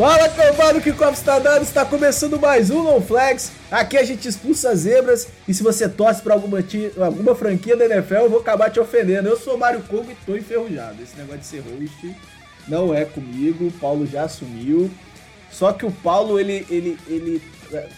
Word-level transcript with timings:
Fala, 0.00 0.30
cambado, 0.30 0.80
que 0.80 0.94
copo 0.94 1.12
está 1.12 1.38
dando? 1.38 1.62
Está 1.62 1.84
começando 1.84 2.40
mais 2.40 2.70
um 2.70 2.82
No 2.82 3.02
Flags. 3.02 3.52
Aqui 3.70 3.98
a 3.98 4.02
gente 4.02 4.26
expulsa 4.26 4.74
zebras 4.74 5.28
e 5.46 5.52
se 5.52 5.62
você 5.62 5.90
torce 5.90 6.22
para 6.22 6.32
alguma, 6.32 6.56
alguma 7.04 7.34
franquia 7.34 7.76
da 7.76 7.84
NFL, 7.84 8.14
eu 8.14 8.30
vou 8.30 8.40
acabar 8.40 8.70
te 8.70 8.80
ofendendo. 8.80 9.28
Eu 9.28 9.36
sou 9.36 9.58
Mário 9.58 9.82
Kogo 9.82 10.10
e 10.10 10.14
tô 10.24 10.34
enferrujado. 10.34 11.02
Esse 11.02 11.14
negócio 11.18 11.40
de 11.40 11.46
ser 11.46 11.58
host 11.58 12.16
não 12.66 12.94
é 12.94 13.04
comigo, 13.04 13.66
o 13.66 13.72
Paulo 13.72 14.06
já 14.06 14.22
assumiu. 14.22 14.90
Só 15.50 15.70
que 15.70 15.84
o 15.84 15.90
Paulo, 15.90 16.40
ele, 16.40 16.66
ele, 16.70 16.98
ele 17.06 17.42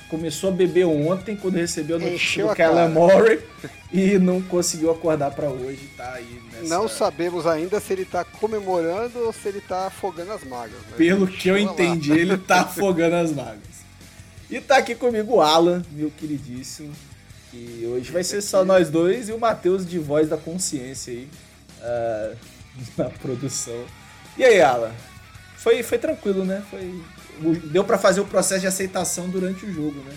começou 0.08 0.50
a 0.50 0.52
beber 0.52 0.84
ontem 0.84 1.36
quando 1.36 1.54
recebeu 1.54 1.96
a 1.96 1.98
notícia 1.98 2.46
do. 2.46 2.54
Kellen 2.54 2.88
Murray 2.88 3.40
e 3.92 4.18
não 4.18 4.40
conseguiu 4.42 4.90
acordar 4.90 5.30
para 5.30 5.48
hoje, 5.48 5.88
tá 5.96 6.14
aí 6.14 6.42
nessa... 6.52 6.74
Não 6.74 6.88
sabemos 6.88 7.46
ainda 7.46 7.80
se 7.80 7.92
ele 7.92 8.04
tá 8.04 8.24
comemorando 8.24 9.18
ou 9.20 9.32
se 9.32 9.48
ele 9.48 9.60
tá 9.60 9.86
afogando 9.86 10.32
as 10.32 10.44
mágoas. 10.44 10.80
né? 10.82 10.96
Pelo 10.96 11.26
que 11.26 11.48
eu 11.48 11.54
lá. 11.54 11.60
entendi, 11.60 12.12
ele 12.12 12.36
tá 12.36 12.62
afogando 12.68 13.16
as 13.16 13.32
mágoas. 13.32 13.82
E 14.50 14.60
tá 14.60 14.76
aqui 14.76 14.94
comigo 14.94 15.36
o 15.36 15.40
Alan, 15.40 15.82
meu 15.92 16.10
queridíssimo. 16.10 16.92
Que 17.50 17.86
hoje 17.86 18.10
vai 18.10 18.24
ser 18.24 18.40
só 18.40 18.64
nós 18.64 18.90
dois 18.90 19.28
e 19.28 19.32
o 19.32 19.38
Matheus 19.38 19.86
de 19.86 19.98
voz 19.98 20.28
da 20.28 20.36
consciência 20.36 21.12
aí 21.12 21.28
ah, 21.82 22.34
na 22.96 23.10
produção. 23.10 23.84
E 24.36 24.44
aí, 24.44 24.60
Alan? 24.60 24.92
Foi, 25.56 25.82
foi 25.82 25.98
tranquilo, 25.98 26.44
né? 26.44 26.62
Foi, 26.70 27.00
deu 27.64 27.84
pra 27.84 27.98
fazer 27.98 28.20
o 28.20 28.24
processo 28.24 28.60
de 28.60 28.66
aceitação 28.66 29.28
durante 29.28 29.66
o 29.66 29.72
jogo, 29.72 30.00
né? 30.02 30.16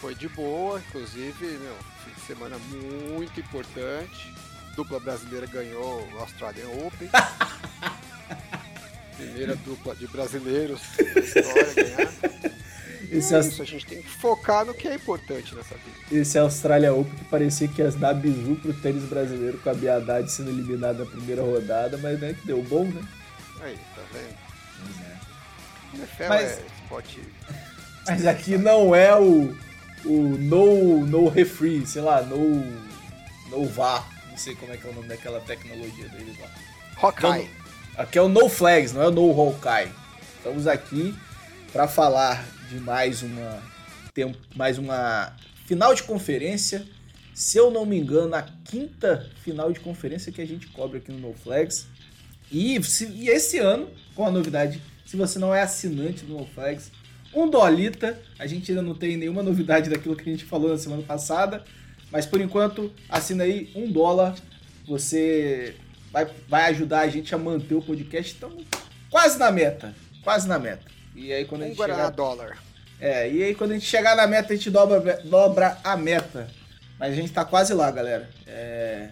Foi 0.00 0.14
de 0.14 0.28
boa, 0.28 0.78
inclusive, 0.78 1.46
meu, 1.46 1.74
fim 2.04 2.12
de 2.14 2.20
semana 2.26 2.56
muito 3.10 3.40
importante. 3.40 4.32
Dupla 4.74 5.00
brasileira 5.00 5.46
ganhou 5.46 6.06
o 6.12 6.18
Australian 6.18 6.68
Open. 6.68 7.08
Primeira 9.16 9.56
dupla 9.56 9.96
de 9.96 10.06
brasileiros 10.06 10.80
da 10.98 11.20
história 11.20 11.74
ganhar. 11.74 12.12
Esse, 13.10 13.34
é 13.34 13.40
isso, 13.40 13.62
a 13.62 13.64
gente 13.64 13.86
tem 13.86 14.02
que 14.02 14.08
focar 14.08 14.64
no 14.64 14.74
que 14.74 14.88
é 14.88 14.94
importante 14.94 15.54
nessa 15.54 15.74
vida. 15.76 16.20
esse 16.20 16.38
Australia 16.38 16.92
Open 16.92 17.14
que 17.14 17.24
parecia 17.26 17.68
que 17.68 17.80
ia 17.80 17.90
dar 17.92 18.14
bizu 18.14 18.56
pro 18.56 18.74
tênis 18.74 19.04
brasileiro 19.04 19.58
com 19.58 19.70
a 19.70 19.74
Bia 19.74 19.96
Haddad 19.96 20.30
sendo 20.30 20.50
eliminada 20.50 21.04
na 21.04 21.10
primeira 21.10 21.42
rodada, 21.42 21.96
mas 21.98 22.20
né, 22.20 22.34
que 22.34 22.46
deu 22.46 22.62
bom, 22.62 22.84
né? 22.84 23.02
Aí, 23.60 23.76
tá 23.94 24.02
vendo? 24.12 25.15
NFL 25.96 26.28
Mas- 26.28 26.58
é 26.58 26.62
esporte. 26.82 27.20
Mas 28.06 28.24
aqui 28.26 28.56
não 28.56 28.94
é 28.94 29.18
o, 29.18 29.56
o 30.04 30.12
no, 30.38 31.04
no 31.04 31.28
refree, 31.28 31.84
sei 31.86 32.02
lá, 32.02 32.22
no, 32.22 32.60
no 33.50 33.66
VAR. 33.66 34.08
Não 34.30 34.36
sei 34.38 34.54
como 34.54 34.72
é 34.72 34.76
que 34.76 34.86
é 34.86 34.90
o 34.90 34.94
nome 34.94 35.08
daquela 35.08 35.40
tecnologia 35.40 36.08
deles 36.10 36.38
lá. 36.38 36.48
Hawkeye. 37.02 37.48
Então, 37.90 38.02
aqui 38.04 38.18
é 38.18 38.22
o 38.22 38.28
no 38.28 38.48
flags, 38.48 38.92
não 38.92 39.02
é 39.02 39.08
o 39.08 39.10
no 39.10 39.28
Hawkeye. 39.40 39.90
Estamos 40.36 40.66
aqui 40.68 41.14
para 41.72 41.88
falar 41.88 42.44
de 42.68 42.78
mais 42.78 43.22
uma, 43.22 43.60
tem 44.14 44.32
mais 44.54 44.78
uma 44.78 45.34
final 45.66 45.92
de 45.92 46.04
conferência. 46.04 46.86
Se 47.34 47.58
eu 47.58 47.70
não 47.72 47.84
me 47.84 47.98
engano, 47.98 48.34
a 48.36 48.42
quinta 48.64 49.28
final 49.42 49.72
de 49.72 49.80
conferência 49.80 50.30
que 50.30 50.40
a 50.40 50.46
gente 50.46 50.68
cobre 50.68 50.98
aqui 50.98 51.10
no 51.10 51.18
No 51.30 51.34
Flags. 51.34 51.86
E, 52.52 52.80
se- 52.84 53.08
e 53.08 53.28
esse 53.28 53.58
ano, 53.58 53.90
com 54.14 54.24
a 54.24 54.30
novidade, 54.30 54.80
se 55.06 55.16
você 55.16 55.38
não 55.38 55.54
é 55.54 55.62
assinante 55.62 56.24
do 56.24 56.34
No 56.36 56.46
Flags, 56.46 56.90
um 57.34 57.48
dolita. 57.48 58.20
A 58.38 58.46
gente 58.46 58.70
ainda 58.70 58.82
não 58.82 58.94
tem 58.94 59.16
nenhuma 59.16 59.42
novidade 59.42 59.88
daquilo 59.88 60.16
que 60.16 60.28
a 60.28 60.32
gente 60.32 60.44
falou 60.44 60.70
na 60.70 60.78
semana 60.78 61.02
passada. 61.02 61.64
Mas 62.10 62.26
por 62.26 62.40
enquanto, 62.40 62.92
assina 63.08 63.44
aí 63.44 63.70
um 63.74 63.90
dólar. 63.90 64.34
Você 64.86 65.74
vai, 66.12 66.26
vai 66.48 66.70
ajudar 66.70 67.00
a 67.00 67.08
gente 67.08 67.34
a 67.34 67.38
manter 67.38 67.74
o 67.74 67.82
podcast. 67.82 68.32
Estamos 68.34 68.64
quase 69.10 69.38
na 69.38 69.50
meta. 69.50 69.94
Quase 70.22 70.46
na 70.48 70.58
meta. 70.58 70.84
E 71.14 71.32
aí 71.32 71.44
quando 71.44 71.62
a 71.62 71.64
Um 71.64 71.68
gente 71.68 71.76
Guaraná 71.78 72.04
chegar... 72.04 72.10
dólar. 72.16 72.58
É, 73.00 73.30
e 73.30 73.42
aí 73.42 73.54
quando 73.54 73.72
a 73.72 73.74
gente 73.74 73.86
chegar 73.86 74.16
na 74.16 74.26
meta, 74.26 74.52
a 74.52 74.56
gente 74.56 74.70
dobra, 74.70 75.20
dobra 75.24 75.78
a 75.84 75.96
meta. 75.96 76.48
Mas 76.98 77.12
a 77.12 77.16
gente 77.16 77.32
tá 77.32 77.44
quase 77.44 77.74
lá, 77.74 77.90
galera. 77.90 78.30
É, 78.46 79.10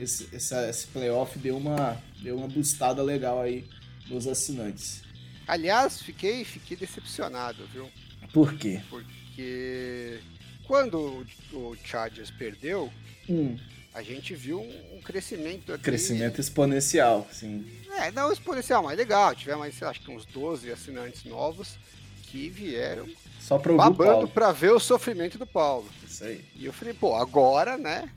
esse, 0.00 0.28
essa- 0.34 0.68
esse 0.70 0.86
playoff 0.86 1.38
deu 1.38 1.56
uma, 1.56 1.96
deu 2.22 2.36
uma 2.36 2.48
boostada 2.48 3.02
legal 3.02 3.42
aí 3.42 3.64
nos 4.08 4.26
assinantes. 4.26 5.02
Aliás, 5.46 6.00
fiquei, 6.00 6.44
fiquei 6.44 6.76
decepcionado, 6.76 7.66
viu? 7.72 7.88
Por 8.32 8.54
quê? 8.54 8.80
Porque 8.90 10.18
quando 10.66 11.24
o, 11.52 11.76
Chargers 11.84 12.30
perdeu, 12.30 12.92
Um, 13.28 13.56
a 13.94 14.02
gente 14.02 14.34
viu 14.34 14.60
um, 14.60 15.00
crescimento 15.02 15.72
aqui. 15.72 15.82
crescimento 15.84 16.40
exponencial, 16.40 17.26
sim. 17.32 17.66
É, 17.98 18.10
não 18.12 18.32
exponencial, 18.32 18.82
mas 18.82 18.96
legal. 18.96 19.34
Tivemos, 19.34 19.82
acho 19.82 20.00
que 20.00 20.10
uns 20.10 20.24
12 20.26 20.70
assinantes 20.70 21.24
novos 21.24 21.76
que 22.24 22.48
vieram 22.48 23.08
Só 23.40 23.58
pra 23.58 23.72
babando 23.72 23.96
Paulo. 24.12 24.28
pra 24.28 24.52
ver 24.52 24.72
o 24.72 24.78
sofrimento 24.80 25.38
do 25.38 25.46
Paulo. 25.46 25.88
Isso 26.06 26.24
aí. 26.24 26.44
E 26.54 26.66
eu 26.66 26.72
falei, 26.72 26.92
pô, 26.94 27.16
agora, 27.16 27.76
né? 27.76 28.08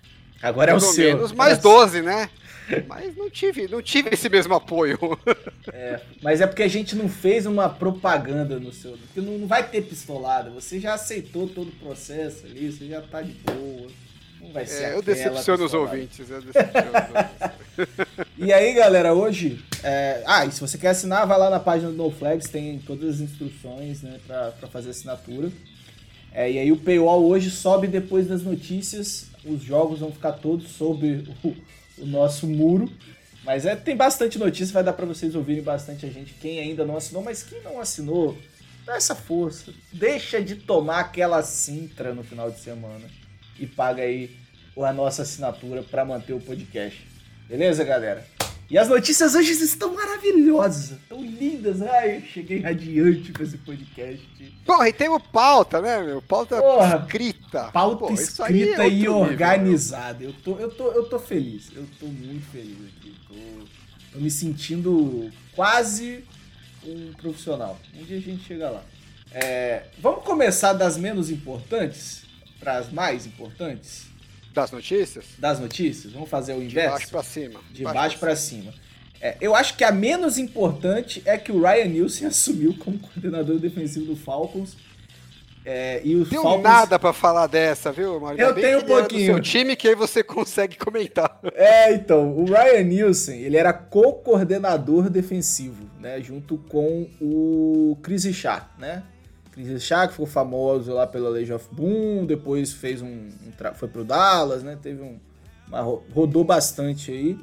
Agora 0.42 0.72
é 0.72 0.76
o 0.76 0.80
Pelo 0.80 0.94
seu. 0.94 1.16
menos 1.16 1.32
mais 1.32 1.58
É- 1.58 1.62
12, 1.62 2.02
né? 2.02 2.30
Mas 2.88 3.16
não 3.16 3.30
tive, 3.30 3.68
não 3.68 3.82
tive 3.82 4.10
esse 4.14 4.30
mesmo 4.30 4.54
apoio. 4.54 4.98
É, 5.72 6.02
mas 6.24 6.42
é 6.42 6.48
porque 6.48 6.64
a 6.64 6.68
gente 6.68 6.96
não 6.96 7.08
fez 7.08 7.46
uma 7.46 7.70
propaganda 7.70 8.60
no 8.60 8.74
seu. 8.74 8.94
Porque 8.98 9.22
não, 9.22 9.38
não 9.38 9.48
vai 9.48 9.68
ter 9.70 9.84
pistolada. 9.84 10.50
Você 10.50 10.80
já 10.80 10.96
aceitou 10.96 11.48
todo 11.48 11.68
o 11.68 11.72
processo 11.86 12.46
ali, 12.48 12.72
você 12.72 12.88
já 12.88 13.02
tá 13.02 13.22
de 13.22 13.34
boa. 13.34 13.88
Não 14.42 14.52
vai 14.52 14.66
ser 14.66 14.86
É, 14.86 14.94
eu 14.96 15.02
decepciono 15.04 15.64
os 15.66 15.74
ouvintes. 15.76 16.28
Eu 16.30 16.42
decepciono 16.42 16.88
os 16.90 16.96
ouvintes. 16.96 18.28
E 18.38 18.52
aí, 18.52 18.74
galera, 18.74 19.14
hoje. 19.14 19.64
é, 19.84 20.24
Ah, 20.26 20.46
e 20.46 20.52
se 20.52 20.60
você 20.60 20.78
quer 20.78 20.90
assinar, 20.90 21.28
vai 21.28 21.38
lá 21.38 21.50
na 21.50 21.60
página 21.60 21.92
do 21.92 21.98
NoFlags, 21.98 22.50
tem 22.50 22.80
todas 22.80 23.16
as 23.16 23.22
instruções 23.22 24.02
né, 24.02 24.20
pra, 24.26 24.52
pra 24.52 24.68
fazer 24.68 24.90
assinatura. 24.90 25.52
É, 26.34 26.50
e 26.52 26.58
aí 26.58 26.72
o 26.72 26.78
paywall 26.78 27.24
hoje 27.26 27.52
sobe 27.52 27.88
depois 27.88 28.28
das 28.28 28.42
notícias. 28.42 29.28
Os 29.46 29.62
jogos 29.62 30.00
vão 30.00 30.12
ficar 30.12 30.34
todos 30.34 30.72
sob 30.72 31.24
o, 31.44 31.56
o 32.00 32.06
nosso 32.06 32.48
muro. 32.48 32.90
Mas 33.44 33.66
é, 33.66 33.76
tem 33.76 33.96
bastante 33.96 34.38
notícia, 34.38 34.74
vai 34.74 34.84
dar 34.84 34.94
pra 34.94 35.06
vocês 35.06 35.36
ouvirem 35.36 35.64
bastante 35.64 36.06
a 36.06 36.10
gente. 36.10 36.34
Quem 36.34 36.60
ainda 36.60 36.86
não 36.86 36.98
assinou, 36.98 37.24
mas 37.24 37.44
quem 37.44 37.62
não 37.62 37.80
assinou, 37.80 38.38
dá 38.86 38.96
essa 38.96 39.16
força. 39.16 39.74
Deixa 39.92 40.42
de 40.42 40.56
tomar 40.56 41.00
aquela 41.00 41.42
cintra 41.42 42.14
no 42.14 42.24
final 42.24 42.52
de 42.52 42.60
semana. 42.60 43.08
E 43.58 43.66
paga 43.66 44.04
aí 44.04 44.38
a 44.78 44.94
nossa 44.94 45.24
assinatura 45.24 45.84
pra 45.84 46.06
manter 46.06 46.34
o 46.34 46.40
podcast. 46.40 47.06
Beleza, 47.48 47.84
galera? 47.84 48.39
E 48.70 48.78
as 48.78 48.88
notícias 48.88 49.34
hoje 49.34 49.52
estão 49.52 49.96
maravilhosas, 49.96 50.96
tão 51.10 51.24
lindas. 51.24 51.82
Ai, 51.82 52.18
eu 52.18 52.22
cheguei 52.22 52.60
radiante 52.60 53.32
pra 53.32 53.44
esse 53.44 53.58
podcast. 53.58 54.24
Porra, 54.64 54.88
e 54.88 54.94
temos 54.94 55.24
pauta, 55.34 55.82
né, 55.82 56.04
meu? 56.04 56.22
Pauta 56.22 56.62
Porra, 56.62 57.04
escrita. 57.04 57.72
Pauta 57.72 58.06
Pô, 58.06 58.10
é 58.12 58.14
escrita 58.14 58.84
outro 58.84 58.96
e 58.96 59.10
organizada. 59.10 60.24
Eu 60.24 60.34
tô, 60.34 60.56
eu, 60.60 60.70
tô, 60.70 60.92
eu 60.92 61.10
tô 61.10 61.18
feliz. 61.18 61.72
Eu 61.76 61.84
tô 62.00 62.06
muito 62.06 62.46
feliz 62.52 62.78
aqui. 62.96 63.16
Tô, 63.28 63.34
tô 64.14 64.20
me 64.20 64.30
sentindo 64.30 65.32
quase 65.56 66.24
um 66.86 67.12
profissional. 67.14 67.76
Um 67.96 68.04
dia 68.04 68.18
a 68.18 68.22
gente 68.22 68.44
chega 68.44 68.70
lá. 68.70 68.84
É, 69.32 69.86
vamos 70.00 70.24
começar 70.24 70.74
das 70.74 70.96
menos 70.96 71.32
importantes 71.32 72.24
para 72.60 72.78
as 72.78 72.92
mais 72.92 73.26
importantes. 73.26 74.09
Das 74.54 74.72
notícias? 74.72 75.26
das 75.38 75.60
notícias? 75.60 76.12
Vamos 76.14 76.30
fazer 76.30 76.54
o 76.54 76.60
De 76.60 76.66
inverso? 76.66 76.92
baixo 76.92 77.10
pra 77.10 77.24
cima. 77.24 77.60
De 77.72 77.84
baixo 77.84 78.18
pra 78.20 78.36
cima. 78.36 78.74
É, 79.22 79.36
eu 79.42 79.54
acho 79.56 79.76
que 79.76 79.84
a 79.84 79.92
menos 79.92 80.38
importante 80.38 81.22
é 81.26 81.38
que 81.38 81.52
o 81.52 81.62
Ryan 81.62 81.86
Nielsen 81.86 82.28
assumiu 82.30 82.76
como 82.80 82.98
coordenador 83.00 83.60
defensivo 83.60 84.06
do 84.06 84.16
Falcons. 84.16 84.76
É, 85.66 86.02
e 86.06 86.16
o 86.16 86.24
Deu 86.26 86.42
Falcons... 86.42 86.64
nada 86.64 86.98
pra 86.98 87.12
falar 87.12 87.46
dessa, 87.46 87.92
viu, 87.92 88.20
Mário? 88.20 88.40
Eu 88.42 88.56
tenho 88.56 88.68
era 88.78 88.82
do 88.82 88.88
pouquinho. 88.88 89.26
seu 89.34 89.40
time 89.42 89.76
que 89.76 89.90
aí 89.90 89.94
você 89.96 90.24
consegue 90.24 90.78
comentar. 90.78 91.38
É, 91.54 91.94
então, 91.94 92.32
o 92.34 92.46
Ryan 92.46 92.84
Nielsen, 92.84 93.42
ele 93.42 93.58
era 93.58 93.74
co-coordenador 93.74 95.10
defensivo, 95.10 95.90
né, 96.00 96.22
junto 96.22 96.58
com 96.70 97.08
o 97.22 97.98
Chris 98.02 98.24
Richard, 98.24 98.66
né? 98.80 99.04
Chris 99.64 99.88
que 99.88 100.08
ficou 100.12 100.26
famoso 100.26 100.94
lá 100.94 101.06
pela 101.08 101.30
Legion 101.30 101.56
of 101.56 101.68
Boom, 101.72 102.26
depois 102.26 102.72
fez 102.74 103.02
um, 103.02 103.08
um 103.08 103.74
foi 103.76 103.88
pro 103.88 104.04
Dallas, 104.04 104.64
né? 104.64 104.78
Teve 104.82 105.02
um 105.02 105.18
uma, 105.70 105.82
ro- 105.82 106.04
rodou 106.14 106.44
bastante 106.44 107.12
aí. 107.12 107.38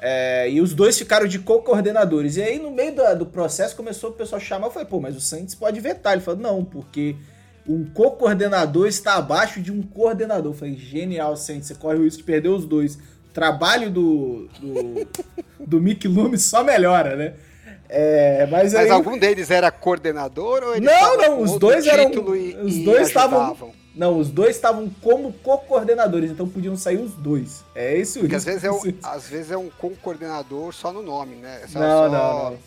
É, 0.00 0.50
e 0.50 0.60
os 0.60 0.74
dois 0.74 0.98
ficaram 0.98 1.28
de 1.28 1.38
co-coordenadores. 1.38 2.36
E 2.36 2.42
aí, 2.42 2.58
no 2.58 2.72
meio 2.72 2.94
do, 2.94 3.18
do 3.20 3.26
processo, 3.26 3.76
começou 3.76 4.10
o 4.10 4.12
pessoal 4.12 4.40
a 4.40 4.44
chamar. 4.44 4.70
Falei, 4.70 4.88
pô, 4.88 5.00
mas 5.00 5.16
o 5.16 5.20
Saints 5.20 5.54
pode 5.54 5.78
vetar. 5.80 6.14
Ele 6.14 6.22
falou, 6.22 6.40
não, 6.40 6.64
porque 6.64 7.14
um 7.66 7.84
co-coordenador 7.84 8.88
está 8.88 9.14
abaixo 9.14 9.60
de 9.60 9.70
um 9.70 9.80
coordenador. 9.80 10.52
Eu 10.52 10.56
falei, 10.56 10.74
genial, 10.76 11.36
Saints, 11.36 11.68
você 11.68 11.74
corre 11.76 11.98
o 11.98 12.02
risco 12.02 12.18
de 12.18 12.24
perder 12.24 12.48
os 12.48 12.66
dois. 12.66 12.96
O 12.96 13.32
trabalho 13.32 13.90
do, 13.90 14.48
do, 14.60 15.08
do 15.64 15.80
Mick 15.80 16.08
Loomis 16.08 16.42
só 16.46 16.64
melhora, 16.64 17.14
né? 17.14 17.34
É, 17.94 18.46
mas, 18.50 18.72
mas 18.72 18.84
aí... 18.86 18.90
algum 18.90 19.18
deles 19.18 19.50
era 19.50 19.70
coordenador 19.70 20.62
ou 20.62 20.80
Não, 20.80 21.16
não, 21.18 21.40
os 21.42 21.58
dois 21.58 21.86
eram. 21.86 22.10
E, 22.34 22.56
os 22.56 22.78
dois 22.78 23.08
estavam. 23.08 23.74
Não, 23.94 24.18
os 24.18 24.30
dois 24.30 24.56
estavam 24.56 24.90
como 25.02 25.34
co-coordenadores, 25.34 26.30
então 26.30 26.48
podiam 26.48 26.74
sair 26.74 26.96
os 26.96 27.12
dois. 27.12 27.62
É 27.74 27.98
esse 27.98 28.18
o 28.18 28.22
Porque 28.22 28.36
às 28.36 28.44
vezes 28.46 28.64
é, 28.64 28.72
um, 28.72 28.80
às 29.02 29.28
vezes 29.28 29.50
é 29.50 29.58
um 29.58 29.68
co-coordenador 29.68 30.72
só 30.72 30.90
no 30.90 31.02
nome, 31.02 31.36
né? 31.36 31.60
Só, 31.68 31.78
não, 31.78 31.88
só, 31.88 32.08
não, 32.08 32.50
não. 32.52 32.58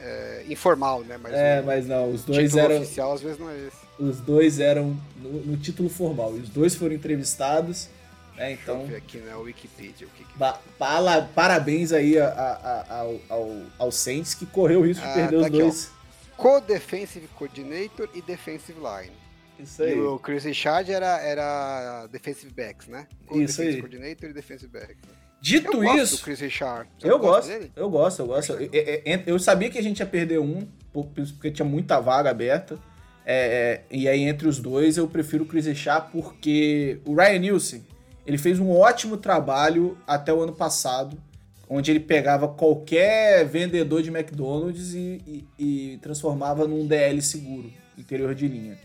É, 0.00 0.44
informal, 0.48 1.02
né? 1.02 1.18
Mas 1.22 1.34
é, 1.34 1.60
mas 1.60 1.86
não, 1.86 2.10
os 2.10 2.24
dois 2.24 2.56
eram. 2.56 2.78
oficial 2.78 3.12
às 3.12 3.20
vezes 3.20 3.38
não 3.38 3.50
é 3.50 3.58
esse. 3.58 3.76
Os 3.98 4.20
dois 4.20 4.58
eram 4.58 4.96
no, 5.16 5.30
no 5.44 5.56
título 5.58 5.90
formal. 5.90 6.30
Os 6.30 6.48
dois 6.48 6.74
foram 6.74 6.94
entrevistados. 6.94 7.88
Né, 8.36 8.52
então, 8.52 8.78
Deixa 8.78 8.84
eu 8.84 8.88
ver 8.88 8.96
aqui 8.96 9.18
na 9.18 9.36
Wikipedia 9.38 10.06
o 10.06 10.10
que, 10.10 10.24
que... 10.24 10.38
Para, 10.78 11.22
Parabéns 11.34 11.92
aí 11.92 12.18
a, 12.18 12.28
a, 12.28 12.52
a, 12.80 12.98
ao, 13.00 13.20
ao, 13.28 13.56
ao 13.78 13.92
Saints 13.92 14.34
que 14.34 14.46
correu 14.46 14.80
o 14.80 14.86
risco 14.86 15.04
ah, 15.04 15.08
de 15.08 15.14
perder 15.14 15.40
tá 15.40 15.46
os 15.46 15.50
dois. 15.50 15.90
Co-Defensive 16.36 17.28
Coordinator 17.28 18.08
e 18.14 18.22
Defensive 18.22 18.78
Line. 18.78 19.12
Isso 19.58 19.82
aí. 19.82 19.96
E 19.96 20.00
o 20.00 20.18
Chris 20.18 20.44
Richard 20.44 20.90
era, 20.90 21.20
era 21.20 22.06
defensive 22.08 22.52
backs, 22.52 22.88
né? 22.88 23.06
Isso 23.30 23.62
aí. 23.62 23.76
Coordinator 23.76 24.30
e 24.30 24.32
defensive 24.32 24.72
backs. 24.72 24.96
Dito 25.40 25.82
eu 25.82 25.96
isso. 25.96 26.16
do 26.16 26.22
Chris 26.22 26.40
Richard. 26.40 26.88
eu 27.02 27.18
gosto, 27.18 27.50
eu 27.74 27.90
gosto, 27.90 28.22
eu 28.22 28.26
gosto. 28.26 28.52
Eu, 28.52 28.70
eu, 28.72 29.22
eu, 29.26 29.38
sabia 29.38 29.68
que 29.68 29.78
a 29.78 29.82
gente 29.82 29.98
ia 29.98 30.06
perder 30.06 30.38
um, 30.38 30.66
porque 30.92 31.50
tinha 31.50 31.66
muita 31.66 32.00
vaga 32.00 32.30
aberta. 32.30 32.78
É, 33.24 33.82
é, 33.90 33.96
e 33.96 34.08
aí, 34.08 34.22
entre 34.22 34.48
os 34.48 34.58
dois, 34.58 34.96
eu 34.96 35.06
prefiro 35.08 35.44
o 35.44 35.46
Chris 35.46 35.66
Richard 35.66 36.10
porque 36.12 37.00
o 37.04 37.14
Ryan 37.14 37.38
Nielsen 37.38 37.84
ele 38.26 38.38
fez 38.38 38.58
um 38.58 38.70
ótimo 38.70 39.16
trabalho 39.16 39.98
até 40.06 40.32
o 40.32 40.40
ano 40.40 40.52
passado, 40.52 41.16
onde 41.68 41.90
ele 41.90 42.00
pegava 42.00 42.48
qualquer 42.48 43.44
vendedor 43.46 44.02
de 44.02 44.10
McDonald's 44.10 44.94
e, 44.94 45.46
e, 45.58 45.92
e 45.94 45.98
transformava 45.98 46.66
num 46.66 46.86
DL 46.86 47.20
seguro, 47.22 47.72
interior 47.96 48.34
de 48.34 48.46
linha. 48.46 48.78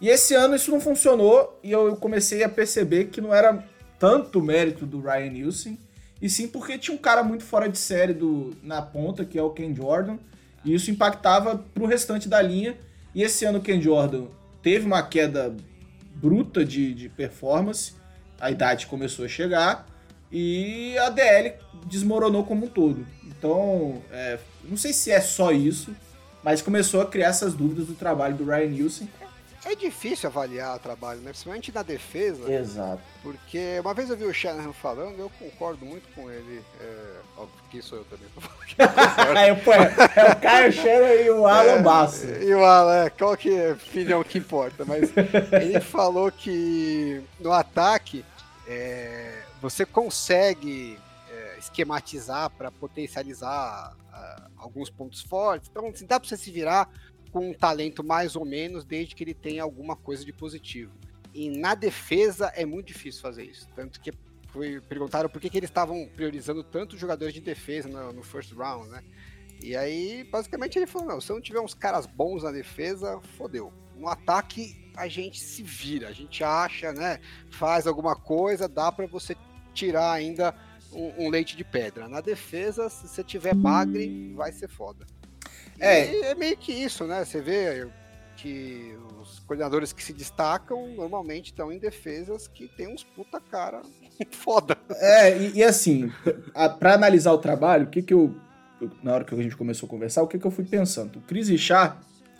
E 0.00 0.08
esse 0.08 0.34
ano 0.34 0.54
isso 0.54 0.70
não 0.70 0.80
funcionou 0.80 1.58
e 1.62 1.70
eu 1.70 1.96
comecei 1.96 2.42
a 2.42 2.48
perceber 2.48 3.06
que 3.06 3.20
não 3.20 3.34
era 3.34 3.64
tanto 3.98 4.40
mérito 4.40 4.86
do 4.86 5.00
Ryan 5.00 5.30
Nielsen, 5.30 5.78
e 6.22 6.28
sim 6.28 6.48
porque 6.48 6.78
tinha 6.78 6.94
um 6.94 7.00
cara 7.00 7.22
muito 7.22 7.44
fora 7.44 7.68
de 7.68 7.78
série 7.78 8.12
do, 8.12 8.56
na 8.62 8.82
ponta, 8.82 9.24
que 9.24 9.38
é 9.38 9.42
o 9.42 9.50
Ken 9.50 9.74
Jordan, 9.74 10.18
e 10.64 10.74
isso 10.74 10.90
impactava 10.90 11.56
pro 11.74 11.86
restante 11.86 12.28
da 12.28 12.40
linha. 12.40 12.76
E 13.14 13.22
esse 13.22 13.44
ano 13.44 13.58
o 13.58 13.62
Ken 13.62 13.80
Jordan 13.80 14.26
teve 14.62 14.86
uma 14.86 15.02
queda 15.02 15.54
bruta 16.14 16.64
de, 16.64 16.94
de 16.94 17.08
performance, 17.08 17.94
a 18.40 18.50
idade 18.50 18.86
começou 18.86 19.24
a 19.24 19.28
chegar, 19.28 19.86
e 20.32 20.96
a 20.98 21.10
DL 21.10 21.54
desmoronou 21.86 22.44
como 22.44 22.66
um 22.66 22.68
todo. 22.68 23.06
Então, 23.24 24.02
é, 24.10 24.38
não 24.64 24.76
sei 24.76 24.92
se 24.92 25.10
é 25.10 25.20
só 25.20 25.50
isso, 25.50 25.94
mas 26.42 26.62
começou 26.62 27.00
a 27.00 27.06
criar 27.06 27.28
essas 27.28 27.54
dúvidas 27.54 27.86
do 27.86 27.94
trabalho 27.94 28.36
do 28.36 28.44
Ryan 28.44 28.68
Nielsen. 28.68 29.08
É 29.64 29.74
difícil 29.74 30.26
avaliar 30.28 30.74
o 30.74 30.78
trabalho, 30.78 31.20
né? 31.20 31.30
Principalmente 31.30 31.70
na 31.70 31.82
defesa. 31.82 32.50
Exato. 32.50 33.02
Porque 33.22 33.78
uma 33.80 33.92
vez 33.92 34.08
eu 34.08 34.16
vi 34.16 34.24
o 34.24 34.32
Shanahan 34.32 34.72
falando, 34.72 35.18
eu 35.18 35.30
concordo 35.38 35.84
muito 35.84 36.08
com 36.14 36.30
ele. 36.30 36.62
É, 36.80 37.16
óbvio 37.36 37.60
que 37.70 37.82
sou 37.82 37.98
eu 37.98 38.04
também. 38.04 38.26
é, 39.36 39.54
pô, 39.54 39.72
é 39.74 40.32
o 40.32 40.36
Caio 40.36 40.72
Shanahan 40.72 41.14
e 41.14 41.30
o 41.30 41.46
Alan 41.46 41.72
é, 41.72 41.82
Basso. 41.82 42.26
E 42.26 42.54
o 42.54 42.64
Alan, 42.64 43.04
é, 43.04 43.10
qual 43.10 43.36
que 43.36 43.54
é 43.54 43.74
filhão 43.74 44.24
que 44.24 44.38
importa? 44.38 44.86
Mas 44.86 45.12
ele 45.52 45.78
falou 45.78 46.32
que 46.32 47.22
no 47.38 47.52
ataque 47.52 48.24
é, 48.70 49.42
você 49.60 49.84
consegue 49.84 50.96
é, 51.28 51.58
esquematizar 51.58 52.48
para 52.50 52.70
potencializar 52.70 53.96
uh, 53.96 54.50
alguns 54.56 54.88
pontos 54.88 55.22
fortes. 55.22 55.68
Então, 55.68 55.88
assim, 55.88 56.06
dá 56.06 56.20
para 56.20 56.28
você 56.28 56.36
se 56.36 56.52
virar 56.52 56.88
com 57.32 57.50
um 57.50 57.52
talento 57.52 58.04
mais 58.04 58.36
ou 58.36 58.44
menos, 58.44 58.84
desde 58.84 59.16
que 59.16 59.24
ele 59.24 59.34
tenha 59.34 59.64
alguma 59.64 59.96
coisa 59.96 60.24
de 60.24 60.32
positivo. 60.32 60.92
E 61.34 61.50
na 61.50 61.74
defesa 61.74 62.52
é 62.54 62.64
muito 62.64 62.86
difícil 62.86 63.20
fazer 63.20 63.42
isso. 63.42 63.68
Tanto 63.74 64.00
que 64.00 64.12
foi, 64.52 64.80
perguntaram 64.80 65.28
por 65.28 65.40
que, 65.40 65.50
que 65.50 65.58
eles 65.58 65.70
estavam 65.70 66.08
priorizando 66.14 66.62
tanto 66.62 66.96
jogadores 66.96 67.34
de 67.34 67.40
defesa 67.40 67.88
no, 67.88 68.12
no, 68.12 68.22
first 68.22 68.52
round, 68.52 68.88
né? 68.88 69.02
E 69.60 69.76
aí, 69.76 70.22
basicamente, 70.22 70.78
ele 70.78 70.86
falou: 70.86 71.08
não, 71.08 71.20
se 71.20 71.30
não 71.30 71.40
tiver 71.40 71.60
uns 71.60 71.74
caras 71.74 72.06
bons 72.06 72.44
na 72.44 72.52
defesa, 72.52 73.20
fodeu. 73.36 73.72
No 73.96 74.08
ataque, 74.08 74.79
a 74.96 75.08
gente 75.08 75.40
se 75.40 75.62
vira, 75.62 76.08
a 76.08 76.12
gente 76.12 76.42
acha, 76.44 76.92
né? 76.92 77.18
Faz 77.50 77.86
alguma 77.86 78.14
coisa, 78.16 78.68
dá 78.68 78.90
para 78.90 79.06
você 79.06 79.36
tirar 79.72 80.12
ainda 80.12 80.54
um, 80.92 81.26
um, 81.26 81.28
leite 81.28 81.56
de 81.56 81.64
pedra. 81.64 82.08
Na 82.08 82.20
defesa, 82.20 82.88
se 82.88 83.08
você 83.08 83.22
tiver 83.22 83.54
bagre, 83.54 84.32
vai 84.34 84.52
ser 84.52 84.68
foda. 84.68 85.06
É. 85.78 86.12
E 86.12 86.22
é 86.24 86.34
meio 86.34 86.56
que 86.56 86.72
isso, 86.72 87.06
né? 87.06 87.24
Você 87.24 87.40
vê 87.40 87.88
que 88.36 88.96
os 89.20 89.38
coordenadores 89.40 89.92
que 89.92 90.02
se 90.02 90.12
destacam 90.12 90.88
normalmente 90.94 91.46
estão 91.46 91.70
em 91.70 91.78
defesas 91.78 92.48
que 92.48 92.68
tem 92.68 92.88
uns 92.88 93.04
puta 93.04 93.40
cara 93.40 93.82
foda. 94.30 94.76
É, 94.96 95.36
e, 95.38 95.58
e 95.58 95.62
assim, 95.62 96.10
para 96.78 96.94
analisar 96.94 97.32
o 97.32 97.38
trabalho, 97.38 97.86
o 97.86 97.90
que 97.90 98.02
que 98.02 98.14
eu, 98.14 98.34
na 99.02 99.14
hora 99.14 99.24
que 99.24 99.34
a 99.34 99.42
gente 99.42 99.56
começou 99.56 99.86
a 99.86 99.90
conversar, 99.90 100.22
o 100.22 100.26
que 100.26 100.38
que 100.38 100.46
eu 100.46 100.50
fui 100.50 100.64
pensando? 100.64 101.18
O 101.18 101.22
Chris 101.22 101.48
Richard, 101.48 101.98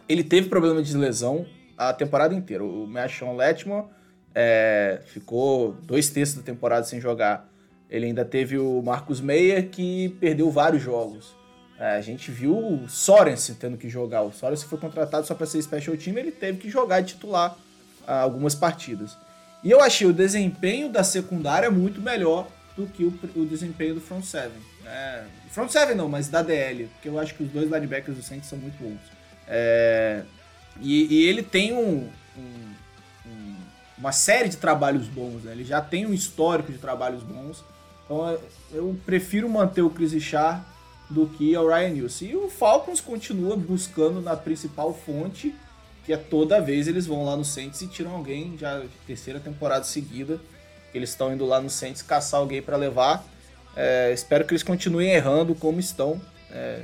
ele 0.08 0.24
teve 0.24 0.48
problema 0.48 0.82
de 0.82 0.96
lesão 0.96 1.46
a 1.80 1.94
temporada 1.94 2.34
inteira. 2.34 2.62
O 2.62 2.86
Mashon 2.86 3.34
Letmore 3.34 3.86
é, 4.34 5.00
ficou 5.06 5.72
dois 5.82 6.10
terços 6.10 6.36
da 6.36 6.42
temporada 6.42 6.84
sem 6.84 7.00
jogar. 7.00 7.48
Ele 7.88 8.04
ainda 8.04 8.22
teve 8.22 8.58
o 8.58 8.82
Marcus 8.82 9.18
Meyer, 9.18 9.70
que 9.70 10.10
perdeu 10.20 10.50
vários 10.50 10.82
jogos. 10.82 11.34
É, 11.78 11.96
a 11.96 12.00
gente 12.02 12.30
viu 12.30 12.54
o 12.54 12.86
Sorensen 12.86 13.54
tendo 13.54 13.78
que 13.78 13.88
jogar. 13.88 14.20
O 14.20 14.30
Sorensen 14.30 14.68
foi 14.68 14.78
contratado 14.78 15.26
só 15.26 15.34
para 15.34 15.46
ser 15.46 15.62
special 15.62 15.96
team, 15.96 16.18
ele 16.18 16.30
teve 16.30 16.58
que 16.58 16.68
jogar 16.68 17.00
e 17.00 17.04
titular 17.04 17.56
ah, 18.06 18.20
algumas 18.20 18.54
partidas. 18.54 19.16
E 19.64 19.70
eu 19.70 19.80
achei 19.80 20.06
o 20.06 20.12
desempenho 20.12 20.90
da 20.90 21.02
secundária 21.02 21.70
muito 21.70 22.02
melhor 22.02 22.46
do 22.76 22.86
que 22.86 23.04
o, 23.04 23.18
o 23.34 23.46
desempenho 23.46 23.94
do 23.94 24.02
front 24.02 24.22
seven. 24.22 24.58
É, 24.84 25.24
front 25.48 25.70
seven 25.70 25.94
não, 25.94 26.10
mas 26.10 26.28
da 26.28 26.42
DL, 26.42 26.88
porque 26.92 27.08
eu 27.08 27.18
acho 27.18 27.34
que 27.34 27.42
os 27.42 27.50
dois 27.50 27.70
linebackers 27.70 28.18
do 28.18 28.22
Saints 28.22 28.50
são 28.50 28.58
muito 28.58 28.76
bons. 28.82 29.00
É, 29.48 30.22
e, 30.80 31.06
e, 31.14 31.28
ele 31.28 31.42
tem 31.42 31.72
um, 31.72 32.08
um, 32.36 32.74
um, 33.26 33.56
uma 33.98 34.12
série 34.12 34.48
de 34.48 34.56
trabalhos 34.56 35.06
bons, 35.06 35.44
né? 35.44 35.52
ele 35.52 35.64
já 35.64 35.80
tem 35.80 36.06
um 36.06 36.12
histórico 36.14 36.72
de 36.72 36.78
trabalhos 36.78 37.22
bons. 37.22 37.64
Então 38.04 38.38
eu 38.72 38.98
prefiro 39.06 39.48
manter 39.48 39.82
o 39.82 39.90
Chris 39.90 40.12
Richard 40.12 40.64
do 41.08 41.26
que 41.26 41.54
ao 41.54 41.66
Ryan 41.66 41.90
Nielsen. 41.90 42.30
E 42.30 42.36
o 42.36 42.48
Falcons 42.48 43.00
continua 43.00 43.56
buscando 43.56 44.20
na 44.20 44.36
principal 44.36 44.94
fonte, 44.94 45.54
que 46.04 46.12
é 46.12 46.16
toda 46.16 46.60
vez 46.60 46.88
eles 46.88 47.06
vão 47.06 47.24
lá 47.24 47.36
no 47.36 47.44
Saints 47.44 47.82
e 47.82 47.86
tiram 47.86 48.12
alguém, 48.12 48.56
já 48.58 48.82
terceira 49.06 49.38
temporada 49.38 49.84
seguida, 49.84 50.40
eles 50.94 51.10
estão 51.10 51.32
indo 51.32 51.44
lá 51.44 51.60
no 51.60 51.70
Saints 51.70 52.02
caçar 52.02 52.40
alguém 52.40 52.62
para 52.62 52.76
levar. 52.76 53.24
É, 53.76 54.12
espero 54.12 54.44
que 54.44 54.52
eles 54.52 54.62
continuem 54.62 55.10
errando 55.10 55.54
como 55.54 55.78
estão. 55.78 56.20
É, 56.50 56.82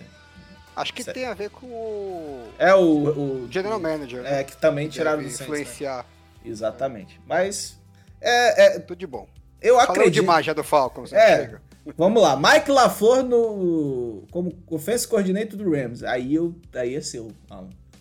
Acho 0.76 0.92
que 0.92 1.02
tem 1.02 1.24
a 1.24 1.32
ver 1.32 1.48
com 1.48 1.66
o. 1.66 2.48
É 2.58 2.74
o. 2.74 3.44
o 3.44 3.48
General 3.50 3.80
Manager. 3.80 4.22
Né? 4.22 4.40
É, 4.40 4.44
que 4.44 4.54
também 4.58 4.88
tiraram 4.88 5.22
do 5.22 5.30
Saints. 5.30 5.40
Né? 5.40 5.44
Influenciar. 5.46 5.96
Né? 5.98 6.04
Exatamente. 6.44 7.18
Mas. 7.26 7.80
É, 8.20 8.66
é, 8.66 8.78
Tudo 8.78 8.98
de 8.98 9.06
bom. 9.06 9.26
Eu 9.60 9.76
Falou 9.76 9.90
acredito. 9.92 10.20
demais 10.20 10.44
já 10.44 10.52
do 10.52 10.62
Falcons. 10.62 11.12
Né? 11.12 11.18
É. 11.18 11.36
Chega. 11.36 11.62
Vamos 11.96 12.20
lá, 12.20 12.36
Mike 12.36 12.68
LaFleur 12.68 13.22
no, 13.22 14.24
como 14.32 14.52
Offense 14.68 15.06
Coordinator 15.06 15.56
do 15.56 15.70
Rams. 15.70 16.02
Aí, 16.02 16.34
eu, 16.34 16.54
aí 16.74 16.96
é 16.96 17.00
seu. 17.00 17.30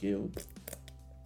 Eu... 0.01 0.31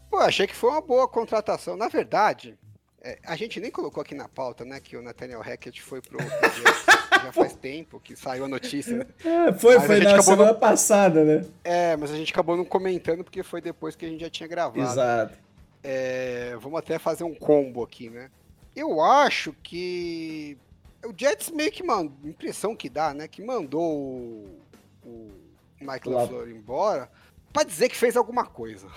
Pô, 0.10 0.18
achei 0.18 0.46
que 0.46 0.56
foi 0.56 0.70
uma 0.70 0.82
boa 0.82 1.08
contratação. 1.08 1.78
Na 1.78 1.88
verdade, 1.88 2.60
é, 3.02 3.18
a 3.26 3.38
gente 3.38 3.62
nem 3.62 3.72
colocou 3.72 4.02
aqui 4.02 4.14
na 4.14 4.28
pauta, 4.28 4.66
né, 4.66 4.80
que 4.82 4.98
o 4.98 5.02
Nathaniel 5.02 5.42
Hackett 5.42 5.82
foi 5.82 6.02
pro 6.02 6.18
já 7.24 7.32
faz 7.32 7.54
tempo 7.54 8.00
que 8.00 8.16
saiu 8.16 8.46
a 8.46 8.48
notícia. 8.48 9.08
É, 9.24 9.52
foi, 9.54 9.78
mas 9.78 9.88
foi 9.88 10.00
na 10.00 10.22
semana 10.22 10.52
não... 10.54 10.60
passada, 10.60 11.24
né? 11.24 11.46
É, 11.64 11.96
mas 11.98 12.12
a 12.12 12.16
gente 12.16 12.32
acabou 12.32 12.56
não 12.58 12.66
comentando 12.66 13.24
porque 13.24 13.44
foi 13.44 13.62
depois 13.62 13.96
que 13.96 14.06
a 14.06 14.10
gente 14.10 14.22
já 14.22 14.30
tinha 14.30 14.48
gravado. 14.48 14.82
Exato. 14.82 15.38
É, 15.84 16.58
vamos 16.60 16.80
até 16.80 17.00
fazer 17.00 17.24
um 17.24 17.34
combo 17.34 17.84
aqui, 17.84 18.10
né? 18.10 18.30
Eu 18.76 19.02
acho 19.02 19.54
que 19.64 20.58
o 21.06 21.14
Jets 21.16 21.50
meio 21.52 21.72
que 21.72 21.84
mandou, 21.84 22.14
impressão 22.24 22.76
que 22.76 22.90
dá, 22.90 23.14
né? 23.14 23.28
Que 23.28 23.42
mandou 23.42 23.82
o, 23.84 24.60
o 25.04 25.32
Mike 25.80 26.10
LaFleur 26.10 26.50
embora 26.50 27.10
para 27.52 27.64
dizer 27.64 27.90
que 27.90 27.96
fez 27.96 28.16
alguma 28.16 28.46
coisa. 28.46 28.88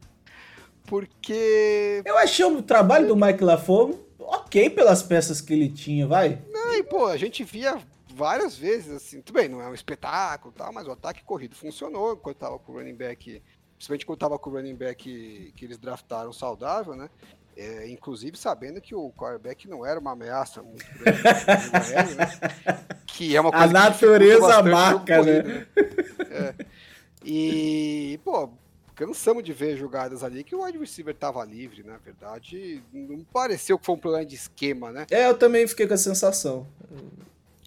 Porque. 0.84 2.02
Eu 2.04 2.16
achei 2.16 2.44
o 2.44 2.62
trabalho 2.62 3.06
do 3.06 3.16
Mike 3.16 3.44
LaFleur 3.44 3.94
ok 4.18 4.70
pelas 4.70 5.02
peças 5.02 5.40
que 5.40 5.52
ele 5.52 5.68
tinha, 5.68 6.06
vai. 6.06 6.38
Pô, 6.90 7.06
a 7.06 7.16
gente 7.16 7.44
via 7.44 7.78
várias 8.14 8.56
vezes, 8.56 8.90
assim, 8.90 9.20
tudo 9.20 9.36
bem, 9.36 9.48
não 9.48 9.60
é 9.60 9.68
um 9.68 9.74
espetáculo 9.74 10.52
tal, 10.56 10.72
mas 10.72 10.86
o 10.86 10.92
ataque 10.92 11.22
corrido 11.22 11.54
funcionou 11.54 12.14
enquanto 12.14 12.38
tava 12.38 12.58
com 12.58 12.72
o 12.72 12.76
running 12.76 12.94
back, 12.94 13.42
principalmente 13.76 14.06
quando 14.06 14.18
tava 14.18 14.38
com 14.38 14.50
o 14.50 14.52
running 14.54 14.74
back 14.74 15.52
que 15.54 15.64
eles 15.64 15.78
draftaram 15.78 16.32
saudável, 16.32 16.96
né? 16.96 17.08
É, 17.56 17.88
inclusive 17.88 18.36
sabendo 18.36 18.80
que 18.80 18.94
o 18.94 19.10
quarterback 19.10 19.68
não 19.68 19.84
era 19.84 19.98
uma 19.98 20.12
ameaça 20.12 20.62
muito 20.62 20.86
grande, 20.98 22.14
né? 22.14 22.26
que 23.06 23.34
é 23.36 23.40
uma 23.40 23.50
coisa 23.50 23.64
A 23.64 23.68
natureza 23.68 24.62
marca, 24.62 25.22
né? 25.22 25.42
né? 25.42 25.66
É. 26.30 26.54
E, 27.24 28.20
pô, 28.24 28.48
cansamos 28.98 29.44
de 29.44 29.52
ver 29.52 29.76
jogadas 29.76 30.24
ali 30.24 30.42
que 30.42 30.56
o 30.56 30.64
wide 30.64 30.76
receiver 30.76 31.14
tava 31.14 31.44
livre, 31.44 31.84
na 31.84 31.96
verdade. 31.98 32.82
Não 32.92 33.22
pareceu 33.32 33.78
que 33.78 33.86
foi 33.86 33.94
um 33.94 33.98
problema 33.98 34.26
de 34.26 34.34
esquema, 34.34 34.90
né? 34.90 35.06
É, 35.08 35.28
eu 35.28 35.38
também 35.38 35.68
fiquei 35.68 35.86
com 35.86 35.94
a 35.94 35.98
sensação. 35.98 36.66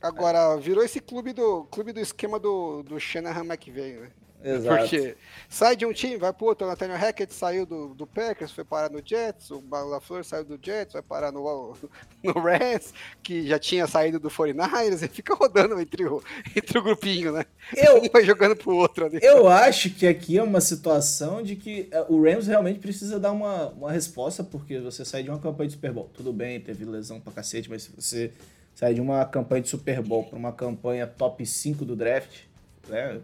Agora, 0.01 0.57
virou 0.57 0.83
esse 0.83 0.99
clube 0.99 1.31
do, 1.31 1.63
clube 1.65 1.93
do 1.93 2.01
esquema 2.01 2.37
do, 2.37 2.83
do 2.83 2.99
Shanahan 2.99 3.45
McVay, 3.45 3.93
né? 3.93 4.11
Exato. 4.43 4.77
Porque 4.77 5.15
sai 5.49 5.75
de 5.75 5.85
um 5.85 5.93
time, 5.93 6.17
vai 6.17 6.33
pro 6.33 6.47
outro. 6.47 6.65
O 6.65 6.69
Nathaniel 6.69 6.97
Hackett 6.97 7.33
saiu 7.33 7.65
do, 7.65 7.93
do 7.93 8.07
Packers, 8.07 8.51
foi 8.51 8.63
parar 8.63 8.89
no 8.89 9.01
Jets. 9.03 9.51
O 9.51 9.63
LaFleur 9.69 10.23
saiu 10.23 10.43
do 10.43 10.59
Jets, 10.61 10.93
vai 10.93 11.01
parar 11.01 11.31
no, 11.31 11.75
no 12.23 12.33
Rams, 12.33 12.93
que 13.21 13.47
já 13.47 13.59
tinha 13.59 13.85
saído 13.87 14.19
do 14.19 14.29
49ers. 14.29 15.03
E 15.03 15.07
fica 15.07 15.35
rodando 15.35 15.79
entre 15.79 16.05
o, 16.05 16.23
entre 16.55 16.77
o 16.77 16.83
grupinho, 16.83 17.31
né? 17.31 17.45
Eu, 17.75 18.01
um 18.01 18.09
vai 18.09 18.23
jogando 18.23 18.55
pro 18.55 18.75
outro 18.75 19.05
ali. 19.05 19.19
Eu 19.21 19.47
acho 19.47 19.89
que 19.91 20.07
aqui 20.07 20.37
é 20.37 20.43
uma 20.43 20.61
situação 20.61 21.43
de 21.43 21.55
que 21.55 21.87
é, 21.91 22.05
o 22.09 22.23
Rams 22.23 22.47
realmente 22.47 22.79
precisa 22.79 23.19
dar 23.19 23.31
uma, 23.31 23.69
uma 23.69 23.91
resposta, 23.91 24.43
porque 24.43 24.79
você 24.79 25.05
sai 25.05 25.23
de 25.23 25.29
uma 25.29 25.39
campanha 25.39 25.67
de 25.67 25.75
Super 25.75 25.91
Bowl. 25.91 26.09
Tudo 26.13 26.33
bem, 26.33 26.59
teve 26.59 26.85
lesão 26.85 27.19
pra 27.19 27.31
cacete, 27.31 27.69
mas 27.69 27.83
se 27.83 27.91
você 27.95 28.31
sai 28.73 28.93
de 28.93 29.01
uma 29.01 29.23
campanha 29.25 29.61
de 29.61 29.69
Super 29.69 30.01
Bowl 30.01 30.23
pra 30.23 30.37
uma 30.37 30.51
campanha 30.51 31.05
top 31.05 31.45
5 31.45 31.85
do 31.85 31.95
draft, 31.95 32.39
né? 32.87 33.21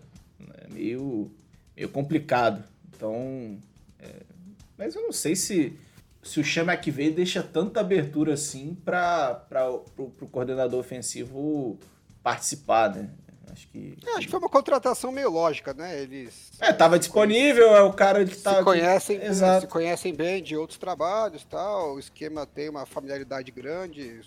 É 0.57 0.67
meio, 0.73 1.31
meio 1.75 1.89
complicado. 1.89 2.63
Então, 2.95 3.57
é, 3.99 4.23
mas 4.77 4.95
eu 4.95 5.03
não 5.03 5.11
sei 5.11 5.35
se, 5.35 5.77
se 6.21 6.39
o 6.39 6.43
Chama 6.43 6.75
que 6.77 6.91
veio 6.91 7.13
deixa 7.13 7.41
tanta 7.41 7.79
abertura 7.79 8.33
assim 8.33 8.75
para 8.83 9.45
o 9.97 10.27
coordenador 10.31 10.79
ofensivo 10.79 11.79
participar, 12.21 12.95
né? 12.95 13.09
Acho 13.51 13.67
que. 13.69 13.97
É, 14.05 14.11
acho 14.11 14.25
que 14.25 14.31
foi 14.31 14.39
uma 14.39 14.49
contratação 14.49 15.11
meio 15.11 15.31
lógica, 15.31 15.73
né? 15.73 15.99
Eles. 16.01 16.51
É, 16.59 16.71
tava 16.73 16.99
disponível, 16.99 17.75
é 17.75 17.81
o 17.81 17.93
cara 17.93 18.23
que 18.25 18.35
tá. 18.37 18.57
Se 18.57 18.63
conhecem, 18.63 19.23
Exato. 19.23 19.61
se 19.61 19.67
conhecem 19.67 20.13
bem 20.13 20.43
de 20.43 20.55
outros 20.55 20.77
trabalhos 20.77 21.43
tal. 21.43 21.95
O 21.95 21.99
esquema 21.99 22.45
tem 22.45 22.69
uma 22.69 22.85
familiaridade 22.85 23.51
grande 23.51 24.21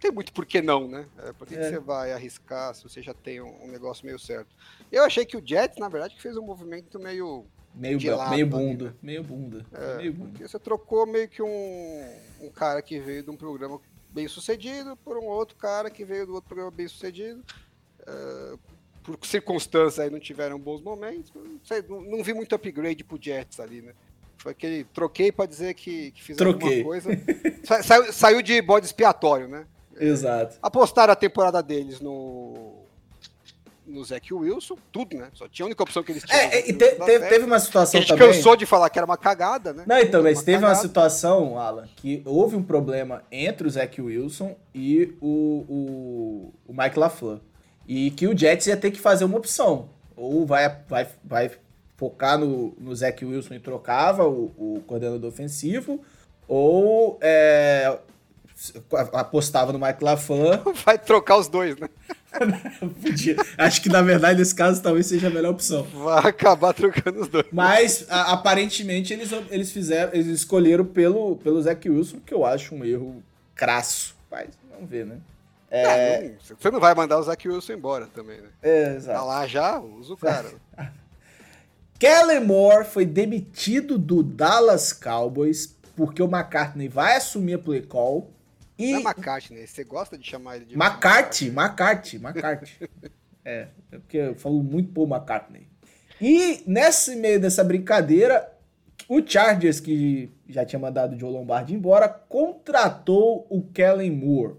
tem 0.00 0.10
muito 0.10 0.32
por 0.32 0.46
que 0.46 0.60
não, 0.62 0.88
né? 0.88 1.06
É, 1.18 1.32
por 1.32 1.46
que, 1.46 1.54
é. 1.54 1.58
que, 1.58 1.68
você 1.68 1.78
vai 1.78 2.12
arriscar 2.12 2.74
se 2.74 2.82
você 2.82 3.02
já 3.02 3.14
tem 3.14 3.40
um, 3.40 3.64
um, 3.64 3.68
negócio 3.68 4.04
meio 4.04 4.18
certo? 4.18 4.48
Eu 4.90 5.04
achei 5.04 5.24
que 5.24 5.36
o 5.36 5.42
Jets, 5.44 5.78
na 5.78 5.88
verdade, 5.88 6.20
fez 6.20 6.36
um 6.36 6.42
movimento 6.42 6.98
meio. 6.98 7.44
Meio, 7.72 8.16
lata, 8.16 8.30
meio 8.30 8.46
bunda. 8.46 8.86
Né? 8.86 8.94
Meio 9.00 9.22
bunda. 9.22 9.64
É, 9.72 9.96
meio 9.98 10.12
bunda. 10.12 10.30
Porque 10.30 10.48
você 10.48 10.58
trocou 10.58 11.06
meio 11.06 11.28
que 11.28 11.40
um, 11.40 12.16
um 12.40 12.50
cara 12.50 12.82
que 12.82 12.98
veio 12.98 13.22
de 13.22 13.30
um 13.30 13.36
programa 13.36 13.80
bem 14.12 14.26
sucedido 14.26 14.96
por 14.96 15.16
um 15.16 15.26
outro 15.26 15.56
cara 15.56 15.88
que 15.88 16.04
veio 16.04 16.26
do 16.26 16.34
outro 16.34 16.48
programa 16.48 16.70
bem 16.72 16.88
sucedido. 16.88 17.44
Uh, 18.00 18.58
por 19.02 19.26
circunstâncias 19.26 19.98
aí 19.98 20.10
não 20.10 20.18
tiveram 20.18 20.58
bons 20.58 20.82
momentos. 20.82 21.32
Não, 21.34 21.60
sei, 21.62 21.82
não, 21.88 22.00
não, 22.00 22.24
vi 22.24 22.34
muito 22.34 22.54
upgrade 22.54 23.04
pro 23.04 23.18
Jets 23.20 23.60
ali, 23.60 23.82
né? 23.82 23.92
Foi 24.38 24.52
aquele 24.52 24.84
troquei 24.84 25.30
para 25.30 25.46
dizer 25.46 25.74
que, 25.74 26.10
que 26.12 26.22
fiz 26.22 26.36
Troquei. 26.36 26.78
alguma 26.78 26.84
coisa. 26.84 27.10
Sa, 27.82 28.12
saiu 28.12 28.40
de 28.40 28.60
bode 28.62 28.86
expiatório, 28.86 29.46
né? 29.46 29.66
Exato. 30.00 30.56
Apostaram 30.62 31.12
a 31.12 31.16
temporada 31.16 31.62
deles 31.62 32.00
no 32.00 32.80
no 33.90 34.04
Zac 34.04 34.32
Wilson, 34.32 34.76
tudo, 34.92 35.16
né? 35.16 35.28
Só 35.34 35.48
tinha 35.48 35.64
a 35.64 35.66
única 35.66 35.82
opção 35.82 36.02
que 36.02 36.12
eles 36.12 36.22
tinham. 36.22 36.40
É, 36.40 36.60
e 36.60 36.72
te, 36.72 36.94
teve, 36.94 37.26
teve 37.26 37.44
uma 37.44 37.58
situação 37.58 37.98
a 37.98 38.00
gente 38.00 38.08
também. 38.08 38.32
cansou 38.32 38.56
de 38.56 38.64
falar 38.64 38.88
que 38.88 38.98
era 38.98 39.04
uma 39.04 39.16
cagada, 39.16 39.72
né? 39.72 39.84
Não, 39.86 39.98
então, 39.98 40.22
mas 40.22 40.38
uma 40.38 40.44
teve 40.44 40.58
cagada. 40.58 40.74
uma 40.74 40.80
situação, 40.80 41.58
Alan, 41.58 41.88
que 41.96 42.22
houve 42.24 42.56
um 42.56 42.62
problema 42.62 43.22
entre 43.30 43.66
o 43.66 43.70
Zac 43.70 44.00
Wilson 44.00 44.56
e 44.74 45.12
o, 45.20 45.64
o, 45.68 46.54
o 46.68 46.72
Mike 46.72 46.98
LaFleur. 46.98 47.40
E 47.86 48.12
que 48.12 48.28
o 48.28 48.36
Jets 48.36 48.68
ia 48.68 48.76
ter 48.76 48.92
que 48.92 49.00
fazer 49.00 49.24
uma 49.24 49.36
opção. 49.36 49.88
Ou 50.16 50.46
vai, 50.46 50.68
vai, 50.88 51.08
vai 51.24 51.50
focar 51.96 52.38
no, 52.38 52.74
no 52.78 52.94
Zac 52.94 53.24
Wilson 53.24 53.54
e 53.54 53.60
trocava 53.60 54.26
o, 54.26 54.52
o 54.56 54.82
coordenador 54.86 55.28
ofensivo, 55.28 56.00
ou 56.46 57.18
é, 57.20 57.98
apostava 59.12 59.72
no 59.72 59.78
Mike 59.78 60.02
LaFleur. 60.02 60.62
Vai 60.84 60.98
trocar 60.98 61.38
os 61.38 61.48
dois, 61.48 61.76
né? 61.76 61.88
Podia. 63.02 63.36
Acho 63.58 63.82
que 63.82 63.88
na 63.88 64.02
verdade 64.02 64.38
nesse 64.38 64.54
caso 64.54 64.82
talvez 64.82 65.06
seja 65.06 65.26
a 65.26 65.30
melhor 65.30 65.52
opção. 65.52 65.82
Vai 65.84 66.28
acabar 66.28 66.72
trocando 66.72 67.22
os 67.22 67.28
dois. 67.28 67.46
Mas 67.50 68.06
a, 68.08 68.32
aparentemente 68.32 69.12
eles, 69.12 69.30
eles 69.50 69.72
fizeram, 69.72 70.12
eles 70.12 70.26
escolheram 70.26 70.84
pelo, 70.84 71.36
pelo 71.36 71.60
Zach 71.60 71.88
Wilson, 71.88 72.20
que 72.24 72.34
eu 72.34 72.44
acho 72.44 72.74
um 72.74 72.84
erro 72.84 73.22
crasso. 73.54 74.14
Mas 74.30 74.50
vamos 74.70 74.88
ver, 74.88 75.06
né? 75.06 75.18
É... 75.70 76.22
Não, 76.22 76.56
você 76.58 76.70
não 76.70 76.80
vai 76.80 76.94
mandar 76.94 77.18
o 77.18 77.22
Zach 77.22 77.48
Wilson 77.48 77.72
embora 77.72 78.06
também, 78.14 78.40
né? 78.40 78.48
É, 78.62 78.94
exato. 78.96 79.18
Tá 79.18 79.24
lá 79.24 79.46
já, 79.46 79.78
usa 79.78 80.14
o 80.14 80.16
cara. 80.16 80.50
Kellen 81.98 82.40
Moore 82.40 82.84
foi 82.84 83.04
demitido 83.04 83.98
do 83.98 84.22
Dallas 84.22 84.92
Cowboys 84.92 85.76
porque 85.94 86.22
o 86.22 86.26
McCartney 86.26 86.88
vai 86.88 87.16
assumir 87.16 87.54
a 87.54 87.58
play 87.58 87.82
call 87.82 88.30
e... 88.80 88.92
Não 88.92 89.00
é 89.00 89.02
McCartney, 89.02 89.66
você 89.66 89.84
gosta 89.84 90.16
de 90.16 90.26
chamar 90.28 90.56
ele 90.56 90.64
de. 90.64 90.74
McCarthy, 90.74 91.48
McCarthy, 91.48 92.16
McCarthy. 92.16 92.90
é, 93.44 93.68
é 93.92 93.98
porque 93.98 94.16
eu 94.16 94.34
falo 94.34 94.62
muito 94.62 94.92
por 94.92 95.08
McCartney. 95.08 95.68
E 96.20 96.62
nesse 96.66 97.16
meio 97.16 97.40
dessa 97.40 97.64
brincadeira, 97.64 98.50
o 99.08 99.20
Chargers, 99.26 99.80
que 99.80 100.30
já 100.48 100.64
tinha 100.64 100.78
mandado 100.78 101.16
o 101.16 101.18
Joe 101.18 101.32
Lombardi 101.32 101.74
embora, 101.74 102.08
contratou 102.08 103.46
o 103.50 103.62
Kellen 103.62 104.10
Moore. 104.10 104.54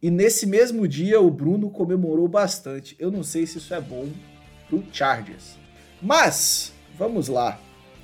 E 0.00 0.10
nesse 0.10 0.46
mesmo 0.46 0.86
dia, 0.86 1.20
o 1.20 1.30
Bruno 1.30 1.70
comemorou 1.70 2.28
bastante. 2.28 2.94
Eu 2.98 3.10
não 3.10 3.22
sei 3.22 3.46
se 3.46 3.58
isso 3.58 3.74
é 3.74 3.80
bom 3.80 4.08
pro 4.68 4.84
Chargers. 4.92 5.56
Mas, 6.00 6.72
vamos 6.96 7.28
lá. 7.28 7.58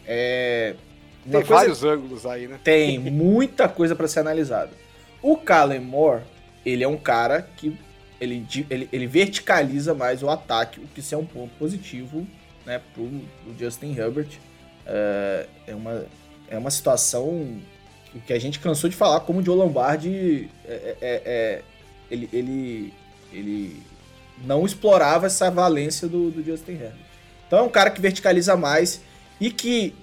É... 0.07 0.75
Tem 1.23 1.33
coisa... 1.33 1.49
vários 1.49 1.85
ângulos 1.85 2.27
aí, 2.27 2.49
né? 2.49 2.59
Tem 2.65 2.99
muita 2.99 3.69
coisa 3.69 3.95
para 3.95 4.09
ser 4.09 4.21
analisada. 4.21 4.73
O 5.25 5.39
Kalen 5.39 5.81
Moore, 5.81 6.21
ele 6.67 6.85
é 6.85 6.87
um 6.87 6.99
cara 6.99 7.41
que 7.41 7.75
ele, 8.21 8.47
ele, 8.69 8.91
ele 8.93 9.07
verticaliza 9.07 9.95
mais 9.95 10.23
o 10.23 10.29
ataque, 10.29 10.81
o 10.81 10.87
que 10.87 11.01
isso 11.01 11.15
é 11.15 11.19
um 11.19 11.25
ponto 11.25 11.51
positivo 11.59 12.27
né, 12.67 12.79
pro, 12.93 13.09
pro 13.43 13.59
Justin 13.59 13.99
Herbert. 13.99 14.29
É, 14.85 15.47
é, 15.69 15.75
uma, 15.75 16.05
é 16.51 16.59
uma 16.59 16.71
situação 16.71 17.59
que 18.27 18.35
a 18.35 18.39
gente 18.39 18.61
cansou 18.61 18.91
de 18.91 18.97
falar, 18.97 19.21
como 19.21 19.41
o 19.41 19.43
Joe 19.43 19.57
Lombardi 19.57 20.51
é, 20.67 20.73
é, 20.75 20.97
é, 21.01 21.23
é 21.25 21.63
ele, 22.11 22.29
ele, 22.31 22.95
ele 23.33 23.83
não 24.45 24.67
explorava 24.67 25.25
essa 25.25 25.51
valência 25.51 26.07
do, 26.07 26.31
do 26.31 26.45
Justin 26.45 26.73
Herbert. 26.73 27.07
Então 27.47 27.61
é 27.61 27.63
um 27.63 27.71
cara 27.71 27.91
que 27.91 27.99
verticaliza 27.99 28.59
mais 28.59 29.01
e 29.41 29.51
que, 29.51 29.95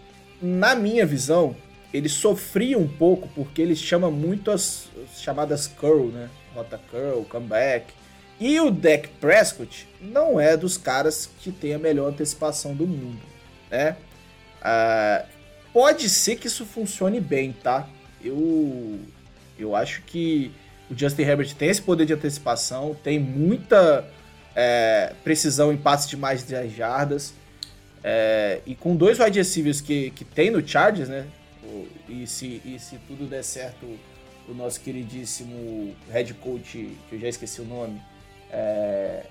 na 0.41 0.73
minha 0.73 1.05
visão, 1.05 1.55
ele 1.93 2.10
sofria 2.10 2.77
um 2.77 2.88
pouco 2.88 3.27
porque 3.36 3.62
ele 3.62 3.75
chama 3.75 4.10
muito 4.10 4.51
as, 4.51 4.89
as 5.03 5.21
chamadas 5.21 5.67
curl, 5.67 6.07
né? 6.07 6.29
Rota 6.53 6.79
curl, 6.89 7.24
comeback. 7.24 7.93
E 8.39 8.60
o 8.60 8.71
Dak 8.71 9.07
Prescott 9.19 9.88
não 10.00 10.39
é 10.39 10.57
dos 10.57 10.77
caras 10.77 11.29
que 11.39 11.51
tem 11.51 11.74
a 11.74 11.79
melhor 11.79 12.10
antecipação 12.10 12.74
do 12.74 12.88
mundo, 12.88 13.21
né? 13.69 13.95
Ah, 14.62 15.25
pode 15.74 16.10
ser 16.10 16.38
que 16.38 16.48
isso 16.48 16.65
funcione 16.65 17.19
bem, 17.19 17.51
tá? 17.51 17.88
Eu, 18.24 19.00
eu 19.60 19.75
acho 19.75 20.01
que 20.03 20.51
o 20.89 20.98
Justin 20.98 21.21
Herbert 21.24 21.53
tem 21.55 21.69
esse 21.69 21.81
poder 21.81 22.05
de 22.05 22.13
antecipação, 22.13 22.95
tem 23.03 23.19
muita 23.19 24.05
é, 24.55 25.13
precisão 25.24 25.71
em 25.71 25.77
passes 25.77 26.10
de 26.10 26.17
mais 26.17 26.41
de 26.41 26.53
10 26.53 26.75
jardas. 26.75 27.33
É, 28.03 28.62
e 28.65 28.74
com 28.74 28.95
dois 28.95 29.19
wide 29.19 29.38
receivers 29.38 29.79
que, 29.79 30.10
que 30.12 30.25
tem 30.25 30.50
no 30.50 30.67
Chargers, 30.67 31.10
né? 31.10 31.27
E 32.10 32.25
se, 32.27 32.62
e 32.65 32.77
se 32.80 32.98
tudo 33.08 33.27
der 33.27 33.44
certo, 33.44 33.86
o 34.48 34.53
nosso 34.53 34.82
queridíssimo 34.82 35.96
head 36.12 36.34
coach, 36.36 36.98
que 37.10 37.15
eu 37.15 37.20
já 37.20 37.27
esqueci 37.27 37.62
o 37.62 37.65
nome, 37.65 38.01
é, 38.51 39.24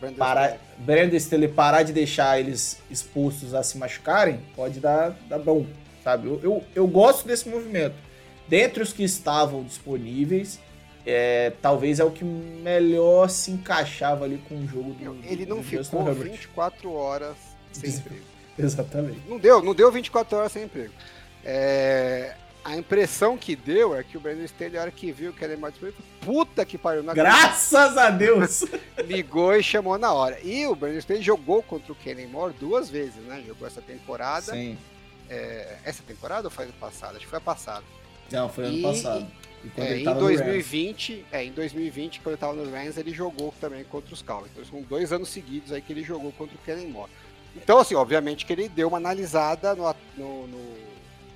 Brandon, 0.00 0.58
Brandon 0.78 1.16
Staley 1.16 1.48
parar 1.48 1.82
de 1.84 1.92
deixar 1.92 2.40
eles 2.40 2.80
expostos 2.90 3.54
a 3.54 3.62
se 3.62 3.78
machucarem, 3.78 4.40
pode 4.56 4.80
dar, 4.80 5.10
dar 5.28 5.38
bom, 5.38 5.66
sabe? 6.02 6.26
Eu, 6.26 6.40
eu, 6.42 6.64
eu 6.74 6.86
gosto 6.88 7.26
desse 7.26 7.48
movimento. 7.48 7.94
Dentre 8.48 8.82
os 8.82 8.92
que 8.92 9.04
estavam 9.04 9.62
disponíveis, 9.62 10.58
é, 11.06 11.52
talvez 11.62 12.00
é 12.00 12.04
o 12.04 12.10
que 12.10 12.24
melhor 12.24 13.28
se 13.28 13.50
encaixava 13.50 14.24
ali 14.24 14.42
com 14.48 14.56
o 14.56 14.66
jogo 14.66 14.92
do 14.92 15.24
Ele 15.24 15.46
não 15.46 15.58
do 15.58 15.62
ficou 15.62 16.04
24 16.12 16.92
horas 16.92 17.36
sem 17.72 17.90
emprego. 17.90 18.24
Exatamente. 18.58 19.20
Não 19.28 19.38
deu, 19.38 19.62
não 19.62 19.74
deu 19.74 19.90
24 19.90 20.36
horas 20.36 20.52
sem 20.52 20.64
emprego. 20.64 20.92
É, 21.44 22.34
A 22.64 22.76
impressão 22.76 23.36
que 23.36 23.56
deu 23.56 23.94
é 23.96 24.04
que 24.04 24.16
o 24.16 24.20
Brandon 24.20 24.44
Staley, 24.44 24.74
na 24.74 24.82
hora 24.82 24.90
que 24.90 25.10
viu 25.10 25.32
que 25.32 25.42
era 25.44 25.56
mais 25.56 25.74
puta 26.20 26.64
que 26.64 26.78
pariu. 26.78 27.02
Na 27.02 27.12
Graças 27.12 27.96
a 27.96 28.10
Deus! 28.10 28.64
Ligou 29.04 29.54
e 29.56 29.62
chamou 29.62 29.98
na 29.98 30.12
hora. 30.12 30.38
E 30.42 30.66
o 30.66 30.74
Brandon 30.74 30.98
Staley 30.98 31.22
jogou 31.22 31.62
contra 31.62 31.92
o 31.92 31.96
Kenny 31.96 32.26
Moore 32.26 32.54
duas 32.58 32.88
vezes, 32.88 33.22
né? 33.24 33.42
Jogou 33.46 33.66
essa 33.66 33.82
temporada. 33.82 34.52
Sim. 34.52 34.78
É, 35.28 35.78
essa 35.84 36.02
temporada 36.02 36.46
ou 36.46 36.50
foi 36.50 36.64
ano 36.64 36.74
passado? 36.74 37.16
Acho 37.16 37.24
que 37.24 37.30
foi 37.30 37.38
a 37.38 37.42
passada. 37.42 37.84
Não, 38.30 38.48
foi 38.48 38.66
ano 38.66 38.78
e, 38.78 38.82
passado. 38.82 39.26
É, 39.76 39.98
em 39.98 40.04
2020, 40.04 41.24
é, 41.30 41.44
em 41.44 41.52
2020, 41.52 42.20
quando 42.20 42.28
ele 42.28 42.34
estava 42.34 42.52
no 42.52 42.70
Rams, 42.70 42.96
ele 42.96 43.12
jogou 43.12 43.54
também 43.60 43.84
contra 43.84 44.12
os 44.12 44.20
Cowboys. 44.20 44.50
Então 44.52 44.64
são 44.64 44.82
dois 44.82 45.12
anos 45.12 45.28
seguidos 45.28 45.72
aí 45.72 45.80
que 45.80 45.92
ele 45.92 46.02
jogou 46.02 46.32
contra 46.32 46.56
o 46.56 46.58
Kenny 46.58 46.86
Moore. 46.86 47.10
Então, 47.56 47.78
assim, 47.78 47.94
obviamente 47.94 48.44
que 48.44 48.52
ele 48.52 48.68
deu 48.68 48.88
uma 48.88 48.96
analisada 48.96 49.74
no, 49.74 49.94
no, 50.16 50.46
no, 50.48 50.76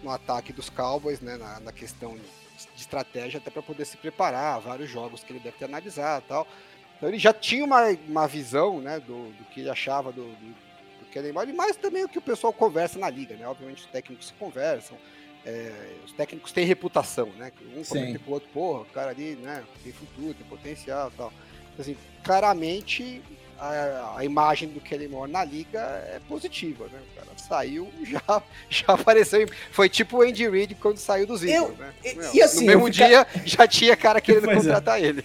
no 0.06 0.12
ataque 0.12 0.52
dos 0.52 0.70
Cowboys, 0.70 1.20
né, 1.20 1.36
na, 1.36 1.58
na 1.58 1.72
questão 1.72 2.16
de 2.16 2.80
estratégia, 2.80 3.38
até 3.38 3.50
para 3.50 3.60
poder 3.60 3.84
se 3.84 3.96
preparar, 3.96 4.60
vários 4.60 4.88
jogos 4.88 5.25
que 5.25 5.32
ele 5.32 5.40
deve 5.40 5.58
ter 5.58 5.64
analisado 5.64 6.25
e 6.25 6.28
tal. 6.28 6.46
Então 6.96 7.08
ele 7.08 7.18
já 7.18 7.32
tinha 7.32 7.64
uma, 7.64 7.88
uma 8.08 8.28
visão, 8.28 8.80
né, 8.80 9.00
do, 9.00 9.32
do 9.32 9.44
que 9.46 9.60
ele 9.60 9.68
achava 9.68 10.12
do, 10.12 10.22
do, 10.22 10.54
do 11.00 11.06
Kenny 11.10 11.32
Moore, 11.32 11.52
mas 11.52 11.76
também 11.76 12.04
o 12.04 12.08
que 12.08 12.18
o 12.18 12.22
pessoal 12.22 12.52
conversa 12.52 12.98
na 12.98 13.10
liga, 13.10 13.34
né? 13.34 13.46
Obviamente 13.48 13.84
os 13.84 13.90
técnicos 13.90 14.28
se 14.28 14.32
conversam, 14.34 14.96
é, 15.44 15.96
os 16.04 16.12
técnicos 16.12 16.52
têm 16.52 16.64
reputação, 16.64 17.26
né? 17.36 17.52
Um 17.76 17.84
comenta 17.84 18.18
com 18.20 18.30
o 18.30 18.34
outro, 18.34 18.48
porra, 18.50 18.82
o 18.82 18.86
cara 18.86 19.10
ali, 19.10 19.34
né, 19.34 19.64
tem 19.82 19.92
futuro, 19.92 20.32
tem 20.34 20.46
potencial 20.46 21.10
e 21.12 21.16
tal. 21.16 21.32
Então, 21.72 21.82
assim, 21.82 21.96
claramente 22.22 23.20
a, 23.58 24.14
a, 24.18 24.25
imagem 24.25 24.68
do 24.68 24.80
Kelly 24.80 25.08
Moore 25.08 25.30
na 25.30 25.44
liga 25.44 25.80
é 25.80 26.20
positiva, 26.28 26.84
né? 26.92 26.98
O 27.12 27.18
cara 27.18 27.30
saiu, 27.36 27.88
já, 28.04 28.42
já 28.68 28.86
apareceu. 28.88 29.48
Foi 29.70 29.88
tipo 29.88 30.18
o 30.18 30.22
Andy 30.22 30.48
Reid 30.48 30.75
quando 30.75 30.98
saiu 30.98 31.26
dos 31.26 31.42
Eagles, 31.42 31.78
né? 31.78 31.92
Meu, 32.04 32.34
e 32.34 32.42
assim, 32.42 32.60
no 32.60 32.66
mesmo 32.66 32.92
fica... 32.92 33.06
dia 33.06 33.26
já 33.44 33.66
tinha 33.66 33.96
cara 33.96 34.20
querendo 34.20 34.44
pois 34.44 34.58
é. 34.58 34.60
contratar 34.60 35.00
é. 35.00 35.06
ele. 35.06 35.25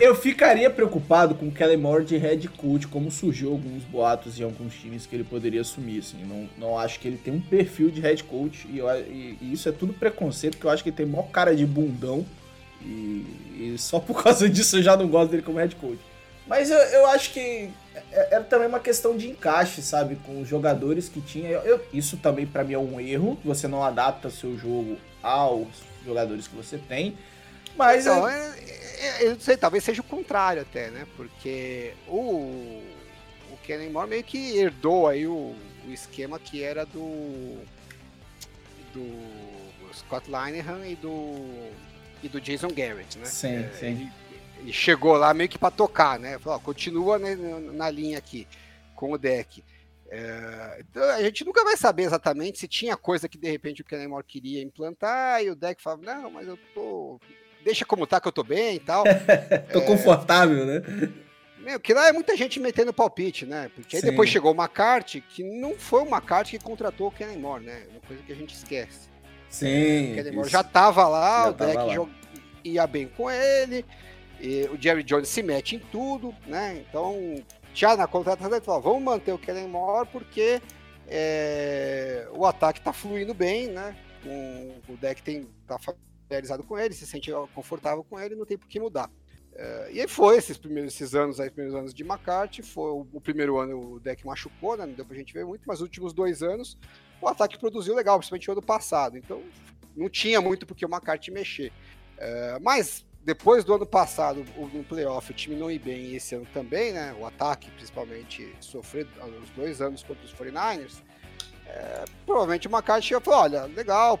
Eu 0.00 0.14
ficaria 0.14 0.68
preocupado 0.70 1.34
com 1.34 1.48
o 1.48 1.52
Kelly 1.52 1.76
Moore 1.76 2.04
de 2.04 2.16
head 2.16 2.48
coach, 2.48 2.86
como 2.88 3.10
surgiu 3.10 3.52
alguns 3.52 3.82
boatos 3.84 4.38
em 4.38 4.44
alguns 4.44 4.74
times 4.74 5.06
que 5.06 5.16
ele 5.16 5.24
poderia 5.24 5.60
assumir, 5.60 6.00
assim. 6.00 6.24
Não, 6.24 6.48
não 6.58 6.78
acho 6.78 7.00
que 7.00 7.08
ele 7.08 7.16
tem 7.16 7.32
um 7.32 7.40
perfil 7.40 7.90
de 7.90 8.00
head 8.00 8.22
coach 8.24 8.66
e, 8.68 8.78
eu, 8.78 8.88
e, 9.06 9.38
e 9.40 9.52
isso 9.52 9.68
é 9.68 9.72
tudo 9.72 9.92
preconceito, 9.92 10.54
porque 10.54 10.66
eu 10.66 10.70
acho 10.70 10.82
que 10.82 10.90
ele 10.90 10.96
tem 10.96 11.06
maior 11.06 11.28
cara 11.28 11.54
de 11.54 11.64
bundão 11.64 12.24
e, 12.84 13.24
e 13.56 13.76
só 13.78 13.98
por 13.98 14.20
causa 14.22 14.48
disso 14.48 14.76
eu 14.76 14.82
já 14.82 14.96
não 14.96 15.08
gosto 15.08 15.30
dele 15.30 15.42
como 15.42 15.58
head 15.58 15.74
coach. 15.76 16.11
Mas 16.46 16.70
eu, 16.70 16.78
eu 16.78 17.06
acho 17.06 17.32
que 17.32 17.70
era 18.10 18.34
é, 18.34 18.36
é 18.36 18.40
também 18.40 18.68
uma 18.68 18.80
questão 18.80 19.16
de 19.16 19.28
encaixe, 19.28 19.82
sabe? 19.82 20.16
Com 20.16 20.40
os 20.40 20.48
jogadores 20.48 21.08
que 21.08 21.20
tinha. 21.20 21.48
Eu, 21.50 21.62
eu, 21.62 21.86
isso 21.92 22.16
também 22.16 22.46
para 22.46 22.64
mim 22.64 22.74
é 22.74 22.78
um 22.78 23.00
erro. 23.00 23.38
Você 23.44 23.68
não 23.68 23.82
adapta 23.82 24.30
seu 24.30 24.56
jogo 24.56 24.96
aos 25.22 25.68
jogadores 26.04 26.48
que 26.48 26.56
você 26.56 26.78
tem. 26.78 27.16
Mas. 27.76 28.06
Então, 28.06 28.28
é, 28.28 28.54
eu 29.20 29.32
não 29.32 29.40
sei, 29.40 29.56
talvez 29.56 29.84
seja 29.84 30.00
o 30.00 30.04
contrário 30.04 30.62
até, 30.62 30.90
né? 30.90 31.06
Porque 31.16 31.92
o, 32.08 32.82
o 33.50 33.56
Kenny 33.64 33.88
Moore 33.88 34.08
meio 34.08 34.24
que 34.24 34.56
herdou 34.56 35.08
aí 35.08 35.26
o, 35.26 35.54
o 35.86 35.90
esquema 35.90 36.38
que 36.38 36.62
era 36.62 36.84
do. 36.86 37.58
do 38.92 39.92
Scott 39.94 40.26
Linehan 40.26 40.86
e 40.86 40.96
do. 40.96 41.70
e 42.22 42.28
do 42.28 42.40
Jason 42.40 42.68
Garrett, 42.68 43.18
né? 43.18 43.26
Sim, 43.26 43.56
é, 43.56 43.70
sim. 43.78 43.86
Ele, 43.86 44.12
e 44.64 44.72
chegou 44.72 45.16
lá 45.16 45.32
meio 45.34 45.48
que 45.48 45.58
para 45.58 45.70
tocar, 45.70 46.18
né? 46.18 46.38
Falou, 46.38 46.58
ó, 46.58 46.60
continua 46.60 47.18
né, 47.18 47.34
na 47.72 47.90
linha 47.90 48.18
aqui 48.18 48.46
com 48.94 49.12
o 49.12 49.18
deck. 49.18 49.62
É, 50.14 50.78
então 50.80 51.02
a 51.02 51.22
gente 51.22 51.42
nunca 51.44 51.64
vai 51.64 51.74
saber 51.74 52.02
exatamente 52.02 52.58
se 52.58 52.68
tinha 52.68 52.96
coisa 52.98 53.28
que 53.28 53.38
de 53.38 53.50
repente 53.50 53.80
o 53.80 53.84
Kennemore 53.84 54.24
queria 54.26 54.62
implantar 54.62 55.42
e 55.42 55.48
o 55.50 55.56
deck 55.56 55.82
falava, 55.82 56.02
não, 56.02 56.30
mas 56.30 56.46
eu 56.46 56.58
tô. 56.74 57.18
Deixa 57.64 57.84
como 57.84 58.06
tá 58.06 58.20
que 58.20 58.28
eu 58.28 58.32
tô 58.32 58.44
bem 58.44 58.76
e 58.76 58.80
tal. 58.80 59.04
tô 59.72 59.78
é, 59.78 59.86
confortável, 59.86 60.66
né? 60.66 60.82
Meu, 61.58 61.80
que 61.80 61.94
lá 61.94 62.08
é 62.08 62.12
muita 62.12 62.36
gente 62.36 62.60
metendo 62.60 62.92
palpite, 62.92 63.46
né? 63.46 63.70
Porque 63.74 63.96
aí 63.96 64.02
Sim. 64.02 64.10
depois 64.10 64.28
chegou 64.28 64.52
uma 64.52 64.68
carta 64.68 65.18
que 65.20 65.42
não 65.42 65.78
foi 65.78 66.02
uma 66.02 66.20
carta 66.20 66.50
que 66.50 66.58
contratou 66.58 67.06
o 67.06 67.12
Kennemore, 67.12 67.64
né? 67.64 67.86
Uma 67.90 68.00
coisa 68.00 68.22
que 68.22 68.32
a 68.32 68.36
gente 68.36 68.54
esquece. 68.54 69.08
Sim. 69.48 70.12
O 70.12 70.14
Kennemore 70.16 70.50
já 70.50 70.62
tava 70.62 71.08
lá, 71.08 71.44
já 71.44 71.48
o 71.48 71.52
deck 71.54 71.98
lá. 71.98 72.08
ia 72.64 72.86
bem 72.86 73.08
com 73.08 73.30
ele. 73.30 73.84
E 74.42 74.64
o 74.64 74.76
Jerry 74.76 75.04
Jones 75.04 75.28
se 75.28 75.40
mete 75.40 75.76
em 75.76 75.78
tudo, 75.78 76.34
né? 76.48 76.84
Então, 76.88 77.36
já 77.72 77.96
na 77.96 78.08
contratação, 78.08 78.52
ele 78.52 78.64
falou: 78.64 78.82
vamos 78.82 79.02
manter 79.02 79.32
o 79.32 79.38
Kellen 79.38 79.68
Moore 79.68 80.08
porque 80.10 80.60
é, 81.06 82.28
o 82.32 82.44
ataque 82.44 82.80
está 82.80 82.92
fluindo 82.92 83.32
bem, 83.32 83.68
né? 83.68 83.96
o 84.88 84.96
deck 84.96 85.20
tem 85.20 85.48
tá 85.66 85.76
familiarizado 85.78 86.62
com 86.62 86.78
ele, 86.78 86.94
se 86.94 87.06
sente 87.06 87.30
confortável 87.54 88.04
com 88.04 88.20
ele, 88.20 88.36
não 88.36 88.46
tem 88.46 88.56
por 88.56 88.68
que 88.68 88.78
mudar. 88.78 89.10
É, 89.54 89.90
e 89.92 90.00
aí 90.00 90.08
foi 90.08 90.36
esses 90.36 90.56
primeiros 90.56 90.94
esses 90.94 91.14
anos, 91.14 91.38
aí, 91.38 91.50
primeiros 91.50 91.78
anos 91.78 91.92
de 91.92 92.02
McCarthy, 92.02 92.62
foi 92.62 92.90
o, 92.90 93.06
o, 93.12 93.20
primeiro 93.20 93.58
ano 93.58 93.94
o 93.94 94.00
deck 94.00 94.24
machucou, 94.24 94.76
né? 94.76 94.86
Não 94.86 94.94
deu 94.94 95.04
pra 95.04 95.16
gente 95.16 95.32
ver 95.32 95.44
muito, 95.44 95.62
mas 95.66 95.78
os 95.78 95.82
últimos 95.82 96.12
dois 96.12 96.42
anos 96.42 96.78
o 97.20 97.28
ataque 97.28 97.58
produziu 97.58 97.94
legal, 97.94 98.18
principalmente 98.18 98.48
o 98.48 98.52
ano 98.52 98.62
passado. 98.62 99.16
Então 99.16 99.42
não 99.94 100.08
tinha 100.08 100.40
muito 100.40 100.66
porque 100.66 100.84
o 100.84 100.88
McCarthy 100.88 101.30
mexer. 101.30 101.72
É, 102.16 102.58
mas 102.60 103.04
depois 103.24 103.62
do 103.62 103.74
ano 103.74 103.86
passado, 103.86 104.44
no 104.56 104.82
playoff, 104.84 105.30
o 105.30 105.34
time 105.34 105.54
não 105.54 105.70
ir 105.70 105.78
bem 105.78 106.06
e 106.06 106.16
esse 106.16 106.34
ano 106.34 106.46
também, 106.52 106.92
né? 106.92 107.14
O 107.18 107.24
ataque, 107.24 107.70
principalmente, 107.70 108.52
sofrer 108.60 109.06
os 109.40 109.50
dois 109.50 109.80
anos 109.80 110.02
contra 110.02 110.24
os 110.24 110.34
49ers. 110.34 111.00
É, 111.66 112.04
provavelmente 112.26 112.66
o 112.66 112.70
McCarthy 112.70 113.20
falou: 113.20 113.40
olha, 113.40 113.64
legal, 113.66 114.18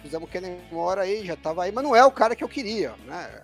fizemos 0.00 0.28
o 0.28 0.30
Kenny 0.30 0.56
Moore 0.70 1.00
aí, 1.00 1.26
já 1.26 1.34
tava 1.34 1.64
aí, 1.64 1.72
mas 1.72 1.82
não 1.82 1.96
é 1.96 2.04
o 2.04 2.12
cara 2.12 2.36
que 2.36 2.44
eu 2.44 2.48
queria, 2.48 2.94
né? 3.06 3.42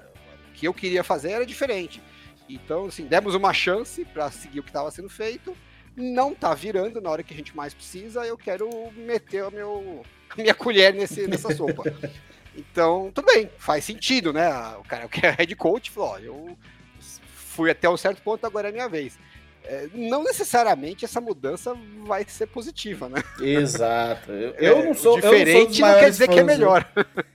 O 0.50 0.52
que 0.52 0.68
eu 0.68 0.72
queria 0.72 1.02
fazer 1.02 1.33
era 1.33 1.44
diferente. 1.44 2.00
Então, 2.48 2.87
assim, 2.87 3.07
demos 3.07 3.35
uma 3.35 3.52
chance 3.52 4.04
para 4.04 4.30
seguir 4.30 4.61
o 4.61 4.62
que 4.62 4.70
estava 4.70 4.90
sendo 4.90 5.09
feito. 5.09 5.57
Não 5.96 6.35
tá 6.35 6.54
virando 6.54 7.00
na 7.00 7.11
hora 7.11 7.22
que 7.22 7.35
a 7.35 7.37
gente 7.37 7.57
mais 7.57 7.74
precisa. 7.74 8.24
Eu 8.24 8.37
quero 8.37 8.68
meter 8.92 9.44
o 9.44 9.50
meu, 9.50 10.02
a 10.30 10.37
minha 10.37 10.54
colher 10.54 10.94
nesse, 10.94 11.26
nessa 11.26 11.54
sopa. 11.54 11.83
Então, 12.57 13.11
tudo 13.14 13.27
bem, 13.27 13.51
faz 13.59 13.85
sentido, 13.85 14.33
né? 14.33 14.49
O 14.79 14.85
cara 14.85 15.09
que 15.09 15.25
é 15.25 15.31
head 15.31 15.55
coach 15.57 15.90
falou: 15.90 16.11
ó, 16.11 16.19
eu 16.19 16.57
fui 17.35 17.71
até 17.71 17.88
um 17.88 17.97
certo 17.97 18.23
ponto, 18.23 18.47
agora 18.47 18.69
é 18.69 18.73
minha 18.73 18.88
vez. 18.88 19.19
É, 19.67 19.88
não 19.95 20.23
necessariamente 20.23 21.07
essa 21.07 21.23
mudança 21.23 21.75
vai 22.07 22.23
ser 22.29 22.47
positiva, 22.47 23.09
né? 23.09 23.23
Exato. 23.40 24.31
Eu, 24.31 24.53
eu 24.59 24.85
não 24.85 24.95
sou 24.95 25.19
diferente, 25.19 25.81
não, 25.81 25.88
não 25.88 25.99
quer 25.99 26.11
dizer 26.11 26.29
que 26.29 26.38
é 26.38 26.43
melhor. 26.43 26.87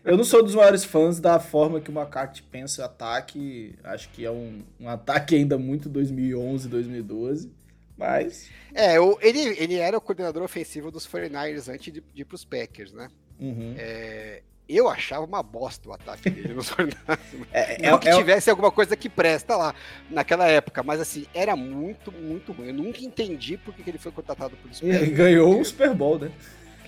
Eu 0.05 0.15
não 0.15 0.23
sou 0.23 0.43
dos 0.43 0.53
maiores 0.53 0.83
fãs 0.83 1.19
da 1.19 1.39
forma 1.39 1.81
que 1.81 1.89
o 1.89 1.93
McCarthy 1.97 2.43
pensa 2.43 2.83
o 2.83 2.85
ataque. 2.85 3.73
Acho 3.83 4.09
que 4.09 4.23
é 4.23 4.29
um, 4.29 4.63
um 4.79 4.87
ataque 4.87 5.35
ainda 5.35 5.57
muito 5.57 5.89
2011, 5.89 6.67
2012. 6.69 7.51
Mas. 7.97 8.47
É, 8.75 8.97
ele, 9.21 9.39
ele 9.57 9.75
era 9.75 9.97
o 9.97 10.01
coordenador 10.01 10.43
ofensivo 10.43 10.91
dos 10.91 11.07
49ers 11.07 11.67
antes 11.67 11.91
de, 11.91 11.99
de 11.99 12.21
ir 12.21 12.25
para 12.25 12.35
os 12.35 12.45
Packers, 12.45 12.93
né? 12.93 13.09
Uhum. 13.39 13.73
É, 13.75 14.43
eu 14.77 14.87
achava 14.87 15.25
uma 15.25 15.41
bosta 15.41 15.89
o 15.89 15.93
ataque 15.93 16.29
dele 16.29 16.53
nos 16.53 16.71
é, 17.51 17.85
é, 17.85 17.89
Não 17.89 17.97
que 17.97 18.07
é, 18.07 18.15
tivesse 18.15 18.49
alguma 18.49 18.71
coisa 18.71 18.95
que 18.95 19.09
presta 19.09 19.55
lá 19.55 19.73
naquela 20.09 20.47
época, 20.47 20.83
mas 20.83 21.01
assim, 21.01 21.25
era 21.33 21.55
muito, 21.55 22.11
muito 22.11 22.51
ruim. 22.51 22.67
Eu 22.67 22.73
nunca 22.75 23.01
entendi 23.01 23.57
por 23.57 23.73
que 23.73 23.89
ele 23.89 23.97
foi 23.97 24.11
contratado 24.11 24.55
por 24.57 24.69
isso. 24.69 24.85
Ele 24.85 25.07
ganhou 25.07 25.59
o 25.59 25.65
Super 25.65 25.93
Bowl, 25.93 26.19
né? 26.19 26.31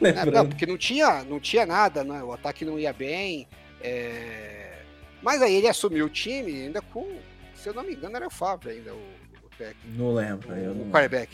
É, 0.03 0.25
não, 0.25 0.49
porque 0.49 0.65
não 0.65 0.79
tinha, 0.79 1.23
não 1.23 1.39
tinha 1.39 1.63
nada, 1.63 2.03
né? 2.03 2.23
o 2.23 2.33
ataque 2.33 2.65
não 2.65 2.79
ia 2.79 2.91
bem. 2.91 3.47
É... 3.79 4.79
Mas 5.21 5.43
aí 5.43 5.53
ele 5.53 5.67
assumiu 5.67 6.07
o 6.07 6.09
time 6.09 6.63
ainda 6.63 6.81
com, 6.81 7.19
se 7.53 7.69
eu 7.69 7.73
não 7.75 7.83
me 7.83 7.93
engano, 7.93 8.15
era 8.15 8.25
o 8.25 8.31
Fábio 8.31 8.71
ainda, 8.71 8.91
o, 8.95 8.97
o 8.97 9.49
técnico. 9.55 9.95
Não 9.95 10.11
lembro, 10.11 10.49
o, 10.49 10.57
eu 10.57 10.73
não 10.73 10.87
o 10.87 10.91
quarterback. 10.91 11.31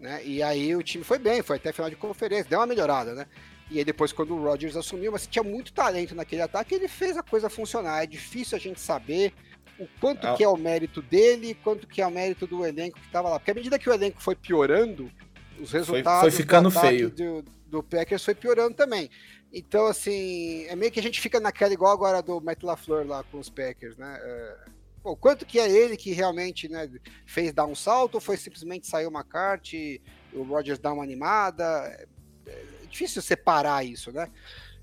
Né? 0.00 0.22
E 0.24 0.42
aí 0.42 0.74
o 0.74 0.82
time 0.82 1.04
foi 1.04 1.18
bem, 1.18 1.42
foi 1.42 1.56
até 1.56 1.72
final 1.72 1.90
de 1.90 1.96
conferência, 1.96 2.46
deu 2.48 2.58
uma 2.58 2.66
melhorada, 2.66 3.14
né? 3.14 3.26
E 3.70 3.78
aí 3.78 3.84
depois, 3.84 4.12
quando 4.12 4.34
o 4.34 4.42
Rodgers 4.42 4.76
assumiu, 4.76 5.12
mas 5.12 5.26
tinha 5.26 5.42
muito 5.42 5.72
talento 5.72 6.14
naquele 6.14 6.42
ataque, 6.42 6.74
ele 6.74 6.88
fez 6.88 7.16
a 7.16 7.22
coisa 7.22 7.50
funcionar. 7.50 8.02
É 8.02 8.06
difícil 8.06 8.56
a 8.56 8.60
gente 8.60 8.80
saber 8.80 9.32
o 9.78 9.86
quanto 10.00 10.26
é. 10.26 10.34
que 10.36 10.44
é 10.44 10.48
o 10.48 10.56
mérito 10.56 11.02
dele, 11.02 11.54
quanto 11.62 11.86
que 11.86 12.00
é 12.00 12.06
o 12.06 12.10
mérito 12.10 12.46
do 12.46 12.64
elenco 12.64 12.98
que 12.98 13.06
estava 13.06 13.28
lá. 13.28 13.38
Porque 13.38 13.50
à 13.50 13.54
medida 13.54 13.78
que 13.78 13.88
o 13.88 13.92
elenco 13.92 14.22
foi 14.22 14.36
piorando, 14.36 15.10
os 15.60 15.72
resultados 15.72 16.20
foi, 16.20 16.30
foi 16.30 16.42
ficando 16.42 16.70
feio. 16.70 17.10
Do, 17.10 17.44
do 17.66 17.82
Packers 17.82 18.24
foi 18.24 18.34
piorando 18.34 18.74
também. 18.74 19.10
Então, 19.52 19.86
assim, 19.86 20.64
é 20.66 20.76
meio 20.76 20.92
que 20.92 21.00
a 21.00 21.02
gente 21.02 21.20
fica 21.20 21.40
naquela 21.40 21.72
igual 21.72 21.92
agora 21.92 22.22
do 22.22 22.40
Matt 22.40 22.62
LaFleur 22.62 23.06
lá 23.06 23.24
com 23.24 23.38
os 23.38 23.48
Packers, 23.48 23.96
né? 23.96 24.18
É, 24.22 24.56
quanto 25.20 25.46
que 25.46 25.58
é 25.58 25.70
ele 25.70 25.96
que 25.96 26.12
realmente 26.12 26.68
né, 26.68 26.90
fez 27.26 27.52
dar 27.52 27.66
um 27.66 27.74
salto 27.74 28.16
ou 28.16 28.20
foi 28.20 28.36
simplesmente 28.36 28.86
sair 28.86 29.06
uma 29.06 29.22
carta 29.22 29.76
o 30.32 30.42
Rodgers 30.42 30.78
dar 30.78 30.92
uma 30.92 31.02
animada? 31.02 31.64
Difícil 32.86 33.20
separar 33.22 33.84
isso, 33.84 34.12
né? 34.12 34.28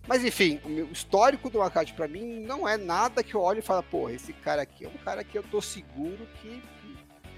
Mas 0.07 0.23
enfim, 0.23 0.59
o 0.65 0.91
histórico 0.91 1.49
do 1.49 1.61
Akad 1.61 1.93
para 1.93 2.07
mim 2.07 2.41
não 2.41 2.67
é 2.67 2.77
nada 2.77 3.23
que 3.23 3.35
eu 3.35 3.41
olhe 3.41 3.59
e 3.59 3.63
falo, 3.63 3.83
pô, 3.83 4.09
esse 4.09 4.33
cara 4.33 4.61
aqui 4.61 4.85
é 4.85 4.89
um 4.89 4.97
cara 4.97 5.23
que 5.23 5.37
eu 5.37 5.43
tô 5.43 5.61
seguro 5.61 6.27
que 6.41 6.61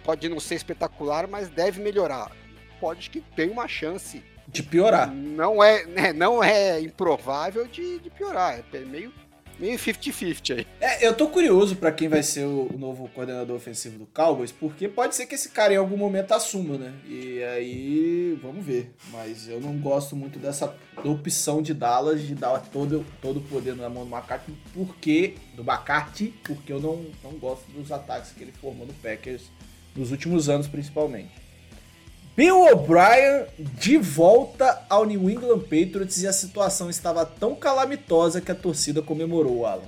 pode 0.03 0.27
não 0.27 0.39
ser 0.39 0.55
espetacular, 0.55 1.27
mas 1.27 1.49
deve 1.49 1.81
melhorar. 1.81 2.31
Pode 2.79 3.09
que 3.09 3.21
tem 3.21 3.49
uma 3.49 3.67
chance 3.67 4.23
De 4.47 4.61
piorar. 4.61 5.11
Não 5.11 5.63
é, 5.63 5.85
né, 5.85 6.13
não 6.13 6.43
é 6.43 6.79
improvável 6.79 7.67
de, 7.67 7.99
de 7.99 8.09
piorar. 8.09 8.63
É 8.73 8.79
meio 8.79 9.11
meio 9.59 9.77
50-50 9.77 10.57
aí. 10.57 10.67
É, 10.79 11.07
eu 11.07 11.13
tô 11.13 11.27
curioso 11.27 11.75
para 11.75 11.91
quem 11.91 12.07
vai 12.07 12.23
ser 12.23 12.45
o, 12.45 12.69
novo 12.77 13.09
coordenador 13.09 13.55
ofensivo 13.55 13.99
do 13.99 14.05
Cowboys, 14.05 14.51
porque 14.51 14.87
pode 14.87 15.15
ser 15.15 15.25
que 15.25 15.35
esse 15.35 15.49
cara 15.49 15.73
em 15.73 15.77
algum 15.77 15.97
momento 15.97 16.33
assuma, 16.33 16.77
né? 16.77 16.93
E 17.07 17.43
aí, 17.43 18.39
vamos 18.41 18.65
ver. 18.65 18.93
Mas 19.11 19.47
eu 19.47 19.59
não 19.59 19.77
gosto 19.77 20.15
muito 20.15 20.39
dessa 20.39 20.75
opção 21.03 21.61
de 21.61 21.73
Dallas 21.73 22.21
de 22.21 22.35
dar 22.35 22.59
todo, 22.59 23.05
todo 23.21 23.37
o 23.37 23.43
poder 23.43 23.75
na 23.75 23.89
mão 23.89 24.05
do 24.05 24.15
McCarthy, 24.15 24.53
porque. 24.73 25.35
Do 25.55 25.61
McCarthy, 25.63 26.33
porque 26.43 26.71
eu 26.71 26.79
não, 26.79 27.05
não 27.23 27.31
gosto 27.39 27.69
dos 27.71 27.91
ataques 27.91 28.31
que 28.31 28.43
ele 28.43 28.53
formou 28.53 28.85
no 28.85 28.93
Packers 28.93 29.43
nos 29.95 30.11
últimos 30.11 30.49
anos, 30.49 30.67
principalmente. 30.67 31.44
Bill 32.35 32.61
O'Brien 32.63 33.45
de 33.57 33.97
volta 33.97 34.85
ao 34.89 35.05
New 35.05 35.29
England 35.29 35.59
Patriots 35.59 36.21
e 36.21 36.27
a 36.27 36.33
situação 36.33 36.89
estava 36.89 37.25
tão 37.25 37.55
calamitosa 37.55 38.41
que 38.41 38.51
a 38.51 38.55
torcida 38.55 39.01
comemorou, 39.01 39.65
Alan. 39.65 39.87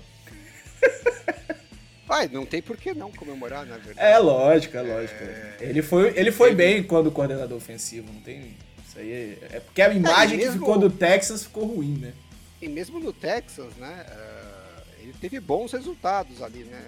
Vai, 2.07 2.29
não 2.29 2.45
tem 2.45 2.62
por 2.62 2.77
que 2.77 2.93
não 2.93 3.12
comemorar, 3.12 3.65
na 3.65 3.75
verdade. 3.75 3.99
É 3.99 4.17
lógico, 4.17 4.77
é 4.77 4.81
lógico. 4.81 5.21
É... 5.21 5.57
Ele 5.60 5.81
foi, 5.81 6.17
ele 6.17 6.31
foi 6.31 6.55
bem 6.55 6.81
quando 6.81 7.12
coordenador 7.12 7.57
ofensivo, 7.57 8.12
não 8.13 8.21
tem. 8.21 8.55
Isso 8.88 8.97
aí 8.97 9.12
é, 9.12 9.57
é 9.57 9.60
porque 9.60 9.81
a 9.81 9.93
imagem 9.93 10.38
mesmo... 10.38 10.53
que 10.53 10.60
ficou 10.60 10.79
do 10.79 10.89
Texas 10.89 11.43
ficou 11.43 11.65
ruim, 11.65 11.97
né? 11.97 12.13
E 12.62 12.69
mesmo 12.69 12.97
no 12.97 13.12
Texas, 13.12 13.75
né? 13.75 14.05
Uh, 14.07 14.83
ele 15.01 15.13
teve 15.19 15.38
bons 15.41 15.73
resultados 15.73 16.41
ali, 16.41 16.63
né? 16.63 16.81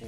o 0.00 0.06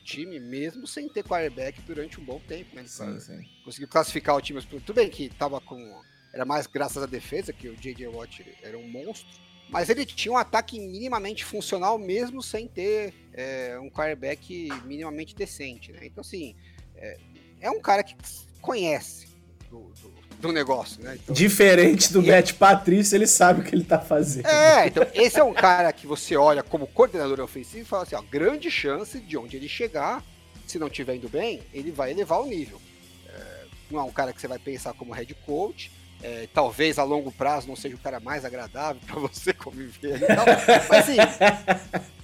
time, 0.00 0.38
mesmo 0.40 0.86
sem 0.86 1.08
ter 1.08 1.22
quarterback 1.22 1.80
durante 1.82 2.20
um 2.20 2.24
bom 2.24 2.40
tempo, 2.40 2.74
né? 2.74 2.84
Sim, 2.86 3.18
sim. 3.20 3.44
conseguiu 3.64 3.88
classificar 3.88 4.36
o 4.36 4.40
time. 4.40 4.60
Tudo 4.62 4.94
bem 4.94 5.08
que 5.08 5.28
tava 5.28 5.60
com. 5.60 6.00
Era 6.32 6.44
mais 6.44 6.66
graças 6.66 7.02
à 7.02 7.06
defesa, 7.06 7.52
que 7.52 7.68
o 7.68 7.76
J.J. 7.76 8.06
Watt 8.08 8.44
era 8.62 8.78
um 8.78 8.88
monstro. 8.88 9.28
Mas 9.68 9.88
ele 9.88 10.04
tinha 10.04 10.32
um 10.32 10.36
ataque 10.36 10.80
minimamente 10.80 11.44
funcional, 11.44 11.96
mesmo 11.98 12.42
sem 12.42 12.66
ter 12.66 13.14
é, 13.32 13.78
um 13.78 13.88
quarterback 13.88 14.68
minimamente 14.84 15.34
decente, 15.34 15.92
né? 15.92 16.00
Então, 16.02 16.22
assim, 16.22 16.56
é, 16.96 17.18
é 17.60 17.70
um 17.70 17.80
cara 17.80 18.02
que 18.02 18.16
conhece 18.60 19.28
do, 19.68 19.92
do 20.02 20.19
do 20.40 20.52
negócio, 20.52 21.02
né? 21.02 21.18
Então, 21.22 21.34
Diferente 21.34 22.12
do 22.12 22.22
Matt 22.22 22.54
Patrício, 22.54 23.16
ele 23.16 23.26
sabe 23.26 23.60
o 23.60 23.64
que 23.64 23.74
ele 23.74 23.84
tá 23.84 23.98
fazendo. 23.98 24.46
É, 24.46 24.86
então 24.86 25.06
esse 25.14 25.38
é 25.38 25.44
um 25.44 25.52
cara 25.52 25.92
que 25.92 26.06
você 26.06 26.36
olha 26.36 26.62
como 26.62 26.86
coordenador 26.86 27.40
ofensivo 27.40 27.82
e 27.82 27.84
fala 27.84 28.02
assim, 28.02 28.16
ó, 28.16 28.22
grande 28.22 28.70
chance 28.70 29.20
de 29.20 29.36
onde 29.36 29.56
ele 29.56 29.68
chegar, 29.68 30.24
se 30.66 30.78
não 30.78 30.86
estiver 30.86 31.16
indo 31.16 31.28
bem, 31.28 31.62
ele 31.72 31.90
vai 31.90 32.10
elevar 32.10 32.40
o 32.40 32.46
nível. 32.46 32.80
É, 33.28 33.64
não 33.90 34.00
é 34.00 34.02
um 34.02 34.10
cara 34.10 34.32
que 34.32 34.40
você 34.40 34.48
vai 34.48 34.58
pensar 34.58 34.94
como 34.94 35.12
head 35.12 35.34
coach, 35.46 35.92
é, 36.22 36.48
talvez 36.52 36.98
a 36.98 37.04
longo 37.04 37.32
prazo 37.32 37.68
não 37.68 37.76
seja 37.76 37.96
o 37.96 37.98
cara 37.98 38.20
mais 38.20 38.44
agradável 38.44 39.00
para 39.06 39.20
você 39.20 39.52
conviver 39.52 40.22
e 40.22 40.26
tal, 40.26 40.46
mas 40.88 41.08
assim, 41.08 41.16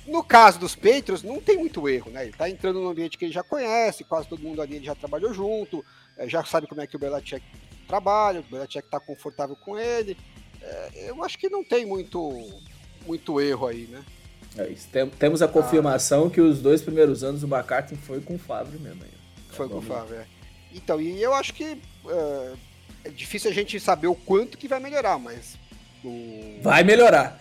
no 0.07 0.23
caso 0.23 0.59
dos 0.59 0.75
Patriots, 0.75 1.23
não 1.23 1.41
tem 1.41 1.57
muito 1.57 1.89
erro, 1.89 2.11
né? 2.11 2.25
Ele 2.25 2.33
tá 2.33 2.49
entrando 2.49 2.81
num 2.81 2.89
ambiente 2.89 3.17
que 3.17 3.25
ele 3.25 3.33
já 3.33 3.43
conhece, 3.43 4.05
quase 4.05 4.29
todo 4.29 4.43
mundo 4.43 4.63
ali 4.63 4.77
ele 4.77 4.85
já 4.85 4.95
trabalhou 4.95 5.33
junto, 5.33 5.85
é, 6.17 6.29
já 6.29 6.45
sabe 6.45 6.67
como 6.67 6.81
é 6.81 6.87
que 6.87 6.97
o 6.97 6.99
Belichick 6.99 7.45
trabalho, 7.87 8.41
o 8.41 8.43
Belichick 8.43 8.89
tá 8.89 9.01
confortável 9.01 9.57
com 9.57 9.79
ele. 9.79 10.17
É, 10.61 11.11
eu 11.11 11.23
acho 11.23 11.39
que 11.39 11.49
não 11.49 11.65
tem 11.65 11.87
muito, 11.87 12.51
muito 13.07 13.41
erro 13.41 13.67
aí, 13.67 13.87
né? 13.87 14.05
É 14.59 14.69
isso. 14.69 14.89
Tem, 14.91 15.09
temos 15.09 15.43
a 15.43 15.49
confirmação 15.49 16.27
ah. 16.27 16.31
que 16.31 16.41
os 16.41 16.61
dois 16.61 16.83
primeiros 16.83 17.23
anos 17.23 17.43
o 17.43 17.47
McCarthy 17.47 17.97
foi 17.97 18.21
com 18.21 18.35
o 18.35 18.39
Favre 18.39 18.79
mesmo. 18.79 19.03
Aí. 19.05 19.11
Foi 19.51 19.69
com 19.69 19.79
o 19.79 19.83
Favre, 19.83 20.17
é. 20.17 20.27
Então, 20.73 21.01
e 21.01 21.23
eu 21.23 21.33
acho 21.33 21.55
que 21.55 21.81
é, 22.09 22.53
é 23.05 23.09
difícil 23.09 23.51
a 23.51 23.55
gente 23.55 23.79
saber 23.81 24.09
o 24.09 24.15
quanto 24.15 24.59
que 24.59 24.69
vai 24.69 24.81
melhorar, 24.81 25.19
mas 25.19 25.57
o... 26.05 26.61
Vai 26.63 26.85
melhorar. 26.85 27.39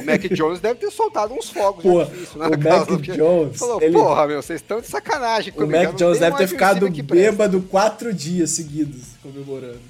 O 0.00 0.04
Mac 0.04 0.22
Jones 0.32 0.60
deve 0.60 0.80
ter 0.80 0.90
soltado 0.90 1.34
uns 1.34 1.50
fogos 1.50 1.82
Pô, 1.82 2.04
difícil, 2.04 2.38
né? 2.38 2.46
O 2.46 2.50
Mac 2.50 3.00
Jones. 3.02 3.58
Falou, 3.58 3.82
ele... 3.82 3.92
porra, 3.92 4.26
meu, 4.26 4.42
vocês 4.42 4.60
estão 4.60 4.80
de 4.80 4.86
sacanagem. 4.86 5.52
O 5.56 5.66
Mac 5.66 5.94
Jones 5.94 6.18
deve 6.18 6.36
ter 6.36 6.46
ficado 6.46 6.88
bêbado 6.90 7.62
quatro 7.62 8.12
dias 8.12 8.50
seguidos 8.50 9.08
comemorando. 9.22 9.80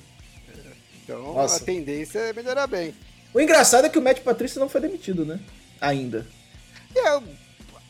Então 1.04 1.34
Nossa. 1.34 1.62
a 1.62 1.64
tendência 1.64 2.18
é 2.18 2.32
melhorar 2.32 2.66
bem. 2.66 2.94
O 3.32 3.40
engraçado 3.40 3.86
é 3.86 3.88
que 3.88 3.98
o 3.98 4.02
Matt 4.02 4.20
Patrício 4.20 4.60
não 4.60 4.68
foi 4.68 4.80
demitido, 4.80 5.24
né? 5.24 5.40
Ainda. 5.80 6.26
É, 6.94 7.14
eu 7.14 7.22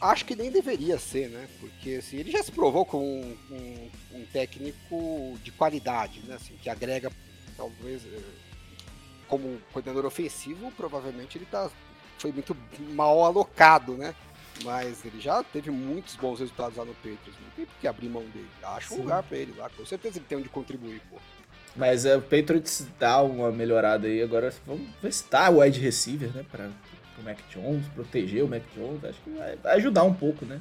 acho 0.01 0.25
que 0.25 0.37
nem 0.37 0.51
deveria 0.51 0.99
ser, 0.99 1.29
né? 1.29 1.49
Porque 1.59 1.97
assim, 1.97 2.19
ele 2.19 2.31
já 2.31 2.43
se 2.43 2.53
provou 2.53 2.85
como 2.85 3.05
um, 3.05 3.37
um, 3.51 3.91
um 4.19 4.25
técnico 4.33 5.39
de 5.43 5.51
qualidade, 5.51 6.21
né? 6.27 6.37
Assim, 6.37 6.55
que 6.63 6.69
agrega 6.69 7.11
talvez 7.57 8.03
eh, 8.05 8.21
como 9.29 9.59
coordenador 9.73 10.07
ofensivo, 10.07 10.73
provavelmente 10.73 11.39
ele 11.39 11.47
tá, 11.47 11.71
foi 12.19 12.33
muito 12.33 12.57
mal 12.95 13.25
alocado, 13.25 13.95
né? 13.95 14.15
Mas 14.65 15.05
ele 15.05 15.21
já 15.21 15.43
teve 15.43 15.71
muitos 15.71 16.17
bons 16.17 16.41
resultados 16.41 16.77
lá 16.77 16.85
no 16.85 16.95
Patriots. 16.95 17.35
Não 17.41 17.51
tem 17.55 17.67
por 17.67 17.75
que 17.81 17.87
abrir 17.87 18.09
mão 18.09 18.25
dele. 18.25 18.49
Acho 18.63 18.95
um 18.95 18.99
lugar 18.99 19.23
pra 19.23 19.37
ele 19.39 19.55
lá. 19.57 19.71
Com 19.71 19.87
certeza 19.87 20.19
ele 20.19 20.27
tem 20.29 20.39
onde 20.39 20.49
contribuir, 20.49 21.01
pô. 21.09 21.17
Mas 21.77 22.05
é, 22.05 22.17
o 22.17 22.23
Patriots 22.23 22.87
dá 22.99 23.23
uma 23.23 23.53
melhorada 23.53 24.09
aí. 24.09 24.21
Agora 24.21 24.53
vamos 24.67 24.89
ver 25.01 25.13
se 25.13 25.23
tá 25.25 25.49
o 25.49 25.61
wide 25.61 25.79
receiver, 25.79 26.35
né? 26.35 26.45
Pra, 26.51 26.71
pro 27.15 27.23
Mac 27.23 27.39
Jones, 27.51 27.87
proteger 27.95 28.43
o 28.43 28.49
Mac 28.49 28.63
Jones. 28.75 29.05
Acho 29.05 29.21
que 29.21 29.31
vai, 29.31 29.55
vai 29.57 29.77
ajudar 29.77 30.03
um 30.03 30.15
pouco, 30.15 30.45
né? 30.45 30.61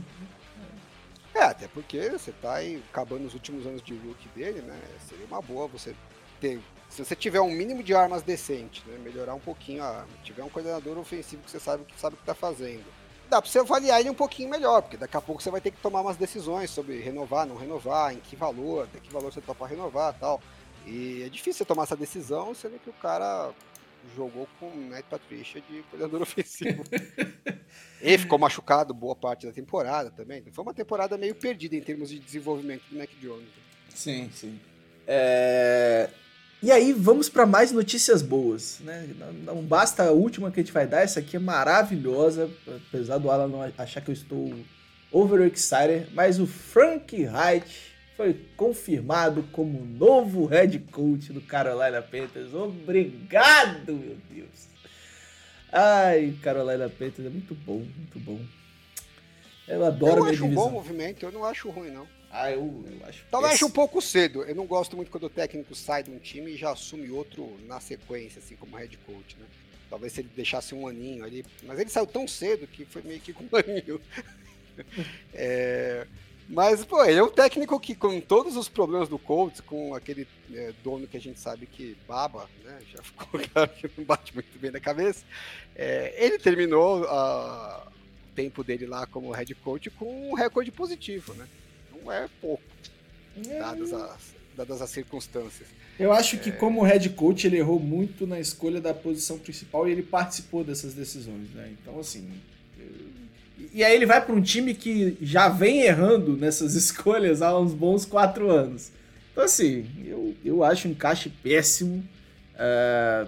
É, 1.33 1.43
até 1.43 1.67
porque 1.67 2.09
você 2.09 2.31
tá 2.31 2.55
aí 2.55 2.81
acabando 2.91 3.25
os 3.25 3.33
últimos 3.33 3.65
anos 3.65 3.81
de 3.81 3.93
look 3.93 4.27
dele, 4.35 4.61
né? 4.61 4.79
Seria 5.07 5.25
uma 5.25 5.41
boa 5.41 5.67
você 5.67 5.95
ter 6.39 6.59
se 6.97 7.05
você 7.05 7.15
tiver 7.15 7.39
um 7.39 7.51
mínimo 7.51 7.83
de 7.83 7.93
armas 7.93 8.23
decente, 8.23 8.83
né, 8.87 8.97
melhorar 8.97 9.35
um 9.35 9.39
pouquinho 9.39 9.83
a 9.83 9.99
arma, 9.99 10.09
tiver 10.23 10.43
um 10.43 10.49
coordenador 10.49 10.97
ofensivo 10.97 11.43
que 11.43 11.51
você 11.51 11.59
sabe 11.59 11.85
que 11.85 11.99
sabe 11.99 12.15
o 12.15 12.17
que 12.17 12.23
está 12.23 12.33
fazendo, 12.33 12.85
dá 13.29 13.39
para 13.39 13.51
você 13.51 13.59
avaliar 13.59 13.99
ele 13.99 14.09
um 14.09 14.15
pouquinho 14.15 14.49
melhor, 14.49 14.81
porque 14.81 14.97
daqui 14.97 15.15
a 15.15 15.21
pouco 15.21 15.43
você 15.43 15.51
vai 15.51 15.61
ter 15.61 15.69
que 15.69 15.77
tomar 15.77 16.01
umas 16.01 16.17
decisões 16.17 16.71
sobre 16.71 16.99
renovar, 16.99 17.45
não 17.45 17.55
renovar, 17.55 18.15
em 18.15 18.19
que 18.19 18.35
valor, 18.35 18.85
até 18.85 18.99
que 18.99 19.13
valor 19.13 19.31
você 19.31 19.39
topa 19.39 19.67
renovar 19.67 20.17
tal. 20.19 20.41
E 20.87 21.21
é 21.21 21.29
difícil 21.29 21.59
você 21.59 21.65
tomar 21.65 21.83
essa 21.83 21.95
decisão, 21.95 22.55
sendo 22.55 22.79
que 22.79 22.89
o 22.89 22.93
cara 22.93 23.51
jogou 24.15 24.47
com 24.59 24.67
o 24.67 24.89
Matt 24.89 25.05
Patricia 25.05 25.61
de 25.61 25.83
coordenador 25.91 26.23
ofensivo. 26.23 26.81
e 28.01 28.17
ficou 28.17 28.39
machucado 28.39 28.91
boa 28.91 29.15
parte 29.15 29.45
da 29.45 29.53
temporada 29.53 30.09
também. 30.09 30.43
Foi 30.51 30.63
uma 30.63 30.73
temporada 30.73 31.15
meio 31.15 31.35
perdida 31.35 31.75
em 31.75 31.81
termos 31.81 32.09
de 32.09 32.17
desenvolvimento 32.17 32.81
do 32.89 32.97
Mac 32.97 33.11
Jones. 33.21 33.49
Sim, 33.93 34.31
sim. 34.33 34.59
É... 35.05 36.09
E 36.61 36.71
aí, 36.71 36.91
vamos 36.91 37.29
para 37.29 37.45
mais 37.45 37.71
notícias 37.71 38.21
boas. 38.21 38.79
Né? 38.79 39.07
Não, 39.43 39.61
basta 39.61 40.03
a 40.03 40.11
última 40.11 40.51
que 40.51 40.59
a 40.59 40.63
gente 40.63 40.73
vai 40.73 40.87
dar, 40.87 41.01
essa 41.01 41.19
aqui 41.19 41.35
é 41.35 41.39
maravilhosa, 41.39 42.49
apesar 42.87 43.19
do 43.19 43.29
Alan 43.29 43.47
não 43.47 43.73
achar 43.77 44.01
que 44.01 44.09
eu 44.09 44.13
estou 44.13 44.53
overexcited, 45.11 46.07
mas 46.13 46.39
o 46.39 46.47
Frank 46.47 47.15
Reich 47.15 47.95
foi 48.15 48.33
confirmado 48.57 49.43
como 49.51 49.85
novo 49.85 50.45
head 50.47 50.79
coach 50.91 51.31
do 51.31 51.41
Carolina 51.41 52.01
Panthers. 52.01 52.51
Obrigado, 52.53 53.93
meu 53.93 54.17
Deus! 54.29 54.67
Ai, 55.71 56.35
Carolina 56.41 56.89
Panthers 56.89 57.27
é 57.27 57.29
muito 57.29 57.53
bom, 57.53 57.85
muito 57.95 58.19
bom. 58.19 58.39
Eu 59.67 59.85
adoro 59.85 60.21
eu 60.21 60.25
acho 60.25 60.45
um 60.45 60.53
bom 60.53 60.71
movimento, 60.71 61.23
eu 61.23 61.31
não 61.31 61.45
acho 61.45 61.69
ruim, 61.69 61.91
não. 61.91 62.07
Ah, 62.39 62.51
eu, 62.51 62.85
eu 62.85 63.07
acho. 63.07 63.25
Talvez 63.31 63.55
esse... 63.55 63.65
um 63.65 63.69
pouco 63.69 63.99
cedo. 63.99 64.43
Eu 64.43 64.53
não 64.53 64.67
gosto 64.67 64.95
muito 64.95 65.09
quando 65.09 65.23
o 65.23 65.29
técnico 65.29 65.73
sai 65.73 66.03
de 66.03 66.11
um 66.11 66.19
time 66.19 66.51
e 66.51 66.55
já 66.55 66.71
assume 66.71 67.09
outro 67.09 67.57
na 67.65 67.79
sequência, 67.79 68.37
assim 68.37 68.55
como 68.55 68.77
head 68.77 68.95
coach, 69.07 69.35
né? 69.39 69.45
Talvez 69.89 70.13
se 70.13 70.21
ele 70.21 70.29
deixasse 70.35 70.75
um 70.75 70.87
aninho 70.87 71.25
ali. 71.25 71.43
Mas 71.63 71.79
ele 71.79 71.89
saiu 71.89 72.05
tão 72.05 72.27
cedo 72.27 72.67
que 72.67 72.85
foi 72.85 73.01
meio 73.01 73.19
que 73.19 73.33
com 73.33 73.43
um 73.43 73.49
aninho. 73.57 73.99
é... 75.33 76.05
Mas, 76.47 76.85
pô, 76.85 77.03
ele 77.03 77.19
é 77.19 77.23
um 77.23 77.29
técnico 77.29 77.77
que, 77.79 77.93
com 77.93 78.21
todos 78.21 78.55
os 78.55 78.69
problemas 78.69 79.09
do 79.09 79.19
Colts, 79.19 79.59
com 79.59 79.93
aquele 79.93 80.25
é, 80.53 80.71
dono 80.81 81.05
que 81.05 81.17
a 81.17 81.19
gente 81.19 81.39
sabe 81.39 81.65
que 81.65 81.97
baba, 82.07 82.47
né? 82.63 82.79
Já 82.93 83.01
ficou 83.03 83.41
claro 83.51 83.69
que 83.71 83.89
não 83.97 84.05
bate 84.05 84.33
muito 84.33 84.57
bem 84.59 84.71
na 84.71 84.79
cabeça. 84.79 85.25
É, 85.75 86.13
ele 86.23 86.37
terminou 86.37 87.03
a, 87.05 87.87
o 88.31 88.35
tempo 88.35 88.63
dele 88.63 88.85
lá 88.85 89.07
como 89.07 89.31
head 89.31 89.53
coach 89.55 89.89
com 89.89 90.29
um 90.29 90.35
recorde 90.35 90.71
positivo, 90.71 91.33
né? 91.33 91.47
É 92.11 92.27
pouco, 92.41 92.63
é. 93.47 93.59
dadas, 93.59 93.93
as, 93.93 94.19
dadas 94.55 94.81
as 94.81 94.89
circunstâncias. 94.89 95.67
Eu 95.99 96.11
acho 96.11 96.37
que, 96.37 96.49
é... 96.49 96.53
como 96.53 96.83
head 96.83 97.09
coach, 97.11 97.47
ele 97.47 97.57
errou 97.57 97.79
muito 97.79 98.27
na 98.27 98.39
escolha 98.39 98.79
da 98.79 98.93
posição 98.93 99.37
principal 99.37 99.87
e 99.87 99.91
ele 99.91 100.03
participou 100.03 100.63
dessas 100.63 100.93
decisões, 100.93 101.49
né? 101.53 101.73
Então, 101.81 101.99
assim. 101.99 102.29
E 103.73 103.83
aí 103.83 103.95
ele 103.95 104.05
vai 104.05 104.23
para 104.23 104.33
um 104.33 104.41
time 104.41 104.73
que 104.73 105.17
já 105.21 105.49
vem 105.49 105.81
errando 105.81 106.37
nessas 106.37 106.73
escolhas 106.75 107.41
há 107.41 107.57
uns 107.57 107.73
bons 107.73 108.05
quatro 108.05 108.49
anos. 108.49 108.91
Então, 109.31 109.43
assim, 109.43 109.87
eu, 110.05 110.35
eu 110.43 110.63
acho 110.63 110.87
um 110.87 110.91
encaixe 110.91 111.29
péssimo. 111.29 112.07
É, 112.55 113.27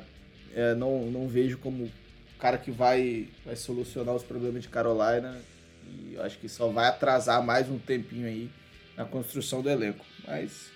é, 0.56 0.76
não, 0.76 1.06
não 1.06 1.28
vejo 1.28 1.58
como 1.58 1.86
o 1.86 1.92
cara 2.40 2.58
que 2.58 2.72
vai, 2.72 3.28
vai 3.46 3.56
solucionar 3.56 4.16
os 4.16 4.24
problemas 4.24 4.62
de 4.62 4.70
Carolina. 4.70 5.40
E 5.88 6.14
eu 6.16 6.24
acho 6.24 6.38
que 6.38 6.48
só 6.48 6.68
vai 6.68 6.88
atrasar 6.88 7.44
mais 7.44 7.70
um 7.70 7.80
tempinho 7.80 8.28
aí 8.28 8.50
na 9.00 9.06
construção 9.06 9.62
do 9.62 9.70
elenco. 9.70 10.06
Mas 10.28 10.70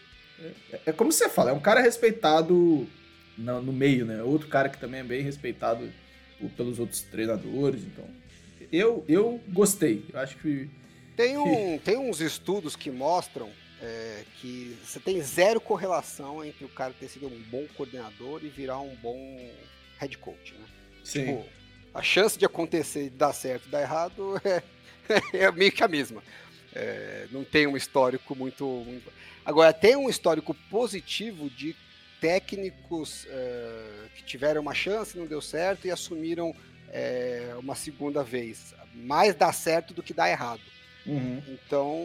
é, 0.71 0.79
é, 0.87 0.91
como 0.93 1.11
você 1.11 1.27
fala, 1.27 1.51
é 1.51 1.53
um 1.53 1.59
cara 1.59 1.81
respeitado 1.81 2.87
no, 3.37 3.61
no 3.61 3.73
meio, 3.73 4.05
né? 4.05 4.23
Outro 4.23 4.47
cara 4.47 4.69
que 4.69 4.79
também 4.79 5.01
é 5.01 5.03
bem 5.03 5.21
respeitado 5.21 5.91
pelos 6.55 6.79
outros 6.79 7.01
treinadores, 7.01 7.83
então 7.83 8.05
eu, 8.71 9.03
eu 9.07 9.39
gostei. 9.49 10.05
Eu 10.11 10.19
acho 10.19 10.37
que 10.37 10.69
tem, 11.15 11.37
um, 11.37 11.77
tem 11.77 11.97
uns 11.97 12.21
estudos 12.21 12.75
que 12.75 12.89
mostram 12.89 13.49
é, 13.81 14.23
que 14.39 14.77
você 14.83 14.99
tem 14.99 15.21
zero 15.21 15.59
correlação 15.59 16.43
entre 16.43 16.65
o 16.65 16.69
cara 16.69 16.93
ter 16.97 17.09
sido 17.09 17.27
um 17.27 17.43
bom 17.51 17.65
coordenador 17.75 18.39
e 18.43 18.47
virar 18.47 18.79
um 18.79 18.95
bom 18.95 19.51
head 19.99 20.17
coach, 20.17 20.53
né? 20.53 20.65
Sim. 21.03 21.25
Tipo, 21.25 21.45
a 21.93 22.01
chance 22.01 22.37
de 22.37 22.45
acontecer, 22.45 23.03
de 23.03 23.17
dar 23.17 23.33
certo 23.33 23.67
e 23.67 23.69
dar 23.69 23.81
errado 23.81 24.41
é, 24.43 24.63
é 25.37 25.51
meio 25.51 25.71
que 25.71 25.83
a 25.83 25.87
mesma. 25.87 26.23
É, 26.75 27.27
não 27.31 27.43
tem 27.43 27.67
um 27.67 27.77
histórico 27.77 28.35
muito, 28.35 28.85
Agora, 29.45 29.73
tem 29.73 29.95
um 29.95 30.09
histórico 30.09 30.53
positivo 30.69 31.49
de 31.49 31.75
técnicos 32.21 33.25
uh, 33.25 34.09
que 34.15 34.23
tiveram 34.23 34.61
uma 34.61 34.73
chance, 34.73 35.17
não 35.17 35.25
deu 35.25 35.41
certo 35.41 35.85
e 35.85 35.91
assumiram 35.91 36.55
é, 36.89 37.53
uma 37.59 37.75
segunda 37.75 38.23
vez. 38.23 38.73
Mais 38.95 39.35
dá 39.35 39.51
certo 39.51 39.93
do 39.93 40.01
que 40.01 40.13
dá 40.13 40.29
errado. 40.29 40.61
Uhum. 41.05 41.43
Então, 41.49 41.99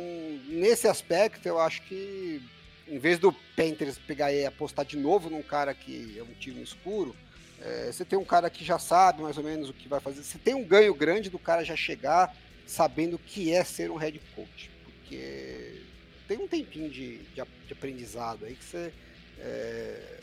nesse 0.48 0.88
aspecto, 0.88 1.46
eu 1.46 1.60
acho 1.60 1.82
que 1.82 2.42
em 2.88 2.98
vez 2.98 3.18
do 3.18 3.32
Panthers 3.54 3.98
pegar 3.98 4.32
e 4.32 4.44
apostar 4.44 4.84
de 4.84 4.96
novo 4.96 5.30
num 5.30 5.42
cara 5.42 5.72
que 5.72 6.16
é 6.18 6.22
um 6.22 6.34
tiro 6.40 6.56
no 6.56 6.62
escuro, 6.64 7.14
é, 7.60 7.92
você 7.92 8.04
tem 8.04 8.18
um 8.18 8.24
cara 8.24 8.50
que 8.50 8.64
já 8.64 8.78
sabe 8.78 9.22
mais 9.22 9.36
ou 9.36 9.44
menos 9.44 9.68
o 9.68 9.72
que 9.72 9.88
vai 9.88 10.00
fazer. 10.00 10.24
Você 10.24 10.38
tem 10.38 10.54
um 10.54 10.64
ganho 10.64 10.94
grande 10.94 11.30
do 11.30 11.38
cara 11.38 11.64
já 11.64 11.76
chegar 11.76 12.34
sabendo 12.68 13.16
o 13.16 13.18
que 13.18 13.52
é 13.52 13.64
ser 13.64 13.90
um 13.90 13.96
head 13.96 14.20
coach. 14.36 14.70
Porque 14.84 15.80
tem 16.28 16.38
um 16.38 16.46
tempinho 16.46 16.90
de, 16.90 17.18
de, 17.18 17.42
de 17.66 17.72
aprendizado 17.72 18.44
aí 18.44 18.54
que 18.54 18.64
você. 18.64 18.92
É, 19.40 20.20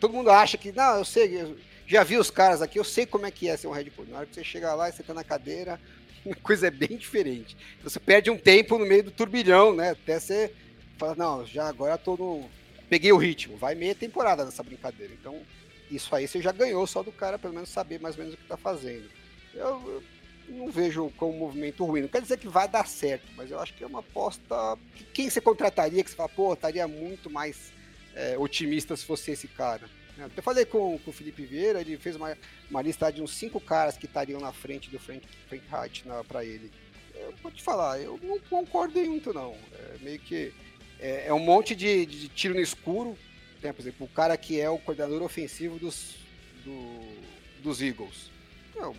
todo 0.00 0.12
mundo 0.12 0.30
acha 0.30 0.58
que, 0.58 0.72
não, 0.72 0.98
eu 0.98 1.04
sei, 1.04 1.40
eu 1.40 1.56
já 1.86 2.02
vi 2.02 2.16
os 2.16 2.30
caras 2.30 2.60
aqui, 2.60 2.78
eu 2.78 2.84
sei 2.84 3.06
como 3.06 3.26
é 3.26 3.30
que 3.30 3.48
é 3.48 3.56
ser 3.56 3.68
um 3.68 3.72
head 3.72 3.90
coach. 3.92 4.10
Na 4.10 4.18
hora 4.18 4.26
que 4.26 4.34
você 4.34 4.42
chega 4.42 4.74
lá 4.74 4.88
e 4.88 4.92
você 4.92 5.02
tá 5.02 5.14
na 5.14 5.22
cadeira, 5.22 5.80
a 6.28 6.34
coisa 6.36 6.66
é 6.66 6.70
bem 6.70 6.96
diferente. 6.96 7.56
Você 7.84 8.00
perde 8.00 8.30
um 8.30 8.36
tempo 8.36 8.76
no 8.76 8.84
meio 8.84 9.04
do 9.04 9.10
turbilhão, 9.12 9.74
né? 9.74 9.90
Até 9.90 10.18
você 10.18 10.52
fala, 10.98 11.14
não, 11.14 11.46
já 11.46 11.68
agora 11.68 11.96
tô 11.96 12.16
no. 12.16 12.50
Peguei 12.88 13.12
o 13.12 13.16
ritmo, 13.16 13.56
vai 13.56 13.76
meia 13.76 13.94
temporada 13.94 14.44
nessa 14.44 14.64
brincadeira. 14.64 15.12
Então, 15.12 15.40
isso 15.88 16.12
aí 16.12 16.26
você 16.26 16.42
já 16.42 16.50
ganhou 16.50 16.84
só 16.88 17.04
do 17.04 17.12
cara, 17.12 17.38
pelo 17.38 17.54
menos, 17.54 17.68
saber 17.68 18.00
mais 18.00 18.16
ou 18.16 18.24
menos 18.24 18.34
o 18.34 18.36
que 18.36 18.48
tá 18.48 18.56
fazendo. 18.56 19.08
Eu 19.54 20.02
não 20.50 20.70
vejo 20.70 21.10
como 21.16 21.34
um 21.34 21.38
movimento 21.38 21.84
ruim. 21.84 22.02
Não 22.02 22.08
quer 22.08 22.22
dizer 22.22 22.38
que 22.38 22.48
vai 22.48 22.68
dar 22.68 22.86
certo, 22.86 23.26
mas 23.36 23.50
eu 23.50 23.58
acho 23.58 23.74
que 23.74 23.84
é 23.84 23.86
uma 23.86 24.00
aposta. 24.00 24.78
Que 24.94 25.04
quem 25.04 25.30
você 25.30 25.40
contrataria, 25.40 26.02
que 26.02 26.10
você 26.10 26.16
fala, 26.16 26.28
pô, 26.28 26.52
estaria 26.52 26.86
muito 26.86 27.30
mais 27.30 27.72
é, 28.14 28.36
otimista 28.38 28.96
se 28.96 29.04
fosse 29.04 29.30
esse 29.30 29.48
cara. 29.48 29.88
Eu 30.36 30.42
falei 30.42 30.66
com, 30.66 30.98
com 30.98 31.10
o 31.10 31.14
Felipe 31.14 31.44
Vieira, 31.44 31.80
ele 31.80 31.96
fez 31.96 32.14
uma, 32.14 32.36
uma 32.68 32.82
lista 32.82 33.10
de 33.10 33.22
uns 33.22 33.32
cinco 33.32 33.58
caras 33.58 33.96
que 33.96 34.04
estariam 34.04 34.38
na 34.38 34.52
frente 34.52 34.90
do 34.90 34.98
Frank, 34.98 35.26
Frank 35.48 35.64
Reich 35.70 36.04
para 36.28 36.44
ele. 36.44 36.70
Eu 37.14 37.34
vou 37.42 37.50
te 37.50 37.62
falar, 37.62 38.00
eu 38.00 38.18
não 38.22 38.38
concordo 38.40 38.98
muito 39.00 39.32
não. 39.32 39.56
É 39.72 39.98
meio 40.02 40.18
que 40.18 40.52
é, 40.98 41.28
é 41.28 41.34
um 41.34 41.38
monte 41.38 41.74
de, 41.74 42.04
de, 42.04 42.28
tiro 42.28 42.54
no 42.54 42.60
escuro. 42.60 43.16
Tem, 43.62 43.72
por 43.72 43.80
exemplo, 43.80 44.06
o 44.06 44.08
cara 44.08 44.36
que 44.36 44.60
é 44.60 44.68
o 44.68 44.78
coordenador 44.78 45.22
ofensivo 45.22 45.78
dos, 45.78 46.16
do, 46.64 47.62
dos 47.62 47.80
Eagles. 47.80 48.30
Não, 48.74 48.94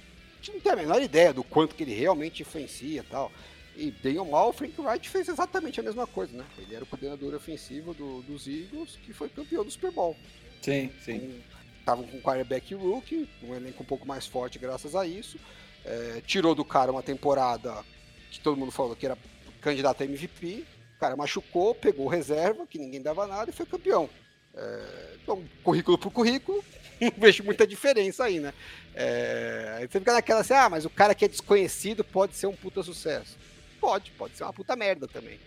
não 0.49 0.59
tem 0.59 0.71
a 0.71 0.75
menor 0.77 1.01
ideia 1.01 1.33
do 1.33 1.43
quanto 1.43 1.75
que 1.75 1.83
ele 1.83 1.93
realmente 1.93 2.41
influencia 2.41 3.01
e 3.01 3.03
tal. 3.03 3.31
E 3.75 3.91
bem 3.91 4.17
ou 4.17 4.25
mal, 4.25 4.49
o 4.49 4.53
Frank 4.53 4.79
Wright 4.79 5.09
fez 5.09 5.27
exatamente 5.27 5.79
a 5.79 5.83
mesma 5.83 6.07
coisa, 6.07 6.35
né? 6.35 6.45
Ele 6.57 6.75
era 6.75 6.83
o 6.83 6.87
coordenador 6.87 7.33
ofensivo 7.33 7.93
do, 7.93 8.21
dos 8.21 8.47
Eagles, 8.47 8.97
que 9.03 9.13
foi 9.13 9.29
campeão 9.29 9.63
do 9.63 9.71
Super 9.71 9.91
Bowl. 9.91 10.15
Sim, 10.61 10.91
sim. 11.03 11.41
Estavam 11.79 12.05
com 12.05 12.17
um 12.17 12.21
quarterback 12.21 12.73
rookie, 12.75 13.27
um 13.43 13.55
elenco 13.55 13.83
um 13.83 13.85
pouco 13.85 14.07
mais 14.07 14.27
forte 14.27 14.59
graças 14.59 14.95
a 14.95 15.05
isso. 15.05 15.37
É, 15.83 16.21
tirou 16.25 16.53
do 16.53 16.63
cara 16.63 16.91
uma 16.91 17.01
temporada 17.01 17.83
que 18.29 18.39
todo 18.39 18.57
mundo 18.57 18.71
falou 18.71 18.95
que 18.95 19.05
era 19.05 19.17
candidato 19.59 20.01
a 20.01 20.05
MVP. 20.05 20.65
O 20.95 20.99
cara 20.99 21.15
machucou, 21.15 21.73
pegou 21.73 22.07
reserva, 22.07 22.67
que 22.67 22.77
ninguém 22.77 23.01
dava 23.01 23.25
nada, 23.25 23.49
e 23.49 23.53
foi 23.53 23.65
campeão. 23.65 24.09
É, 24.53 25.15
então, 25.23 25.43
currículo 25.63 25.97
por 25.97 26.11
currículo, 26.11 26.63
não 27.01 27.11
vejo 27.17 27.43
muita 27.43 27.65
diferença 27.65 28.25
aí, 28.25 28.39
né? 28.39 28.53
É, 28.93 29.75
aí 29.77 29.87
você 29.87 29.99
fica 29.99 30.13
naquela 30.13 30.41
assim, 30.41 30.53
ah, 30.53 30.69
mas 30.69 30.85
o 30.85 30.89
cara 30.89 31.15
que 31.15 31.25
é 31.25 31.27
desconhecido 31.27 32.03
pode 32.03 32.35
ser 32.35 32.47
um 32.47 32.55
puta 32.55 32.83
sucesso. 32.83 33.37
Pode, 33.79 34.11
pode 34.11 34.37
ser 34.37 34.43
uma 34.43 34.53
puta 34.53 34.75
merda 34.75 35.07
também. 35.07 35.39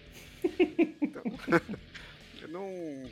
Então, 1.00 1.22
eu 2.42 2.48
não 2.48 3.04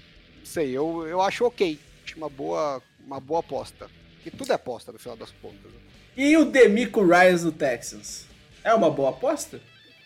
sei, 0.44 0.70
eu, 0.70 1.07
eu 1.07 1.22
acho 1.22 1.44
ok 1.44 1.78
acho 2.12 2.16
uma 2.16 2.28
boa, 2.28 2.83
uma 3.05 3.20
boa 3.20 3.40
aposta. 3.40 3.88
E 4.24 4.31
tudo 4.31 4.52
é 4.52 4.55
aposta 4.55 4.92
no 4.92 4.98
final 4.98 5.16
das 5.16 5.31
contas. 5.42 5.72
Né? 5.72 5.81
E 6.16 6.37
o 6.37 6.44
Demico 6.44 7.05
Ryan 7.05 7.37
do 7.37 7.52
Texans? 7.52 8.26
É 8.62 8.72
uma 8.74 8.90
boa 8.90 9.11
aposta? 9.11 9.61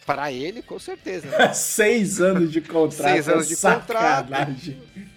Para 0.07 0.31
ele, 0.31 0.63
com 0.63 0.79
certeza. 0.79 1.27
Né? 1.27 1.53
Seis 1.53 2.21
anos 2.21 2.53
de 2.53 2.61
contrato. 2.61 3.13
Seis 3.13 3.29
anos 3.29 3.49
de 3.49 3.57
sacanagem. 3.57 4.75
contrato. 4.75 5.16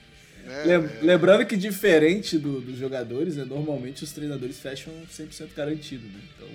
É, 0.50 0.74
é, 0.74 0.78
Lembrando 1.02 1.46
que 1.46 1.56
diferente 1.56 2.38
do, 2.38 2.62
dos 2.62 2.78
jogadores, 2.78 3.36
né, 3.36 3.46
normalmente 3.46 4.04
os 4.04 4.12
treinadores 4.12 4.60
fecham 4.60 4.94
100% 5.12 5.54
garantido. 5.56 6.08
Né? 6.08 6.20
Então... 6.36 6.48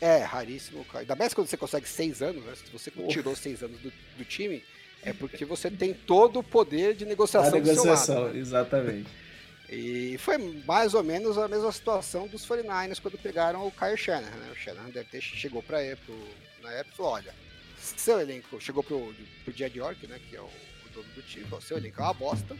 É, 0.00 0.18
raríssimo. 0.22 0.86
Ainda 0.94 1.14
mais 1.14 1.34
quando 1.34 1.46
você 1.46 1.56
consegue 1.56 1.88
seis 1.88 2.22
anos, 2.22 2.44
né? 2.44 2.52
se 2.54 2.70
você 2.72 2.90
tirou 3.08 3.36
seis 3.36 3.62
anos 3.62 3.78
do, 3.80 3.92
do, 4.16 4.24
time, 4.24 4.62
é 5.02 5.12
porque 5.12 5.44
você 5.44 5.70
tem 5.70 5.92
todo 5.92 6.38
o 6.38 6.42
poder 6.42 6.94
de 6.94 7.04
negociação. 7.04 7.50
A 7.50 7.60
negociação, 7.60 8.22
lado, 8.22 8.34
né? 8.34 8.40
exatamente. 8.40 9.08
E 9.72 10.18
foi 10.18 10.36
mais 10.66 10.94
ou 10.94 11.04
menos 11.04 11.38
a 11.38 11.46
mesma 11.46 11.70
situação 11.70 12.26
dos 12.26 12.44
49ers 12.44 13.00
quando 13.00 13.16
pegaram 13.16 13.64
o 13.64 13.70
Kyle 13.70 13.96
Shanahan. 13.96 14.36
Né? 14.36 14.50
O 14.50 14.56
Shanahan 14.56 14.90
deve 14.90 15.08
ter 15.08 15.20
chegou 15.20 15.62
para 15.62 15.80
ele 15.80 15.96
na 16.60 16.72
época 16.72 16.90
e 16.92 16.96
falou: 16.96 17.12
olha, 17.12 17.32
seu 17.78 18.20
elenco 18.20 18.60
chegou 18.60 18.82
pro, 18.82 19.14
pro 19.44 19.56
Jed 19.56 19.78
York, 19.78 20.06
né, 20.08 20.20
que 20.28 20.36
é 20.36 20.40
o, 20.40 20.44
o 20.44 20.92
dono 20.92 21.06
do 21.14 21.22
time, 21.22 21.44
falou, 21.44 21.60
seu 21.60 21.76
elenco 21.76 22.00
é 22.00 22.04
uma 22.04 22.14
bosta, 22.14 22.56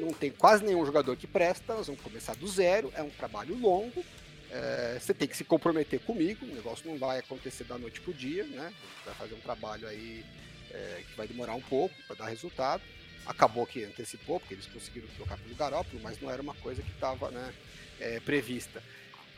não 0.00 0.12
tem 0.12 0.30
quase 0.30 0.64
nenhum 0.64 0.84
jogador 0.84 1.16
que 1.16 1.26
presta, 1.26 1.74
nós 1.74 1.86
vamos 1.86 2.02
começar 2.02 2.34
do 2.36 2.46
zero, 2.48 2.92
é 2.94 3.02
um 3.02 3.10
trabalho 3.10 3.58
longo, 3.58 4.04
é, 4.50 4.98
você 5.00 5.14
tem 5.14 5.26
que 5.26 5.36
se 5.36 5.44
comprometer 5.44 6.00
comigo, 6.00 6.44
o 6.44 6.54
negócio 6.54 6.88
não 6.88 6.98
vai 6.98 7.18
acontecer 7.18 7.64
da 7.64 7.78
noite 7.78 8.00
pro 8.00 8.12
dia, 8.12 8.44
né? 8.44 8.72
Vai 9.04 9.14
fazer 9.14 9.34
um 9.34 9.40
trabalho 9.40 9.88
aí 9.88 10.24
é, 10.70 11.02
que 11.08 11.16
vai 11.16 11.26
demorar 11.26 11.54
um 11.54 11.60
pouco 11.60 11.94
para 12.06 12.16
dar 12.16 12.26
resultado 12.26 12.82
acabou 13.26 13.66
que 13.66 13.84
antecipou, 13.84 14.40
porque 14.40 14.54
eles 14.54 14.66
conseguiram 14.66 15.08
trocar 15.16 15.38
pelo 15.38 15.54
Garópolo, 15.54 16.00
mas 16.02 16.20
não 16.20 16.30
era 16.30 16.42
uma 16.42 16.54
coisa 16.54 16.82
que 16.82 16.90
estava 16.90 17.30
né, 17.30 17.54
é, 18.00 18.20
prevista. 18.20 18.82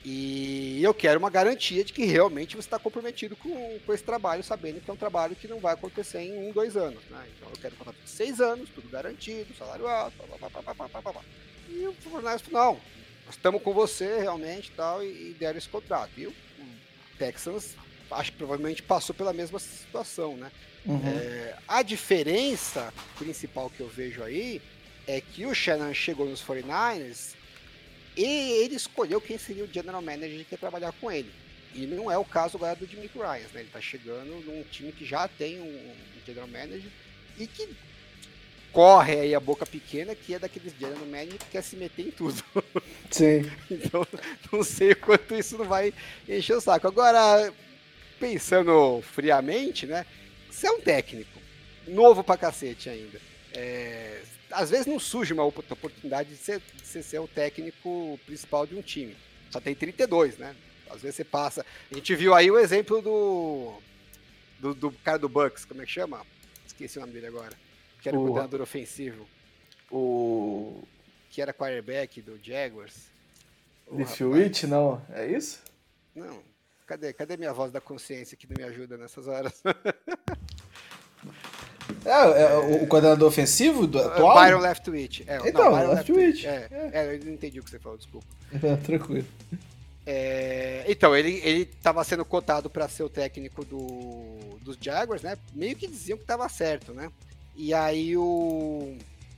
E 0.05 0.83
eu 0.83 0.93
quero 0.93 1.19
uma 1.19 1.31
garantia 1.31 1.83
de 1.83 1.91
que 1.91 2.05
realmente 2.05 2.57
você 2.57 2.67
está 2.67 2.79
comprometido 2.79 3.35
com, 3.37 3.79
com 3.87 3.95
esse 3.95 4.05
trabalho, 4.05 4.45
sabendo 4.45 4.81
que 4.81 4.91
é 4.91 4.93
um 4.93 4.99
trabalho 4.99 5.35
que 5.35 5.49
não 5.49 5.59
vai 5.59 5.73
acontecer 5.73 6.21
em 6.21 6.49
um, 6.49 6.53
dois 6.53 6.77
anos. 6.77 7.03
Né? 7.09 7.27
Então 7.35 7.49
eu 7.49 7.57
quero 7.59 7.75
um 7.75 7.79
contrato 7.79 7.97
de 8.05 8.11
seis 8.11 8.39
anos, 8.39 8.69
tudo 8.69 8.87
garantido, 8.91 9.55
salário 9.57 9.87
alto, 9.87 10.15
blá, 10.17 10.49
blá, 10.51 10.75
blá, 10.75 10.89
blá, 10.89 11.13
blá, 11.13 11.23
E 11.71 11.87
o 11.87 11.93
falou, 11.95 12.23
não, 12.51 12.75
nós 13.25 13.35
estamos 13.35 13.63
com 13.63 13.73
você 13.73 14.19
realmente 14.19 14.71
tal, 14.73 15.03
e, 15.03 15.31
e 15.31 15.37
deram 15.39 15.57
esse 15.57 15.69
contrato. 15.71 16.11
E 16.19 16.27
o 16.27 16.35
Texans, 17.19 17.75
acho 18.11 18.33
que 18.33 18.39
provavelmente 18.39 18.83
passou 18.83 19.15
pela 19.15 19.33
mesma 19.33 19.59
situação, 19.59 20.37
né? 20.37 20.53
Uhum. 20.85 21.01
É, 21.07 21.57
a 21.67 21.83
diferença 21.83 22.93
principal 23.19 23.71
que 23.71 23.81
eu 23.81 23.89
vejo 23.89 24.23
aí 24.23 24.61
é 25.07 25.19
que 25.19 25.47
o 25.47 25.55
Shannon 25.55 25.95
chegou 25.95 26.29
nos 26.29 26.45
49ers 26.45 27.35
e 28.17 28.25
ele 28.63 28.77
escolheu 28.77 29.21
quem 29.21 29.39
seria 29.39 29.65
o 29.65 29.73
general 29.73 30.01
manager 30.01 30.45
que 30.45 30.55
ia 30.55 30.59
trabalhar 30.59 30.93
com 30.93 31.11
ele. 31.11 31.31
E 31.75 31.87
não 31.87 32.11
é 32.11 32.17
o 32.17 32.25
caso 32.25 32.57
agora 32.57 32.77
do 32.77 32.87
Jimmy 32.87 33.11
Ryan, 33.13 33.49
né? 33.53 33.61
Ele 33.61 33.71
tá 33.73 33.81
chegando 33.81 34.31
num 34.45 34.63
time 34.71 34.93
que 34.93 35.05
já 35.05 35.27
tem 35.27 35.61
um, 35.61 35.95
general 36.25 36.49
manager 36.49 36.91
e 37.37 37.47
que 37.47 37.69
corre 38.73 39.21
aí 39.21 39.35
a 39.35 39.41
boca 39.41 39.67
pequena, 39.67 40.15
que 40.15 40.35
é 40.35 40.39
daqueles 40.39 40.73
general 40.79 41.05
manager 41.07 41.39
que 41.39 41.51
quer 41.51 41.63
se 41.63 41.77
meter 41.77 42.07
em 42.07 42.11
tudo. 42.13 42.43
Sim. 43.11 43.51
então, 43.71 44.07
não 44.53 44.63
sei 44.63 44.93
o 44.93 44.97
quanto 44.97 45.35
isso 45.35 45.59
não 45.59 45.65
vai 45.65 45.93
encher 46.29 46.57
o 46.57 46.61
saco. 46.61 46.87
Agora, 46.87 47.53
pensando 48.21 49.03
friamente, 49.03 49.87
né? 49.87 50.07
Você 50.49 50.69
é 50.69 50.71
um 50.71 50.81
técnico, 50.81 51.41
novo 51.89 52.23
pra 52.23 52.37
cacete 52.37 52.89
ainda. 52.89 53.21
É, 53.53 54.23
às 54.55 54.71
vezes 54.71 54.87
não 54.87 54.99
surge 54.99 55.33
uma 55.33 55.45
oportunidade 55.45 56.31
de 56.31 56.37
você, 56.37 56.63
você 56.83 57.03
ser 57.03 57.19
o 57.19 57.29
técnico 57.29 58.19
principal 58.25 58.67
de 58.67 58.75
um 58.75 58.83
time. 58.83 59.17
Só 59.51 59.61
tem 59.61 59.75
32, 59.75 60.39
né? 60.39 60.55
Às 60.91 61.03
vezes 61.03 61.17
você 61.17 61.25
passa. 61.25 61.65
A 61.91 61.95
gente 61.95 62.15
viu 62.15 62.35
aí 62.35 62.51
o 62.51 62.59
exemplo 62.59 63.03
do. 63.03 63.75
do, 64.59 64.75
do 64.75 64.93
cara 64.93 65.19
do 65.19 65.29
Bucks, 65.29 65.65
como 65.65 65.83
é 65.83 65.87
que 65.87 65.93
chama? 65.93 66.25
Esqueci 66.67 66.99
o 66.99 67.01
nome 67.01 67.13
dele 67.13 67.27
agora. 67.27 67.53
Que 68.01 68.09
era 68.09 68.19
o 68.19 68.23
coordenador 68.23 68.61
ofensivo. 68.61 69.27
O. 69.91 70.83
Que 71.31 71.43
era 71.43 71.53
quarterback 71.53 72.23
do 72.23 72.39
Jaguars. 72.43 73.13
Leftwich, 73.91 74.67
não? 74.67 75.05
É 75.11 75.27
isso? 75.27 75.63
Não. 76.15 76.43
Cadê, 76.87 77.13
cadê 77.13 77.37
minha 77.37 77.53
voz 77.53 77.73
da 77.73 77.81
consciência 77.81 78.37
que 78.37 78.47
não 78.47 78.57
me 78.57 78.65
ajuda 78.65 78.97
nessas 78.97 79.27
horas? 79.27 79.63
É, 82.05 82.43
é 82.43 82.57
o, 82.57 82.85
o 82.85 82.87
coordenador 82.87 83.29
ofensivo 83.29 83.87
do 83.87 83.99
atual? 83.99 84.35
Byron 84.35 84.61
Leftwich. 84.61 85.25
É, 85.27 85.39
Então, 85.49 85.65
não, 85.65 85.73
Byron 85.73 85.95
Leftwich. 85.95 86.47
É, 86.47 86.69
é, 86.93 87.15
eu 87.15 87.25
não 87.25 87.33
entendi 87.33 87.61
o 87.61 87.65
que 87.65 87.71
você 87.71 87.79
falou, 87.79 87.99
desculpa. 87.99 88.27
É, 88.63 88.77
tranquilo. 88.85 89.27
É, 90.07 90.85
então, 90.87 91.17
ele, 91.17 91.41
ele 91.43 91.65
tava 91.65 92.05
sendo 92.05 92.25
cotado 92.25 92.69
para 92.69 92.89
ser 92.89 93.03
o 93.05 93.09
técnico 93.09 93.65
do, 93.65 94.59
dos 94.61 94.77
Jaguars, 94.81 95.23
né? 95.23 95.39
Meio 95.55 95.77
que 95.77 95.87
diziam 95.87 96.19
que 96.19 96.25
tava 96.25 96.49
certo, 96.49 96.93
né? 96.93 97.11
E 97.57 97.73
aí 97.73 98.17
o. 98.17 98.97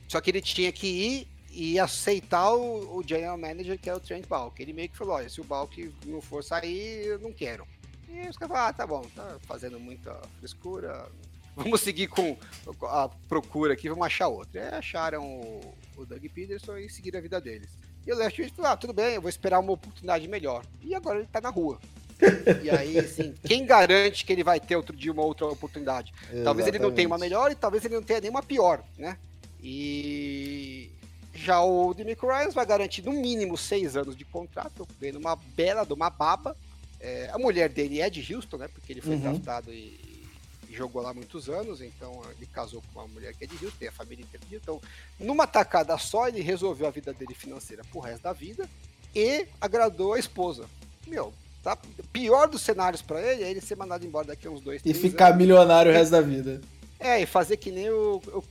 Só 0.09 0.21
que 0.21 0.31
ele 0.31 0.41
tinha 0.41 0.73
que 0.73 0.87
ir 0.87 1.29
e 1.53 1.79
aceitar 1.79 2.53
o, 2.53 2.99
o 2.99 3.03
general 3.07 3.39
manager, 3.39 3.79
que 3.79 3.89
é 3.89 3.95
o 3.95 4.01
Trent 4.01 4.27
Balk. 4.27 4.61
Ele 4.61 4.73
meio 4.73 4.89
que 4.89 4.97
falou: 4.97 5.15
olha, 5.15 5.29
se 5.29 5.41
o 5.41 5.45
Balk 5.45 5.93
não 6.05 6.21
for 6.21 6.43
sair, 6.43 7.07
eu 7.07 7.19
não 7.19 7.33
quero. 7.33 7.67
E 8.09 8.29
os 8.29 8.37
caras 8.37 8.55
falaram: 8.55 8.69
ah, 8.69 8.73
tá 8.73 8.87
bom, 8.87 9.03
tá 9.15 9.37
fazendo 9.47 9.79
muita 9.79 10.15
frescura. 10.39 11.07
Vamos 11.57 11.81
seguir 11.81 12.07
com 12.09 12.37
a 12.83 13.09
procura 13.29 13.73
aqui, 13.73 13.89
vamos 13.89 14.07
achar 14.07 14.29
outro. 14.29 14.51
E 14.57 14.59
aí 14.61 14.69
acharam 14.75 15.25
o, 15.25 15.75
o 15.97 16.05
Doug 16.05 16.23
Peterson 16.35 16.77
e 16.77 16.89
seguiram 16.91 17.19
a 17.19 17.23
vida 17.23 17.41
deles. 17.41 17.71
E 18.07 18.13
o 18.13 18.17
Left 18.17 18.49
falou: 18.51 18.71
ah, 18.71 18.77
tudo 18.77 18.93
bem, 18.93 19.15
eu 19.15 19.21
vou 19.23 19.31
esperar 19.31 19.59
uma 19.59 19.73
oportunidade 19.73 20.29
melhor. 20.29 20.63
E 20.83 20.95
agora 20.95 21.19
ele 21.19 21.29
tá 21.33 21.41
na 21.41 21.49
rua. 21.49 21.81
e 22.63 22.71
aí, 22.71 22.99
assim, 22.99 23.35
quem 23.45 23.65
garante 23.67 24.25
que 24.25 24.33
ele 24.33 24.45
vai 24.45 24.61
ter 24.61 24.77
outro 24.77 24.95
dia 24.95 25.11
uma 25.11 25.25
outra 25.25 25.47
oportunidade? 25.47 26.13
Talvez 26.45 26.67
ele 26.69 26.79
não 26.79 26.93
tenha 26.93 27.09
uma 27.09 27.19
melhor 27.19 27.51
e 27.51 27.55
talvez 27.55 27.85
ele 27.85 27.95
não 27.95 28.03
tenha 28.03 28.21
nenhuma 28.21 28.43
pior, 28.43 28.85
né? 28.99 29.17
E 29.63 30.91
já 31.35 31.61
o 31.63 31.93
Demico 31.95 32.27
Ryan 32.27 32.51
vai 32.51 32.65
garantir 32.67 33.03
no 33.03 33.13
mínimo 33.13 33.57
seis 33.57 33.97
anos 33.97 34.17
de 34.17 34.25
contrato, 34.25 34.87
vendo 35.01 35.19
uma 35.19 35.37
bela 35.37 35.85
de 35.85 35.93
uma 35.93 36.09
baba. 36.11 36.57
É, 37.01 37.29
a 37.33 37.39
mulher 37.39 37.69
dele 37.69 38.01
é 38.01 38.09
de 38.09 38.35
Houston, 38.35 38.57
né? 38.57 38.69
Porque 38.69 38.93
ele 38.93 39.01
foi 39.03 39.15
Uhum. 39.17 39.21
draftado 39.21 39.73
e 39.73 39.99
jogou 40.77 41.03
lá 41.03 41.13
muitos 41.15 41.49
anos, 41.49 41.81
então 41.81 42.21
ele 42.37 42.47
casou 42.47 42.83
com 42.93 43.01
uma 43.01 43.09
mulher 43.09 43.35
que 43.35 43.45
é 43.45 43.47
de 43.47 43.55
Houston, 43.55 43.79
tem 43.79 43.89
a 43.89 43.93
família 43.93 44.23
inteira 44.23 44.45
de 44.47 44.55
Houston. 44.57 44.81
Então, 45.19 45.27
numa 45.27 45.47
tacada 45.47 45.97
só, 45.99 46.29
ele 46.29 46.41
resolveu 46.41 46.87
a 46.87 46.91
vida 46.91 47.13
dele 47.13 47.35
financeira 47.35 47.83
pro 47.91 48.01
resto 48.01 48.23
da 48.23 48.33
vida 48.33 48.69
e 49.15 49.47
agradou 49.61 50.13
a 50.13 50.19
esposa. 50.19 50.67
Meu, 51.07 51.33
tá? 51.63 51.77
Pior 52.13 52.49
dos 52.49 52.63
cenários 52.63 53.03
pra 53.03 53.21
ele 53.21 53.43
é 53.43 53.51
ele 53.51 53.61
ser 53.61 53.77
mandado 53.77 54.05
embora 54.05 54.27
daqui 54.29 54.47
a 54.47 54.51
uns 54.51 54.61
dois, 54.61 54.83
E 54.85 54.93
ficar 54.95 55.29
anos. 55.29 55.39
milionário 55.39 55.91
o 55.91 55.95
resto 55.95 56.11
da 56.13 56.21
vida. 56.21 56.61
É, 56.99 57.21
e 57.21 57.27
fazer 57.27 57.59
que 57.59 57.71
nem 57.71 57.91
o, 57.91 58.17
o 58.17 58.43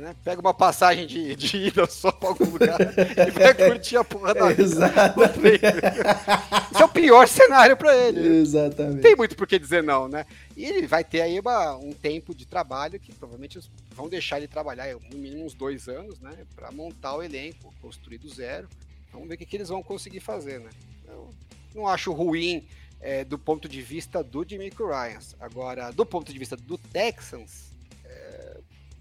né? 0.00 0.14
Pega 0.24 0.40
uma 0.40 0.54
passagem 0.54 1.06
de, 1.06 1.36
de 1.36 1.56
ida 1.68 1.86
só 1.86 2.10
pra 2.10 2.30
algum 2.30 2.46
lugar 2.46 2.78
e 2.80 3.30
vai 3.30 3.52
curtir 3.68 3.96
a 3.98 4.04
porra 4.04 4.32
da 4.34 4.48
vida. 4.48 4.62
Exatamente. 4.62 5.64
Esse 6.72 6.82
é 6.82 6.84
o 6.84 6.88
pior 6.88 7.28
cenário 7.28 7.76
pra 7.76 7.94
ele. 7.94 8.20
Não 8.26 8.36
Exatamente. 8.36 9.02
tem 9.02 9.14
muito 9.14 9.36
por 9.36 9.46
que 9.46 9.58
dizer 9.58 9.82
não, 9.82 10.08
né? 10.08 10.24
E 10.56 10.64
ele 10.64 10.86
vai 10.86 11.04
ter 11.04 11.20
aí 11.20 11.38
uma- 11.38 11.76
um 11.76 11.92
tempo 11.92 12.34
de 12.34 12.46
trabalho 12.46 12.98
que 12.98 13.12
provavelmente 13.14 13.60
vão 13.94 14.08
deixar 14.08 14.38
ele 14.38 14.48
trabalhar 14.48 14.88
no 15.10 15.18
mínimo 15.18 15.44
uns 15.44 15.52
dois 15.54 15.86
anos, 15.86 16.18
né? 16.20 16.32
Pra 16.56 16.72
montar 16.72 17.14
o 17.16 17.22
elenco, 17.22 17.72
construir 17.82 18.16
do 18.18 18.28
zero. 18.30 18.66
Vamos 19.12 19.28
ver 19.28 19.34
o 19.34 19.38
que, 19.38 19.46
que 19.46 19.56
eles 19.56 19.68
vão 19.68 19.82
conseguir 19.82 20.20
fazer, 20.20 20.58
né? 20.58 20.70
Eu 21.06 21.28
não 21.74 21.86
acho 21.86 22.12
ruim 22.12 22.66
é, 23.00 23.24
do 23.24 23.38
ponto 23.38 23.68
de 23.68 23.82
vista 23.82 24.24
do 24.24 24.42
Demico 24.42 24.86
Ryans. 24.88 25.36
Agora, 25.38 25.90
do 25.92 26.06
ponto 26.06 26.32
de 26.32 26.38
vista 26.38 26.56
do 26.56 26.78
Texans, 26.78 27.50
é, 27.60 27.73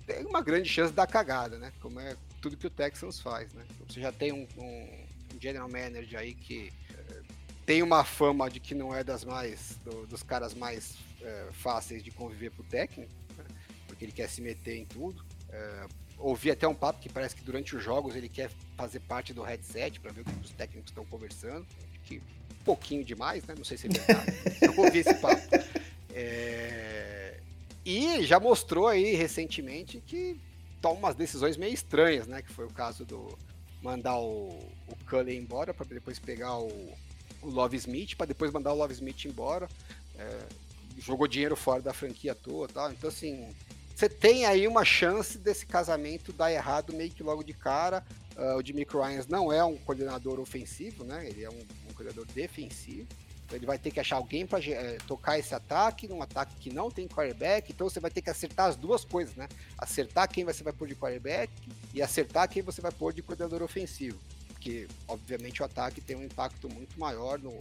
tem 0.06 0.26
uma 0.26 0.42
grande 0.42 0.68
chance 0.70 0.94
dar 0.94 1.08
cagada, 1.08 1.58
né? 1.58 1.72
Como 1.82 2.00
é 2.00 2.16
tudo 2.42 2.58
que 2.58 2.68
o 2.68 2.70
Texans 2.70 3.20
faz, 3.20 3.54
né? 3.54 3.64
Você 3.88 4.02
já 4.02 4.12
tem 4.12 4.32
um, 4.32 4.48
um 4.58 5.40
general 5.40 5.70
manager 5.70 6.20
aí 6.20 6.34
que 6.34 6.72
é, 6.98 7.22
tem 7.66 7.82
uma 7.82 8.04
fama 8.04 8.50
de 8.50 8.60
que 8.60 8.76
não 8.76 8.94
é 8.94 9.04
das 9.04 9.24
mais 9.24 9.78
do- 9.86 10.06
dos 10.08 10.22
caras 10.24 10.54
mais 10.54 10.96
é, 11.22 11.48
fáceis 11.52 12.04
de 12.04 12.12
conviver 12.12 12.52
pro 12.52 12.64
técnico, 12.66 13.12
né? 13.38 13.46
porque 13.88 14.04
ele 14.06 14.12
quer 14.12 14.28
se 14.30 14.42
meter 14.42 14.76
em 14.78 14.86
tudo. 14.86 15.24
É, 15.50 15.86
ouvi 16.18 16.52
até 16.52 16.68
um 16.68 16.76
papo 16.76 17.00
que 17.00 17.10
parece 17.10 17.36
que 17.36 17.44
durante 17.44 17.76
os 17.76 17.84
jogos 17.84 18.16
ele 18.16 18.28
quer 18.30 18.50
fazer 18.76 19.00
parte 19.02 19.34
do 19.34 19.42
headset 19.42 20.00
para 20.00 20.12
ver 20.12 20.22
o 20.22 20.26
que 20.26 20.46
os 20.46 20.52
técnicos 20.52 20.92
estão 20.92 21.06
conversando, 21.06 21.66
que 22.06 22.18
um 22.18 22.64
pouquinho 22.66 23.04
demais, 23.06 23.44
né? 23.46 23.56
Não 23.58 23.64
sei 23.64 23.78
se 23.78 23.88
é 23.88 23.90
verdade. 23.90 24.32
Eu 24.62 24.78
ouvi 24.78 25.00
esse 25.00 25.14
papo. 25.16 25.42
É, 26.14 27.23
e 27.86 28.24
já 28.24 28.40
mostrou 28.40 28.88
aí 28.88 29.16
recentemente 29.16 30.02
que 30.06 30.40
toma 30.82 31.00
umas 31.00 31.16
decisões 31.16 31.58
meio 31.58 31.74
estranhas, 31.74 32.28
né? 32.28 32.42
Que 32.42 32.52
foi 32.52 32.66
o 32.66 32.72
caso 32.72 33.06
do 33.06 33.38
mandar 33.82 34.18
o, 34.18 34.50
o 34.88 34.96
Cullen 35.10 35.38
embora 35.38 35.74
para 35.74 35.86
depois 35.86 36.20
pegar 36.20 36.58
o, 36.58 36.94
o 37.42 37.50
Love 37.50 37.78
Smith, 37.78 38.16
para 38.16 38.28
depois 38.28 38.52
mandar 38.52 38.74
o 38.74 38.78
Love 38.78 38.94
Smith 38.94 39.26
embora. 39.26 39.68
É, 40.18 40.40
jogou 41.00 41.28
dinheiro 41.28 41.56
fora 41.56 41.82
da 41.82 41.94
franquia 41.94 42.32
à 42.32 42.36
toa 42.36 42.68
tal. 42.68 42.92
Então, 42.92 43.10
assim, 43.10 43.50
você 43.96 44.10
tem 44.10 44.46
aí 44.46 44.68
uma 44.68 44.86
chance 44.86 45.38
desse 45.38 45.66
casamento 45.66 46.34
dar 46.34 46.52
errado 46.52 46.94
meio 46.94 47.12
que 47.12 47.24
logo 47.24 47.44
de 47.44 47.54
cara. 47.54 48.06
Ah, 48.36 48.56
o 48.58 48.66
Jimmy 48.66 48.86
Ryans 48.90 49.28
não 49.28 49.52
é 49.52 49.64
um 49.64 49.78
coordenador 49.78 50.40
ofensivo, 50.40 51.04
né? 51.04 51.28
Ele 51.28 51.44
é 51.44 51.50
um, 51.50 51.60
um 51.90 51.94
coordenador 51.94 52.26
defensivo. 52.34 53.08
Ele 53.56 53.66
vai 53.66 53.78
ter 53.78 53.92
que 53.92 54.00
achar 54.00 54.16
alguém 54.16 54.46
para 54.46 54.60
tocar 55.08 55.38
esse 55.38 55.54
ataque, 55.54 56.08
num 56.08 56.22
ataque 56.22 56.56
que 56.56 56.74
não 56.74 56.90
tem 56.90 57.08
quarterback. 57.08 57.72
Então 57.72 57.90
você 57.90 58.00
vai 58.00 58.12
ter 58.12 58.22
que 58.22 58.30
acertar 58.30 58.68
as 58.68 58.76
duas 58.76 59.04
coisas, 59.06 59.36
né? 59.36 59.48
Acertar 59.78 60.28
quem 60.30 60.44
você 60.44 60.64
vai 60.64 60.74
pôr 60.74 60.88
de 60.88 60.96
quarterback 60.96 61.52
e 61.94 62.02
acertar 62.02 62.50
quem 62.50 62.62
você 62.62 62.82
vai 62.82 62.92
pôr 62.92 63.14
de 63.14 63.22
coordenador 63.22 63.62
ofensivo. 63.62 64.20
Porque, 64.48 64.88
obviamente, 65.08 65.62
o 65.62 65.66
ataque 65.66 66.00
tem 66.00 66.16
um 66.16 66.24
impacto 66.24 66.70
muito 66.70 66.98
maior 67.00 67.38
no, 67.38 67.58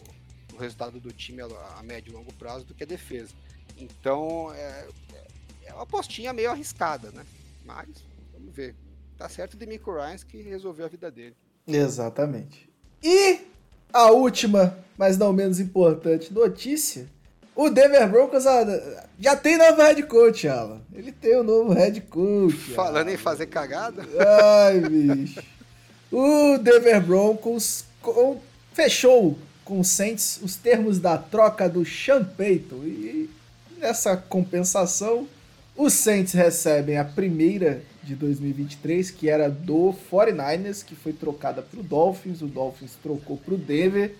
no 0.52 0.58
resultado 0.58 1.00
do 1.00 1.12
time 1.12 1.42
a, 1.42 1.82
médio 1.82 2.12
e 2.12 2.14
longo 2.14 2.32
prazo 2.34 2.64
do 2.64 2.74
que 2.74 2.84
a 2.84 2.86
defesa. 2.86 3.34
Então, 3.76 4.52
é, 4.54 4.88
é 5.64 5.72
uma 5.72 5.82
apostinha 5.82 6.32
meio 6.32 6.50
arriscada, 6.50 7.10
né? 7.10 7.26
Mas, 7.64 7.88
vamos 8.32 8.54
ver. 8.54 8.74
Tá 9.18 9.28
certo 9.28 9.54
o 9.54 9.56
Demico 9.56 9.92
Ryans 9.92 10.22
que 10.22 10.42
resolveu 10.42 10.86
a 10.86 10.88
vida 10.88 11.10
dele. 11.10 11.36
Exatamente. 11.66 12.70
E 13.02 13.51
a 13.92 14.10
última, 14.10 14.76
mas 14.96 15.16
não 15.18 15.32
menos 15.32 15.60
importante, 15.60 16.32
notícia. 16.32 17.06
O 17.54 17.68
Denver 17.68 18.08
Broncos 18.08 18.44
já 19.20 19.36
tem 19.36 19.58
novo 19.58 19.82
head 19.82 20.02
coach, 20.04 20.48
Alan. 20.48 20.80
Ele 20.94 21.12
tem 21.12 21.36
o 21.36 21.42
novo 21.42 21.72
head 21.74 22.00
coach. 22.02 22.56
Falando 22.74 23.08
em 23.08 23.12
Alan. 23.12 23.18
fazer 23.18 23.46
cagada, 23.46 24.02
Ai, 24.64 24.80
bicho. 24.80 25.42
O 26.10 26.56
Denver 26.58 27.00
Broncos 27.02 27.84
com- 28.00 28.38
fechou 28.72 29.36
com 29.64 29.80
o 29.80 29.84
Saints 29.84 30.40
os 30.42 30.56
termos 30.56 30.98
da 30.98 31.16
troca 31.18 31.68
do 31.68 31.84
Sean 31.84 32.24
Payton. 32.24 32.84
E 32.84 33.30
nessa 33.78 34.16
compensação, 34.16 35.28
os 35.76 35.92
Saints 35.92 36.32
recebem 36.32 36.96
a 36.98 37.04
primeira 37.04 37.82
de 38.02 38.14
2023, 38.14 39.10
que 39.10 39.28
era 39.28 39.48
do 39.48 39.94
49ers, 40.10 40.84
que 40.84 40.94
foi 40.94 41.12
trocada 41.12 41.62
para 41.62 41.78
o 41.78 41.82
Dolphins. 41.82 42.42
O 42.42 42.46
Dolphins 42.46 42.96
trocou 43.02 43.36
para 43.36 43.54
o 43.54 43.58
Denver 43.58 44.14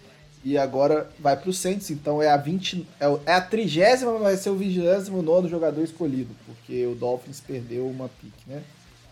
e 0.45 0.57
agora 0.59 1.11
vai 1.19 1.37
para 1.37 1.51
o 1.51 1.53
Saints. 1.53 1.91
Então 1.91 2.23
é 2.23 2.29
a 2.29 2.37
20, 2.37 2.87
é 3.01 3.07
é 3.27 3.35
a 3.35 3.41
trigésima, 3.41 4.13
mas 4.13 4.23
vai 4.23 4.37
ser 4.37 4.51
o 4.51 4.57
29 4.57 5.49
jogador 5.49 5.83
escolhido, 5.83 6.35
porque 6.47 6.87
o 6.87 6.95
Dolphins 6.95 7.41
perdeu 7.41 7.87
uma 7.87 8.09
pique, 8.09 8.43
né? 8.47 8.63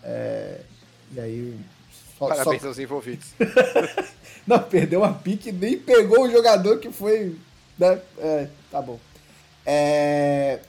É, 0.03 0.61
e 1.13 1.19
aí 1.19 1.59
só, 2.17 2.27
só- 2.27 2.35
parabéns 2.35 2.63
aos 2.65 2.79
envolvidos. 2.79 3.27
não, 4.47 4.59
perdeu 4.59 5.01
uma 5.01 5.13
pique 5.13 5.49
e 5.49 5.53
nem 5.53 5.77
pegou 5.77 6.25
o 6.25 6.31
jogador 6.31 6.79
que 6.79 6.91
foi. 6.91 7.35
Né? 7.77 7.99
É, 8.17 8.47
tá 8.69 8.81
bom. 8.81 8.99
É, 9.65 10.59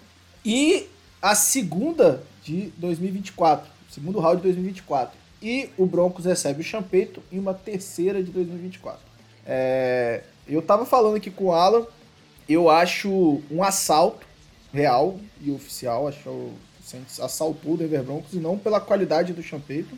e 0.44 0.88
a 1.20 1.34
segunda 1.34 2.22
de 2.42 2.72
2024. 2.76 3.71
Segundo 3.92 4.18
round 4.18 4.38
de 4.38 4.44
2024. 4.44 5.14
E 5.42 5.68
o 5.76 5.84
Broncos 5.84 6.24
recebe 6.24 6.62
o 6.62 6.64
Champeito 6.64 7.22
em 7.30 7.38
uma 7.38 7.52
terceira 7.52 8.22
de 8.22 8.30
2024. 8.30 8.98
É, 9.44 10.22
eu 10.48 10.62
tava 10.62 10.86
falando 10.86 11.16
aqui 11.16 11.30
com 11.30 11.46
o 11.46 11.52
Alan. 11.52 11.86
Eu 12.48 12.70
acho 12.70 13.42
um 13.50 13.62
assalto 13.62 14.26
real 14.72 15.18
e 15.40 15.50
oficial. 15.50 16.08
Acho 16.08 16.22
que 16.22 16.28
o 16.28 16.52
Saints 16.82 17.20
assaltou 17.20 17.74
o 17.74 17.76
Denver 17.76 18.02
Broncos 18.02 18.32
e 18.32 18.36
não 18.36 18.56
pela 18.56 18.80
qualidade 18.80 19.34
do 19.34 19.42
Champeito. 19.42 19.94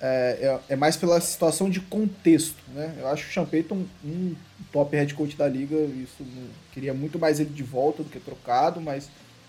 É, 0.00 0.58
é, 0.68 0.74
é 0.74 0.76
mais 0.76 0.96
pela 0.96 1.20
situação 1.20 1.70
de 1.70 1.80
contexto, 1.80 2.60
né? 2.74 2.96
Eu 2.98 3.08
acho 3.08 3.40
o 3.40 3.46
Payton 3.46 3.76
um, 3.76 3.88
um 4.04 4.36
top 4.72 4.96
head 4.96 5.14
coach 5.14 5.36
da 5.36 5.48
liga. 5.48 5.76
Isso 5.76 6.24
queria 6.72 6.92
muito 6.92 7.18
mais 7.18 7.38
ele 7.38 7.50
de 7.50 7.62
volta 7.62 8.02
do 8.02 8.10
que 8.10 8.18
trocado, 8.18 8.80
mas 8.80 9.08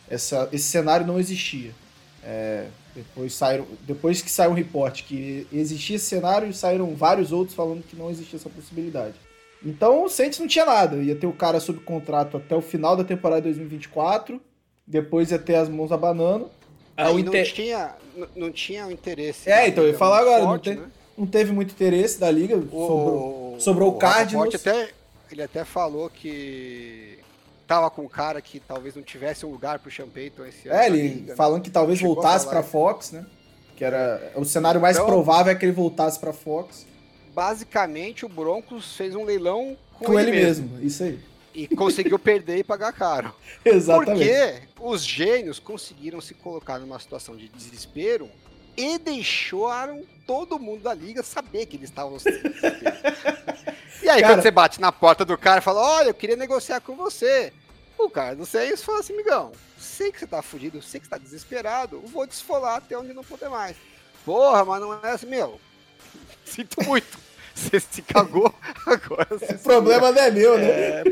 essa, 0.10 0.48
esse 0.54 0.66
cenário 0.66 1.06
não 1.06 1.20
existia. 1.20 1.72
É, 2.24 2.68
depois, 2.98 3.34
saíram, 3.34 3.66
depois 3.82 4.22
que 4.24 4.32
saiu 4.32 4.52
um 4.52 4.56
reporte 4.56 5.04
que 5.04 5.46
existia 5.54 5.96
esse 5.98 6.06
cenário, 6.06 6.52
saíram 6.52 6.96
vários 6.96 7.32
outros 7.32 7.56
falando 7.56 7.84
que 7.84 7.96
não 7.96 8.10
existia 8.10 8.38
essa 8.40 8.50
possibilidade. 8.50 9.14
Então 9.64 10.04
o 10.04 10.10
Saints 10.10 10.40
não 10.40 10.48
tinha 10.48 10.66
nada. 10.66 10.98
Ia 10.98 11.16
ter 11.16 11.28
o 11.28 11.34
cara 11.34 11.60
sob 11.60 11.80
contrato 11.82 12.38
até 12.38 12.56
o 12.56 12.62
final 12.62 12.96
da 12.96 13.04
temporada 13.04 13.42
de 13.42 13.50
2024. 13.50 14.42
Depois 14.86 15.30
ia 15.32 15.38
ter 15.40 15.56
as 15.56 15.70
mãos 15.70 15.92
abanando. 15.92 16.50
Aí 16.96 17.06
o 17.06 17.14
não, 17.14 17.20
Inter- 17.20 17.54
tinha, 17.54 17.96
não, 18.16 18.28
não 18.36 18.52
tinha 18.52 18.88
o 18.88 18.92
interesse. 18.92 19.50
É, 19.50 19.68
então, 19.68 19.84
eu 19.84 19.90
ia 19.90 19.92
muito 19.92 20.00
falar 20.00 20.20
agora, 20.20 20.40
não 20.40 20.48
forte, 20.50 20.70
tem- 20.72 20.80
né? 20.80 20.88
Não 21.16 21.28
teve 21.28 21.52
muito 21.52 21.72
interesse 21.72 22.20
da 22.20 22.30
liga. 22.32 22.56
sobrou, 22.56 23.56
sobrou 23.60 23.90
o 23.90 23.92
Rapoport 23.94 24.14
Cardinals. 24.16 24.56
Até, 24.56 24.90
ele 25.32 25.42
até 25.44 25.64
falou 25.66 26.10
que 26.10 27.17
tava 27.68 27.90
com 27.92 28.04
um 28.04 28.08
cara 28.08 28.42
que 28.42 28.60
talvez 28.60 28.96
não 28.96 29.04
tivesse 29.04 29.46
um 29.46 29.52
lugar 29.52 29.80
pro 29.80 29.92
Sean 29.92 30.08
Payton 30.08 30.46
esse 30.46 30.70
ano. 30.70 30.80
É, 30.80 30.88
ele 30.88 31.02
liga, 31.02 31.30
né? 31.32 31.36
falando 31.36 31.62
que 31.62 31.70
talvez 31.70 32.00
Chegou 32.00 32.16
voltasse 32.16 32.48
pra 32.48 32.64
Fox, 32.64 33.12
né? 33.12 33.26
Que 33.76 33.84
era 33.84 34.32
o 34.36 34.44
cenário 34.46 34.80
mais 34.82 34.96
Então- 34.98 35.06
provável 35.08 35.52
é 35.52 35.56
que 35.56 35.66
ele 35.66 35.72
voltasse 35.74 36.20
pra 36.20 36.32
Fox. 36.34 36.86
Basicamente, 37.36 38.26
o 38.26 38.30
Broncos 38.30 38.96
fez 38.96 39.14
um 39.14 39.24
leilão 39.24 39.78
com, 39.94 40.06
Com 40.06 40.20
ele 40.20 40.32
mesmo, 40.32 40.80
isso 40.82 41.04
aí. 41.04 41.20
E 41.54 41.68
conseguiu 41.68 42.18
perder 42.18 42.58
e 42.58 42.64
pagar 42.64 42.92
caro. 42.94 43.34
Exatamente. 43.66 44.26
Porque 44.28 44.62
os 44.80 45.04
gênios 45.04 45.60
conseguiram 45.60 46.20
se 46.22 46.34
colocar 46.34 46.80
numa 46.80 46.98
situação 47.00 47.36
de 47.36 47.48
desespero 47.50 48.30
e 48.76 48.98
deixaram 49.00 50.04
todo 50.26 50.60
mundo 50.60 50.84
da 50.84 50.94
liga 50.94 51.22
saber 51.24 51.66
que 51.66 51.78
eles 51.78 51.90
estavam 51.90 52.18
sem 52.20 52.32
desespero. 52.42 53.57
E 54.02 54.10
aí, 54.10 54.22
Cara- 54.22 54.34
quando 54.34 54.42
você 54.44 54.52
bate 54.52 54.80
na 54.82 54.92
porta 54.92 55.26
do 55.26 55.38
cara 55.38 55.60
e 55.60 55.64
fala: 55.64 55.82
Olha, 55.82 56.10
eu 56.10 56.14
queria 56.14 56.36
negociar 56.36 56.80
com 56.82 56.96
você. 56.96 57.52
O 57.98 58.10
cara 58.10 58.36
do 58.36 58.46
Saints 58.46 58.84
fala 58.84 59.00
assim: 59.00 59.16
Migão, 59.16 59.52
sei 59.78 60.12
que 60.12 60.20
você 60.20 60.28
tá 60.28 60.42
fudido, 60.42 60.82
sei 60.82 61.00
que 61.00 61.08
você 61.08 61.10
tá 61.12 61.18
desesperado, 61.18 62.02
vou 62.06 62.28
desfolar 62.28 62.76
até 62.78 62.98
onde 62.98 63.14
não 63.14 63.24
poder 63.24 63.50
mais. 63.50 63.76
Porra, 64.26 64.64
mas 64.66 64.82
não 64.82 64.94
é 65.04 65.12
assim, 65.12 65.26
meu. 65.28 65.60
Sinto 66.46 66.84
muito. 66.84 67.18
Você 67.56 67.80
se 67.80 68.02
cagou, 68.04 68.54
agora 68.86 69.28
você 69.32 69.54
O 69.56 69.60
problema 69.60 70.12
não 70.12 70.22
é 70.22 70.30
meu, 70.30 70.58
né? 70.60 70.68
é, 70.70 71.04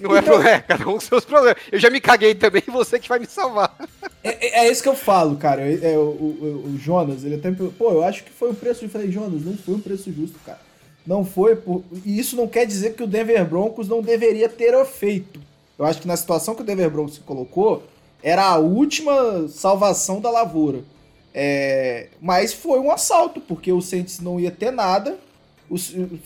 não 0.00 0.16
é 0.16 0.22
problema, 0.22 0.60
cada 0.62 0.88
um 0.88 0.94
com 0.94 1.00
seus 1.00 1.24
problemas. 1.24 1.62
Eu 1.70 1.78
já 1.78 1.88
me 1.88 2.00
caguei 2.00 2.34
também, 2.34 2.62
você 2.66 2.98
que 2.98 3.08
vai 3.08 3.20
me 3.20 3.26
salvar. 3.26 3.76
É, 4.24 4.62
é- 4.62 4.66
é 4.66 4.72
isso 4.72 4.82
que 4.82 4.88
eu 4.88 4.96
falo, 4.96 5.36
cara. 5.36 5.62
É, 5.62 5.92
é, 5.92 5.96
o, 5.98 6.00
o- 6.00 6.64
o 6.74 6.78
Jonas, 6.80 7.22
ele 7.24 7.36
até 7.36 7.48
me 7.48 7.56
perguntou, 7.56 7.78
pô, 7.78 7.94
eu 7.94 8.02
acho 8.02 8.24
que 8.24 8.30
foi 8.32 8.50
um 8.50 8.54
preço. 8.56 8.84
Eu 8.84 8.88
falei, 8.90 9.08
Jonas, 9.12 9.44
não 9.44 9.56
foi 9.56 9.74
um 9.74 9.80
preço 9.80 10.12
justo, 10.12 10.36
cara. 10.44 10.58
Não 11.06 11.24
foi, 11.24 11.56
por... 11.56 11.82
e 12.04 12.18
isso 12.18 12.36
não 12.36 12.46
quer 12.46 12.66
dizer 12.66 12.94
que 12.94 13.02
o 13.02 13.06
Denver 13.06 13.44
Broncos 13.44 13.88
não 13.88 14.02
deveria 14.02 14.48
ter 14.48 14.84
feito. 14.84 15.40
Eu 15.78 15.84
acho 15.86 16.00
que 16.00 16.08
na 16.08 16.16
situação 16.16 16.54
que 16.54 16.62
o 16.62 16.64
Denver 16.64 16.90
Broncos 16.90 17.14
se 17.14 17.20
colocou, 17.20 17.82
era 18.22 18.44
a 18.44 18.58
última 18.58 19.48
salvação 19.48 20.20
da 20.20 20.30
lavoura. 20.30 20.84
É, 21.32 22.08
Mas 22.20 22.52
foi 22.52 22.78
um 22.80 22.90
assalto, 22.90 23.40
porque 23.40 23.72
o 23.72 23.80
Saints 23.80 24.20
não 24.20 24.38
ia 24.38 24.50
ter 24.50 24.70
nada. 24.70 25.18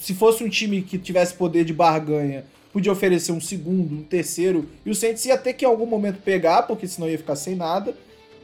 Se 0.00 0.14
fosse 0.14 0.42
um 0.42 0.48
time 0.48 0.82
que 0.82 0.98
tivesse 0.98 1.34
poder 1.34 1.64
de 1.64 1.72
barganha, 1.72 2.44
podia 2.72 2.90
oferecer 2.90 3.30
um 3.30 3.40
segundo, 3.40 3.94
um 3.94 4.02
terceiro, 4.02 4.66
e 4.84 4.90
o 4.90 4.94
Saints 4.94 5.24
ia 5.26 5.38
ter 5.38 5.52
que 5.52 5.64
em 5.64 5.68
algum 5.68 5.86
momento 5.86 6.22
pegar, 6.22 6.62
porque 6.62 6.88
senão 6.88 7.08
ia 7.08 7.18
ficar 7.18 7.36
sem 7.36 7.54
nada. 7.54 7.94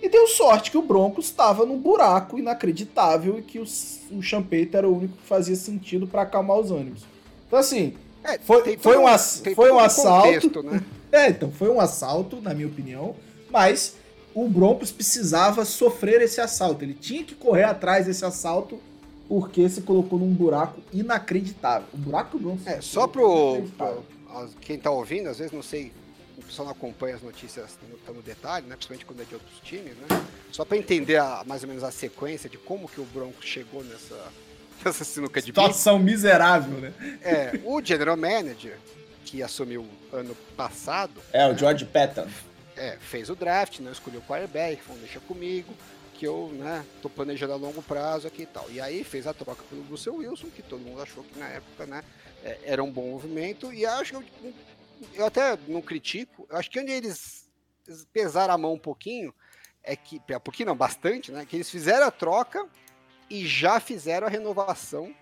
E 0.02 0.08
deu 0.08 0.26
sorte 0.26 0.70
que 0.70 0.78
o 0.78 0.82
Broncos 0.82 1.26
estava 1.26 1.66
num 1.66 1.78
buraco 1.78 2.38
inacreditável 2.38 3.38
e 3.38 3.42
que 3.42 3.58
o, 3.58 3.64
o 4.12 4.22
Champeito 4.22 4.76
era 4.76 4.88
o 4.88 4.96
único 4.96 5.16
que 5.18 5.26
fazia 5.26 5.54
sentido 5.56 6.06
para 6.06 6.22
acalmar 6.22 6.58
os 6.58 6.70
ânimos. 6.70 7.02
Então, 7.46 7.58
assim, 7.58 7.94
É, 8.22 8.38
Foi- 8.38 8.76
foi 8.76 8.98
um 8.98 9.06
foi 9.54 9.70
um 9.72 9.78
assalto. 9.78 10.26
contexto, 10.26 10.62
né? 10.62 10.82
é, 11.10 11.28
então, 11.30 11.50
foi 11.50 11.68
um 11.70 11.80
assalto, 11.80 12.40
na 12.40 12.52
minha 12.54 12.66
opinião, 12.68 13.14
mas 13.50 13.96
o 14.34 14.46
Broncos 14.48 14.92
precisava 14.92 15.64
sofrer 15.64 16.20
esse 16.22 16.40
assalto. 16.40 16.84
Ele 16.84 16.94
tinha 16.94 17.24
que 17.24 17.34
correr 17.34 17.64
atrás 17.64 18.06
desse 18.06 18.24
assalto 18.24 18.78
porque 19.28 19.68
se 19.68 19.82
colocou 19.82 20.18
num 20.18 20.32
buraco 20.32 20.80
inacreditável. 20.92 21.86
Um 21.94 21.98
buraco 21.98 22.30
que 22.30 22.36
o 22.36 22.40
Broncos 22.40 22.66
É, 22.66 22.80
só 22.80 23.06
pro, 23.06 23.62
quem 24.60 24.78
tá 24.78 24.90
ouvindo, 24.90 25.28
às 25.28 25.38
vezes 25.38 25.52
não 25.52 25.62
sei, 25.62 25.86
o 25.86 26.09
pessoal 26.50 26.66
não 26.66 26.72
acompanha 26.72 27.16
as 27.16 27.22
notícias 27.22 27.78
no, 28.06 28.14
no 28.14 28.22
detalhe, 28.22 28.66
né? 28.66 28.74
Principalmente 28.76 29.06
quando 29.06 29.20
é 29.22 29.24
de 29.24 29.34
outros 29.34 29.58
times, 29.60 29.94
né? 29.96 30.06
Só 30.52 30.64
pra 30.64 30.76
entender 30.76 31.16
a- 31.18 31.42
mais 31.46 31.62
ou 31.62 31.68
menos 31.68 31.82
a 31.84 31.90
sequência 31.90 32.48
de 32.50 32.58
como 32.58 32.88
que 32.88 33.00
o 33.00 33.04
Broncos 33.04 33.44
chegou 33.46 33.82
nessa, 33.84 34.32
nessa 34.84 35.04
sinuca 35.04 35.40
de 35.40 35.52
bico. 35.52 35.60
Situação 35.60 35.98
miserável, 35.98 36.78
né? 36.80 36.92
É, 37.22 37.60
o 37.64 37.80
general 37.82 38.16
manager, 38.16 38.76
que 39.24 39.42
assumiu 39.42 39.86
ano 40.12 40.34
passado, 40.56 41.20
É, 41.32 41.46
o 41.46 41.56
George 41.56 41.84
Patton. 41.84 42.26
é, 42.76 42.96
fez 43.00 43.30
o 43.30 43.34
draft, 43.36 43.78
não 43.80 43.92
escolheu 43.92 44.20
o 44.20 44.24
quarterback, 44.24 44.82
falou, 44.82 45.00
deixa 45.00 45.20
comigo, 45.20 45.72
que 46.14 46.26
eu, 46.26 46.50
né, 46.54 46.84
tô 47.00 47.08
planejando 47.08 47.52
a 47.52 47.56
longo 47.56 47.80
prazo 47.82 48.26
aqui 48.26 48.42
e 48.42 48.46
tal. 48.46 48.66
E 48.70 48.80
aí 48.80 49.04
fez 49.04 49.26
a 49.26 49.32
troca 49.32 49.62
pelo 49.70 49.82
Russell 49.84 50.16
Wilson, 50.16 50.48
que 50.54 50.62
todo 50.62 50.80
mundo 50.80 51.00
achou 51.00 51.22
que 51.24 51.38
na 51.38 51.46
época, 51.48 51.86
né, 51.86 52.02
é, 52.44 52.58
era 52.64 52.82
um 52.82 52.90
bom 52.90 53.10
movimento, 53.10 53.72
e 53.72 53.86
acho 53.86 54.20
que 54.20 54.54
eu, 55.14 55.26
até 55.26 55.58
não 55.68 55.82
critico, 55.82 56.46
eu 56.50 56.56
acho 56.56 56.70
que 56.70 56.80
onde 56.80 56.92
eles 56.92 57.50
pesaram 58.12 58.54
a 58.54 58.58
mão 58.58 58.74
um 58.74 58.78
pouquinho, 58.78 59.34
é 59.82 59.96
que, 59.96 60.16
um 60.16 60.40
pouquinho 60.40 60.68
não, 60.68 60.76
bastante, 60.76 61.32
né, 61.32 61.44
que 61.44 61.56
eles 61.56 61.70
fizeram 61.70 62.06
a 62.06 62.10
troca 62.10 62.68
e 63.28 63.46
já 63.46 63.80
fizeram 63.80 64.26
a 64.26 64.30
renovação 64.30 65.14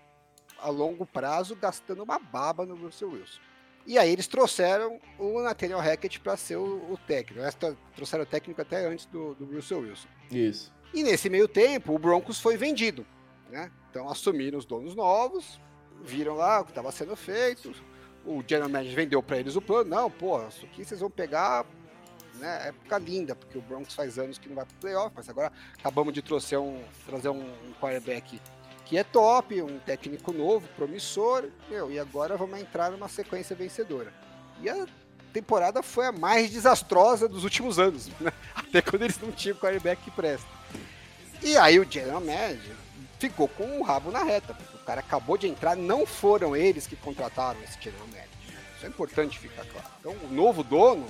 a 0.59 0.69
longo 0.69 1.05
prazo, 1.05 1.55
gastando 1.55 2.03
uma 2.03 2.19
baba 2.19 2.65
no 2.65 2.75
Russell 2.75 3.11
Wilson. 3.11 3.39
E 3.87 3.97
aí 3.97 4.11
eles 4.11 4.27
trouxeram 4.27 4.99
o 5.17 5.41
Nathaniel 5.41 5.79
Hackett 5.79 6.19
para 6.19 6.35
ser 6.35 6.57
o, 6.57 6.91
o 6.91 6.97
técnico. 7.07 7.41
Eles 7.41 7.55
tro- 7.55 7.77
trouxeram 7.95 8.23
o 8.23 8.27
técnico 8.27 8.61
até 8.61 8.85
antes 8.85 9.05
do, 9.05 9.33
do 9.35 9.45
Russell 9.45 9.79
Wilson. 9.79 10.07
Isso. 10.29 10.71
E 10.93 11.01
nesse 11.01 11.29
meio 11.29 11.47
tempo, 11.47 11.95
o 11.95 11.99
Broncos 11.99 12.39
foi 12.39 12.57
vendido. 12.57 13.05
Né? 13.49 13.71
Então 13.89 14.09
assumiram 14.09 14.59
os 14.59 14.65
donos 14.65 14.93
novos, 14.95 15.59
viram 16.03 16.35
lá 16.35 16.59
o 16.59 16.65
que 16.65 16.71
estava 16.71 16.91
sendo 16.91 17.15
feito. 17.15 17.73
O 18.25 18.43
General 18.45 18.69
Manager 18.69 18.95
vendeu 18.95 19.23
para 19.23 19.39
eles 19.39 19.55
o 19.55 19.61
plano. 19.61 19.89
Não, 19.89 20.11
pô, 20.11 20.45
isso 20.47 20.65
aqui 20.65 20.83
vocês 20.83 20.99
vão 20.99 21.09
pegar 21.09 21.65
né, 22.35 22.69
época 22.69 22.97
linda, 22.97 23.35
porque 23.35 23.57
o 23.57 23.61
Broncos 23.61 23.93
faz 23.93 24.17
anos 24.17 24.37
que 24.37 24.47
não 24.47 24.55
vai 24.55 24.65
pro 24.65 24.75
playoff, 24.77 25.11
mas 25.15 25.29
agora 25.29 25.51
acabamos 25.77 26.13
de 26.13 26.21
trazer 26.21 26.57
um, 26.57 26.81
trazer 27.05 27.29
um, 27.29 27.41
um 27.41 27.73
quarterback 27.79 28.39
que 28.85 28.97
é 28.97 29.03
top, 29.03 29.61
um 29.61 29.77
técnico 29.79 30.33
novo, 30.33 30.67
promissor, 30.69 31.47
meu, 31.69 31.91
e 31.91 31.99
agora 31.99 32.35
vamos 32.35 32.59
entrar 32.59 32.89
numa 32.89 33.07
sequência 33.07 33.55
vencedora. 33.55 34.11
E 34.61 34.69
a 34.69 34.87
temporada 35.31 35.83
foi 35.83 36.07
a 36.07 36.11
mais 36.11 36.49
desastrosa 36.49 37.27
dos 37.27 37.43
últimos 37.43 37.77
anos, 37.77 38.09
né? 38.19 38.33
até 38.55 38.81
quando 38.81 39.03
eles 39.03 39.19
não 39.19 39.31
tinham 39.31 39.55
quarterback 39.57 40.01
que 40.01 40.09
presta. 40.09 40.47
E 41.43 41.55
aí 41.55 41.79
o 41.79 41.89
General 41.89 42.19
Manager 42.19 42.75
ficou 43.19 43.47
com 43.47 43.79
o 43.79 43.83
rabo 43.83 44.11
na 44.11 44.23
reta, 44.23 44.53
porque 44.53 44.77
o 44.77 44.85
cara 44.85 45.01
acabou 45.01 45.37
de 45.37 45.47
entrar, 45.47 45.75
não 45.75 46.05
foram 46.05 46.55
eles 46.55 46.87
que 46.87 46.95
contrataram 46.95 47.61
esse 47.61 47.79
General 47.79 48.07
Manager. 48.07 48.29
Isso 48.77 48.85
é 48.85 48.89
importante 48.89 49.37
ficar 49.37 49.65
claro. 49.65 49.87
Então 49.99 50.15
o 50.23 50.33
novo 50.33 50.63
dono 50.63 51.05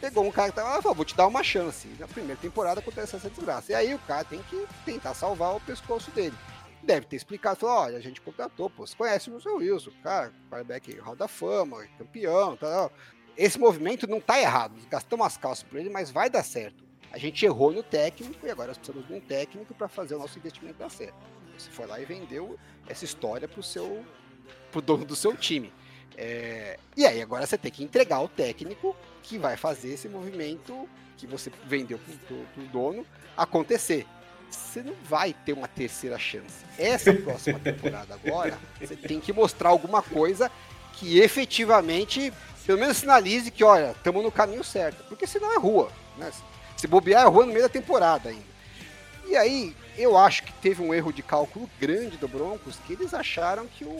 pegou 0.00 0.24
um 0.24 0.32
cara 0.32 0.50
que 0.50 0.56
tava, 0.56 0.76
ah, 0.76 0.92
vou 0.92 1.04
te 1.04 1.14
dar 1.14 1.28
uma 1.28 1.44
chance. 1.44 1.86
E 1.86 2.00
na 2.00 2.08
primeira 2.08 2.40
temporada 2.40 2.80
acontece 2.80 3.14
essa 3.14 3.30
desgraça. 3.30 3.70
E 3.70 3.74
aí 3.76 3.94
o 3.94 3.98
cara 4.00 4.24
tem 4.24 4.42
que 4.42 4.66
tentar 4.84 5.14
salvar 5.14 5.54
o 5.54 5.60
pescoço 5.60 6.10
dele. 6.10 6.34
Deve 6.82 7.06
ter 7.06 7.14
explicado, 7.14 7.60
falou, 7.60 7.76
olha, 7.76 7.96
a 7.96 8.00
gente 8.00 8.20
contratou, 8.20 8.68
pô, 8.68 8.84
você 8.84 8.96
conhece 8.96 9.30
o 9.30 9.34
Russell 9.34 9.58
Wilson, 9.58 9.92
cara, 10.02 10.32
quarterback 10.50 10.98
Hall 10.98 11.14
da 11.14 11.28
Fama, 11.28 11.86
campeão, 11.96 12.56
tal. 12.56 12.90
Esse 13.36 13.56
movimento 13.56 14.08
não 14.08 14.20
tá 14.20 14.40
errado, 14.40 14.74
gastamos 14.90 15.24
as 15.24 15.36
calças 15.36 15.62
por 15.62 15.78
ele, 15.78 15.88
mas 15.88 16.10
vai 16.10 16.28
dar 16.28 16.42
certo. 16.42 16.82
A 17.12 17.18
gente 17.18 17.46
errou 17.46 17.70
no 17.70 17.84
técnico 17.84 18.44
e 18.44 18.50
agora 18.50 18.68
nós 18.68 18.78
precisamos 18.78 19.06
de 19.06 19.14
um 19.14 19.20
técnico 19.20 19.72
para 19.74 19.86
fazer 19.86 20.16
o 20.16 20.18
nosso 20.18 20.36
investimento 20.38 20.78
dar 20.78 20.90
certo. 20.90 21.14
Você 21.62 21.70
foi 21.70 21.86
lá 21.86 22.00
e 22.00 22.04
vendeu 22.04 22.58
essa 22.88 23.04
história 23.04 23.46
pro 23.48 23.62
seu 23.62 24.04
pro 24.70 24.80
dono 24.80 25.04
do 25.04 25.14
seu 25.16 25.36
time. 25.36 25.72
É, 26.16 26.78
e 26.96 27.06
aí 27.06 27.20
agora 27.22 27.46
você 27.46 27.56
tem 27.58 27.70
que 27.70 27.82
entregar 27.84 28.20
o 28.20 28.28
técnico 28.28 28.94
que 29.22 29.38
vai 29.38 29.56
fazer 29.56 29.94
esse 29.94 30.08
movimento 30.08 30.88
que 31.16 31.26
você 31.26 31.50
vendeu 31.66 31.98
pro, 31.98 32.16
pro- 32.18 32.46
pro 32.54 32.62
dono 32.64 33.06
acontecer. 33.36 34.06
Você 34.50 34.82
não 34.82 34.94
vai 35.04 35.32
ter 35.32 35.52
uma 35.54 35.68
terceira 35.68 36.18
chance. 36.18 36.64
Essa 36.78 37.14
próxima 37.14 37.58
temporada 37.60 38.14
agora, 38.14 38.58
você 38.80 38.94
tem 38.96 39.20
que 39.20 39.32
mostrar 39.32 39.70
alguma 39.70 40.02
coisa 40.02 40.50
que 40.94 41.18
efetivamente, 41.20 42.32
pelo 42.66 42.78
menos 42.78 42.98
sinalize 42.98 43.50
que, 43.50 43.64
olha, 43.64 43.92
estamos 43.92 44.22
no 44.22 44.30
caminho 44.30 44.64
certo. 44.64 45.04
Porque 45.04 45.26
senão 45.26 45.52
é 45.54 45.58
rua. 45.58 45.90
Né? 46.18 46.30
Se 46.76 46.86
bobear, 46.86 47.22
é 47.24 47.28
rua 47.28 47.46
no 47.46 47.52
meio 47.52 47.62
da 47.64 47.68
temporada 47.70 48.28
ainda. 48.28 48.51
E 49.26 49.36
aí, 49.36 49.74
eu 49.96 50.16
acho 50.16 50.42
que 50.42 50.52
teve 50.54 50.82
um 50.82 50.92
erro 50.92 51.12
de 51.12 51.22
cálculo 51.22 51.68
grande 51.80 52.16
do 52.16 52.28
Broncos, 52.28 52.76
que 52.86 52.92
eles 52.92 53.14
acharam 53.14 53.66
que 53.66 53.84
o... 53.84 53.98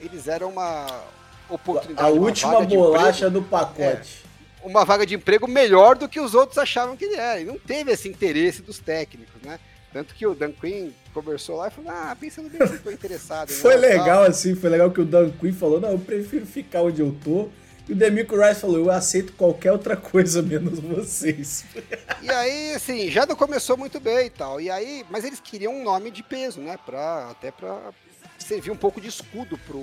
eles 0.00 0.28
eram 0.28 0.50
uma 0.50 1.02
oportunidade. 1.48 2.08
A 2.08 2.10
última 2.10 2.60
bolacha 2.60 3.30
do 3.30 3.42
pacote. 3.42 4.24
uma 4.62 4.84
vaga 4.84 5.06
de 5.06 5.14
emprego 5.14 5.48
melhor 5.48 5.96
do 5.96 6.08
que 6.08 6.20
os 6.20 6.34
outros 6.34 6.58
achavam 6.58 6.96
que 6.96 7.04
ele 7.04 7.16
era. 7.16 7.40
E 7.40 7.44
não 7.44 7.58
teve 7.58 7.92
esse 7.92 8.08
interesse 8.08 8.62
dos 8.62 8.78
técnicos, 8.78 9.40
né? 9.42 9.58
Tanto 9.92 10.14
que 10.14 10.26
o 10.26 10.34
Dan 10.34 10.52
Quinn 10.52 10.90
conversou 11.14 11.56
lá 11.56 11.68
e 11.68 11.70
falou: 11.70 11.90
Ah, 11.90 12.16
pensando 12.18 12.50
bem, 12.50 12.66
se 12.66 12.74
eu 12.74 12.82
tô 12.82 12.90
interessado. 12.90 13.48
Foi 13.52 13.72
tal." 13.72 13.80
legal 13.80 14.22
assim, 14.24 14.54
foi 14.54 14.68
legal 14.70 14.90
que 14.90 15.00
o 15.00 15.04
Dan 15.04 15.30
Quinn 15.30 15.52
falou, 15.52 15.80
não, 15.80 15.92
eu 15.92 15.98
prefiro 15.98 16.44
ficar 16.44 16.82
onde 16.82 17.00
eu 17.00 17.16
tô. 17.24 17.48
E 17.88 17.92
o 17.92 17.96
Demico 17.96 18.36
Rice 18.36 18.60
falou, 18.60 18.76
eu 18.76 18.90
aceito 18.90 19.32
qualquer 19.32 19.72
outra 19.72 19.96
coisa 19.96 20.42
menos 20.42 20.78
vocês. 20.78 21.64
E 22.20 22.30
aí, 22.30 22.74
assim, 22.74 23.10
já 23.10 23.24
não 23.24 23.36
começou 23.36 23.76
muito 23.76 23.98
bem 24.00 24.26
e 24.26 24.30
tal. 24.30 24.60
E 24.60 24.68
aí, 24.68 25.06
mas 25.08 25.24
eles 25.24 25.40
queriam 25.40 25.72
um 25.72 25.84
nome 25.84 26.10
de 26.10 26.22
peso, 26.22 26.60
né? 26.60 26.76
Pra, 26.84 27.30
até 27.30 27.50
pra 27.50 27.92
servir 28.38 28.70
um 28.70 28.76
pouco 28.76 29.00
de 29.00 29.08
escudo 29.08 29.56
pro, 29.56 29.80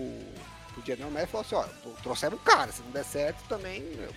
pro 0.73 0.85
General 0.85 1.09
Manager. 1.09 1.29
Falou 1.29 1.45
assim, 1.45 1.55
ó, 1.55 1.91
trouxeram 2.03 2.35
um 2.35 2.39
cara, 2.39 2.71
se 2.71 2.81
não 2.83 2.91
der 2.91 3.05
certo 3.05 3.41
também, 3.47 3.81
meu, 3.95 4.09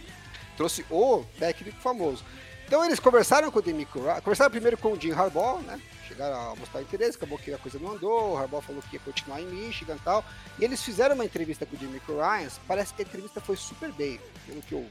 trouxe 0.56 0.84
o 0.90 1.24
técnico 1.38 1.80
famoso. 1.80 2.24
Então 2.68 2.84
eles 2.84 3.00
conversaram 3.00 3.50
com 3.50 3.60
o 3.60 3.62
Demico 3.62 3.98
conversaram 4.22 4.50
primeiro 4.50 4.76
com 4.76 4.92
o 4.92 5.00
Jim 5.00 5.12
Harbaugh, 5.12 5.62
né? 5.62 5.80
Chegaram 6.06 6.52
a 6.52 6.54
mostrar 6.54 6.82
interesse, 6.82 7.16
acabou 7.16 7.38
que 7.38 7.50
a 7.50 7.56
coisa 7.56 7.78
não 7.78 7.92
andou, 7.92 8.34
o 8.34 8.36
Harbaugh 8.36 8.60
falou 8.60 8.82
que 8.82 8.96
ia 8.96 9.00
continuar 9.00 9.40
em 9.40 9.46
Michigan 9.46 9.96
e 9.96 10.00
tal. 10.00 10.22
E 10.58 10.64
eles 10.64 10.82
fizeram 10.82 11.14
uma 11.14 11.24
entrevista 11.24 11.64
com 11.64 11.74
o 11.74 11.78
Demico 11.78 12.12
Ryan, 12.12 12.48
parece 12.66 12.92
que 12.92 13.00
a 13.00 13.06
entrevista 13.06 13.40
foi 13.40 13.56
super 13.56 13.90
bem, 13.92 14.20
pelo 14.46 14.60
que 14.60 14.72
eu 14.72 14.86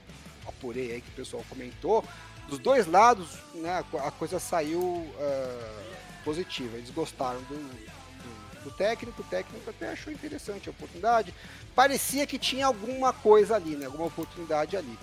apurei 0.47 0.91
aí 0.91 1.01
que 1.01 1.09
o 1.09 1.13
pessoal 1.13 1.45
comentou. 1.47 2.03
Dos 2.49 2.57
dois 2.57 2.87
lados, 2.87 3.37
né, 3.53 3.83
a 3.99 4.09
coisa 4.09 4.39
saiu 4.39 4.81
uh, 4.81 6.23
positiva. 6.23 6.77
Eles 6.77 6.89
gostaram 6.89 7.41
do, 7.41 7.55
do, 7.57 8.63
do, 8.63 8.71
técnico, 8.71 9.21
o 9.21 9.25
técnico 9.25 9.69
até 9.69 9.91
achou 9.91 10.11
interessante 10.11 10.67
a 10.67 10.71
oportunidade. 10.71 11.31
Parecia 11.75 12.25
que 12.25 12.39
tinha 12.39 12.65
alguma 12.65 13.13
coisa 13.13 13.55
ali, 13.55 13.75
né, 13.75 13.85
alguma 13.85 14.07
oportunidade 14.07 14.75
ali. 14.75 14.97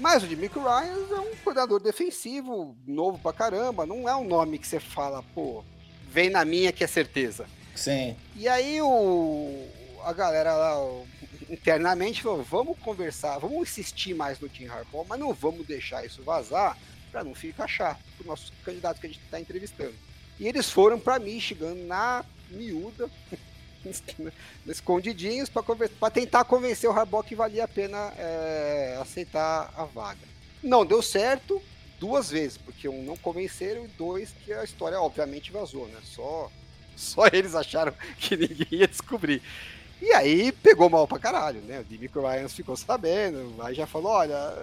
Mas 0.00 0.22
o 0.22 0.26
Jimmy 0.26 0.46
Ryan 0.46 1.16
é 1.16 1.20
um 1.20 1.36
coordenador 1.44 1.78
defensivo, 1.78 2.74
novo 2.86 3.18
pra 3.18 3.34
caramba. 3.34 3.84
Não 3.84 4.08
é 4.08 4.16
um 4.16 4.24
nome 4.24 4.58
que 4.58 4.66
você 4.66 4.80
fala, 4.80 5.22
pô, 5.34 5.62
vem 6.08 6.30
na 6.30 6.42
minha 6.42 6.72
que 6.72 6.82
é 6.82 6.86
certeza. 6.86 7.46
Sim. 7.76 8.16
E 8.34 8.48
aí 8.48 8.80
o, 8.80 9.68
a 10.02 10.12
galera 10.14 10.54
lá 10.54 10.74
internamente 11.50 12.22
falou, 12.22 12.42
vamos 12.42 12.78
conversar, 12.78 13.38
vamos 13.38 13.68
insistir 13.68 14.14
mais 14.14 14.40
no 14.40 14.48
Tim 14.48 14.66
Harbaugh, 14.66 15.04
mas 15.06 15.20
não 15.20 15.34
vamos 15.34 15.66
deixar 15.66 16.04
isso 16.04 16.22
vazar 16.22 16.78
para 17.12 17.22
não 17.22 17.34
ficar 17.34 17.68
chato 17.68 18.00
para 18.16 18.20
os 18.22 18.26
nossos 18.26 18.52
candidatos 18.64 19.00
que 19.00 19.06
a 19.06 19.10
gente 19.10 19.22
está 19.22 19.38
entrevistando. 19.38 19.94
E 20.38 20.48
eles 20.48 20.70
foram 20.70 20.98
para 20.98 21.18
Michigan 21.18 21.74
na 21.74 22.24
miúda, 22.50 23.10
escondidinhos 24.66 25.48
para 25.48 26.10
tentar 26.10 26.44
convencer 26.44 26.88
o 26.88 26.92
Harbaugh 26.92 27.22
que 27.22 27.34
valia 27.34 27.64
a 27.64 27.68
pena 27.68 28.12
é, 28.18 28.98
aceitar 29.00 29.72
a 29.76 29.84
vaga. 29.84 30.28
Não 30.62 30.84
deu 30.84 31.02
certo 31.02 31.62
duas 31.98 32.30
vezes, 32.30 32.56
porque 32.58 32.88
um 32.88 33.02
não 33.02 33.16
convenceram 33.16 33.84
e 33.84 33.88
dois 33.88 34.34
que 34.44 34.52
a 34.52 34.64
história 34.64 35.00
obviamente 35.00 35.52
vazou, 35.52 35.86
né? 35.88 35.98
Só 36.04 36.50
só 36.96 37.26
eles 37.32 37.54
acharam 37.54 37.92
que 38.18 38.36
ninguém 38.36 38.66
ia 38.70 38.88
descobrir. 38.88 39.42
E 40.02 40.12
aí 40.14 40.50
pegou 40.50 40.88
mal 40.88 41.06
pra 41.06 41.18
caralho, 41.18 41.60
né? 41.60 41.80
O 41.80 41.84
Dimico 41.84 42.20
Ryan 42.20 42.48
ficou 42.48 42.74
sabendo, 42.74 43.54
aí 43.62 43.74
já 43.74 43.86
falou, 43.86 44.12
olha, 44.12 44.54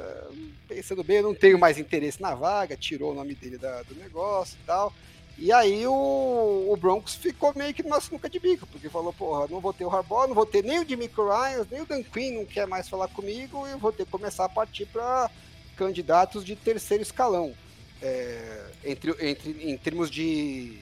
pensando 0.67 1.03
bem, 1.03 1.17
eu 1.17 1.23
não 1.23 1.35
tenho 1.35 1.59
mais 1.59 1.77
interesse 1.77 2.19
na 2.19 2.33
vaga, 2.33 2.75
tirou 2.75 3.11
o 3.11 3.15
nome 3.15 3.35
dele 3.35 3.57
da, 3.57 3.83
do 3.83 3.93
negócio 3.95 4.57
e 4.61 4.65
tal. 4.65 4.91
E 5.37 5.51
aí 5.51 5.85
o, 5.85 6.67
o, 6.71 6.75
Broncos 6.77 7.13
ficou 7.13 7.53
meio 7.55 7.71
que 7.71 7.83
numa 7.83 8.01
sinuca 8.01 8.27
de 8.27 8.39
bico, 8.39 8.65
porque 8.65 8.89
falou, 8.89 9.13
porra, 9.13 9.47
não 9.47 9.59
vou 9.59 9.71
ter 9.71 9.85
o 9.85 9.89
Harbaugh, 9.89 10.27
não 10.27 10.33
vou 10.33 10.47
ter 10.47 10.63
nem 10.63 10.79
o 10.79 10.87
Jimmy 10.87 11.07
Ryan, 11.15 11.67
nem 11.69 11.81
o 11.81 11.85
Dan 11.85 12.01
Quinn 12.01 12.39
não 12.39 12.45
quer 12.45 12.65
mais 12.65 12.89
falar 12.89 13.07
comigo, 13.09 13.67
e 13.67 13.75
vou 13.75 13.91
ter 13.91 14.05
que 14.05 14.11
começar 14.11 14.45
a 14.45 14.49
partir 14.49 14.87
para 14.87 15.29
candidatos 15.75 16.43
de 16.43 16.55
terceiro 16.55 17.03
escalão, 17.03 17.53
é, 18.01 18.71
entre, 18.83 19.11
entre, 19.29 19.71
em 19.71 19.77
termos 19.77 20.09
de 20.09 20.79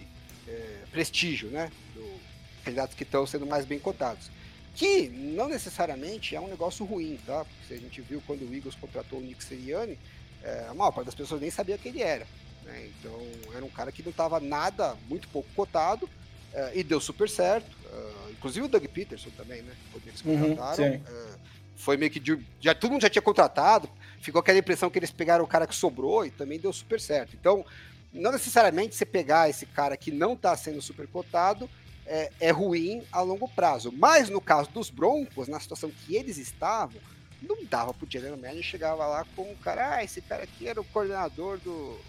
é, 0.47 0.83
prestígio, 0.89 1.49
né? 1.49 1.69
Do, 1.93 2.15
candidatos 2.63 2.95
que 2.95 3.03
estão 3.03 3.27
sendo 3.27 3.45
mais 3.45 3.65
bem 3.65 3.77
cotados. 3.77 4.31
Que 4.73 5.09
não 5.09 5.49
necessariamente 5.49 6.35
é 6.35 6.39
um 6.39 6.47
negócio 6.47 6.85
ruim, 6.85 7.19
tá? 7.25 7.45
Porque 7.45 7.73
a 7.73 7.77
gente 7.77 8.01
viu 8.01 8.21
quando 8.25 8.41
o 8.41 8.53
Eagles 8.53 8.75
contratou 8.75 9.19
o 9.19 9.21
Nick 9.21 9.43
Sirianni, 9.43 9.97
é, 10.41 10.67
a 10.69 10.73
maior 10.73 10.91
parte 10.91 11.07
das 11.07 11.15
pessoas 11.15 11.41
nem 11.41 11.51
sabia 11.51 11.77
quem 11.77 11.91
ele 11.91 12.01
era. 12.01 12.25
Né? 12.65 12.89
Então 12.99 13.15
era 13.55 13.63
um 13.63 13.69
cara 13.69 13.91
que 13.91 14.03
não 14.03 14.11
estava 14.11 14.39
nada, 14.39 14.95
muito 15.07 15.27
pouco 15.29 15.47
cotado, 15.55 16.05
uh, 16.05 16.71
e 16.73 16.83
deu 16.83 16.99
super 16.99 17.29
certo. 17.29 17.71
Uh, 17.85 18.31
inclusive 18.31 18.65
o 18.65 18.69
Doug 18.69 18.83
Peterson 18.85 19.29
também, 19.37 19.61
né? 19.61 19.73
Quando 19.91 20.07
eles 20.07 20.21
uhum, 20.25 20.55
contrataram. 20.55 20.95
Uh, 20.95 21.45
foi 21.75 21.97
meio 21.97 22.09
que 22.09 22.19
de, 22.19 22.39
já 22.59 22.73
todo 22.73 22.91
mundo 22.91 23.01
já 23.01 23.09
tinha 23.09 23.21
contratado, 23.21 23.89
ficou 24.21 24.39
aquela 24.39 24.57
impressão 24.57 24.89
que 24.89 24.97
eles 24.97 25.11
pegaram 25.11 25.43
o 25.43 25.47
cara 25.47 25.67
que 25.67 25.75
sobrou 25.75 26.25
e 26.25 26.31
também 26.31 26.59
deu 26.59 26.71
super 26.73 26.99
certo. 26.99 27.35
Então, 27.35 27.65
não 28.13 28.31
necessariamente 28.31 28.95
você 28.95 29.05
pegar 29.05 29.49
esse 29.49 29.65
cara 29.65 29.97
que 29.97 30.09
não 30.09 30.33
está 30.33 30.55
sendo 30.55 30.81
super 30.81 31.05
cotado 31.05 31.69
é, 32.05 32.31
é, 32.39 32.51
ruim 32.51 33.03
a 33.11 33.21
longo 33.21 33.47
prazo. 33.47 33.91
Mas 33.91 34.29
no 34.29 34.39
caso 34.39 34.69
dos 34.71 34.89
Broncos, 34.89 35.47
na 35.47 35.59
situação 35.59 35.91
que 35.91 36.15
eles 36.15 36.37
estavam, 36.37 36.99
não 37.41 37.57
dava 37.65 37.93
pro 37.93 38.09
Jalen 38.09 38.37
Manning 38.37 38.63
chegava 38.63 39.05
lá 39.05 39.25
com 39.35 39.51
o 39.51 39.57
cara, 39.57 39.95
ah, 39.95 40.03
esse 40.03 40.21
cara 40.21 40.43
aqui 40.43 40.67
era 40.67 40.79
o 40.79 40.85
coordenador 40.85 41.57
do 41.59 41.99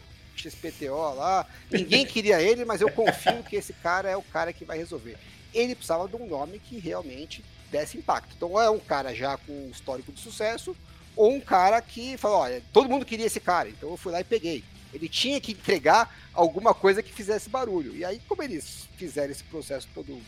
XPTO 0.43 1.15
lá. 1.15 1.47
Ninguém 1.71 2.07
queria 2.07 2.41
ele, 2.41 2.65
mas 2.65 2.81
eu 2.81 2.91
confio 2.91 3.43
que 3.43 3.57
esse 3.57 3.73
cara 3.73 4.09
é 4.09 4.17
o 4.17 4.23
cara 4.23 4.53
que 4.53 4.65
vai 4.65 4.79
resolver. 4.79 5.17
Ele 5.53 5.75
precisava 5.75 6.09
de 6.09 6.17
um 6.17 6.27
nome 6.27 6.59
que 6.59 6.79
realmente 6.79 7.45
desse 7.71 7.99
impacto. 7.99 8.35
Então, 8.37 8.61
é 8.61 8.71
um 8.71 8.79
cara 8.79 9.15
já 9.15 9.37
com 9.37 9.69
histórico 9.71 10.13
de 10.13 10.21
sucesso, 10.21 10.77
ou 11.15 11.33
um 11.33 11.41
cara 11.41 11.81
que 11.81 12.17
falou: 12.17 12.39
olha, 12.39 12.63
todo 12.73 12.89
mundo 12.89 13.05
queria 13.05 13.27
esse 13.27 13.41
cara, 13.41 13.69
então 13.69 13.91
eu 13.91 13.97
fui 13.97 14.13
lá 14.13 14.21
e 14.21 14.25
peguei. 14.25 14.63
Ele 14.93 15.09
tinha 15.09 15.41
que 15.41 15.53
entregar 15.53 16.15
alguma 16.33 16.73
coisa 16.73 17.03
que 17.03 17.13
fizesse 17.13 17.51
barulho. 17.51 17.95
E 17.97 18.05
aí, 18.05 18.21
como 18.29 18.43
eles 18.43 18.89
fizeram 18.97 19.31
esse 19.31 19.45
processo 19.45 19.89
todo 19.95 20.21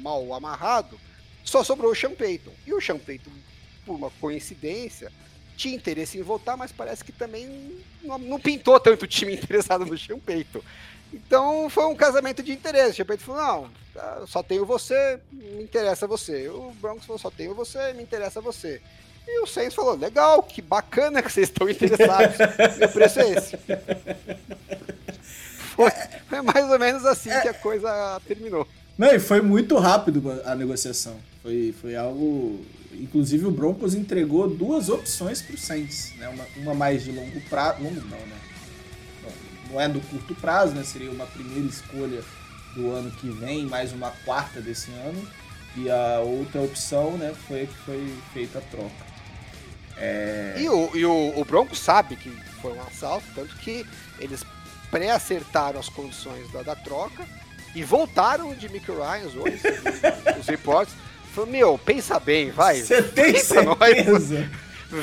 mal 0.00 0.32
amarrado, 0.34 0.98
só 1.44 1.64
sobrou 1.64 1.90
o 1.90 1.94
Sean. 1.94 2.12
E 2.66 2.72
o 2.72 2.80
Sean 2.80 3.00
por 3.84 3.94
uma 3.94 4.10
coincidência, 4.20 5.10
tinha 5.56 5.74
interesse 5.74 6.18
em 6.18 6.22
voltar, 6.22 6.56
mas 6.56 6.72
parece 6.72 7.04
que 7.04 7.12
também 7.12 7.78
não, 8.02 8.18
não 8.18 8.40
pintou 8.40 8.78
tanto 8.80 9.04
o 9.04 9.08
time 9.08 9.34
interessado 9.36 9.84
no 9.84 10.18
Payton. 10.18 10.60
Então 11.12 11.68
foi 11.68 11.84
um 11.84 11.94
casamento 11.94 12.42
de 12.42 12.52
interesse. 12.52 13.02
O 13.02 13.06
Payton 13.06 13.24
falou: 13.24 13.42
não, 13.42 13.70
tá, 13.94 14.24
só 14.26 14.42
tenho 14.42 14.64
você, 14.64 15.20
me 15.30 15.62
interessa 15.62 16.06
você. 16.06 16.48
O 16.48 16.72
Broncos 16.80 17.04
falou: 17.04 17.18
só 17.18 17.30
tenho 17.30 17.54
você, 17.54 17.92
me 17.92 18.02
interessa 18.02 18.40
você. 18.40 18.80
E 19.26 19.42
o 19.42 19.46
Saints 19.46 19.74
falou: 19.74 19.94
legal, 19.94 20.42
que 20.42 20.62
bacana 20.62 21.22
que 21.22 21.30
vocês 21.30 21.48
estão 21.48 21.68
interessados. 21.68 22.36
Meu 22.78 22.88
preço 22.88 23.20
é 23.20 23.30
esse. 23.30 23.58
Foi, 25.74 25.90
foi 26.28 26.42
mais 26.42 26.70
ou 26.70 26.78
menos 26.78 27.02
assim 27.06 27.30
é, 27.30 27.40
que 27.40 27.48
a 27.48 27.54
coisa 27.54 28.20
terminou. 28.28 28.68
Não, 28.98 29.08
e 29.08 29.18
foi 29.18 29.40
muito 29.40 29.78
rápido 29.78 30.42
a 30.44 30.54
negociação. 30.54 31.18
Foi, 31.42 31.74
foi 31.80 31.96
algo 31.96 32.64
Inclusive 32.94 33.46
o 33.46 33.50
Broncos 33.50 33.94
entregou 33.94 34.48
duas 34.48 34.88
opções 34.88 35.40
para 35.40 35.54
o 35.54 35.58
Saints, 35.58 36.12
né? 36.18 36.28
Uma, 36.28 36.46
uma, 36.56 36.74
mais 36.74 37.04
de 37.04 37.12
longo 37.12 37.40
prazo, 37.42 37.82
longo 37.82 38.00
não, 38.02 38.18
né? 38.18 38.38
Não, 39.70 39.80
é 39.80 39.88
do 39.88 40.00
curto 40.00 40.34
prazo, 40.34 40.74
né? 40.74 40.84
Seria 40.84 41.10
uma 41.10 41.26
primeira 41.26 41.66
escolha 41.66 42.22
do 42.74 42.90
ano 42.90 43.10
que 43.12 43.30
vem, 43.30 43.66
mais 43.66 43.92
uma 43.92 44.10
quarta 44.24 44.60
desse 44.60 44.90
ano. 44.90 45.26
E 45.76 45.90
a 45.90 46.20
outra 46.20 46.60
opção, 46.60 47.16
né, 47.16 47.34
foi 47.48 47.66
que 47.66 47.74
foi 47.78 48.14
feita 48.34 48.58
a 48.58 48.62
troca. 48.62 49.12
É... 49.96 50.56
E, 50.58 50.68
o, 50.68 50.90
e 50.94 51.04
o, 51.06 51.40
o 51.40 51.44
Broncos 51.46 51.78
sabe 51.78 52.16
que 52.16 52.28
foi 52.60 52.72
um 52.74 52.82
assalto, 52.82 53.24
tanto 53.34 53.56
que 53.56 53.86
eles 54.18 54.44
pré-acertaram 54.90 55.80
as 55.80 55.88
condições 55.88 56.50
da, 56.52 56.62
da 56.62 56.76
troca 56.76 57.26
e 57.74 57.82
voltaram 57.82 58.54
de 58.54 58.68
Mickey 58.68 58.92
Ryan 58.92 59.40
hoje, 59.40 59.62
os 60.38 60.46
reportes 60.46 60.94
Falou, 61.32 61.50
meu, 61.50 61.78
pensa 61.78 62.20
bem, 62.20 62.50
vai. 62.50 62.80
Você 62.80 63.02
tem 63.02 63.38
certeza? 63.38 64.50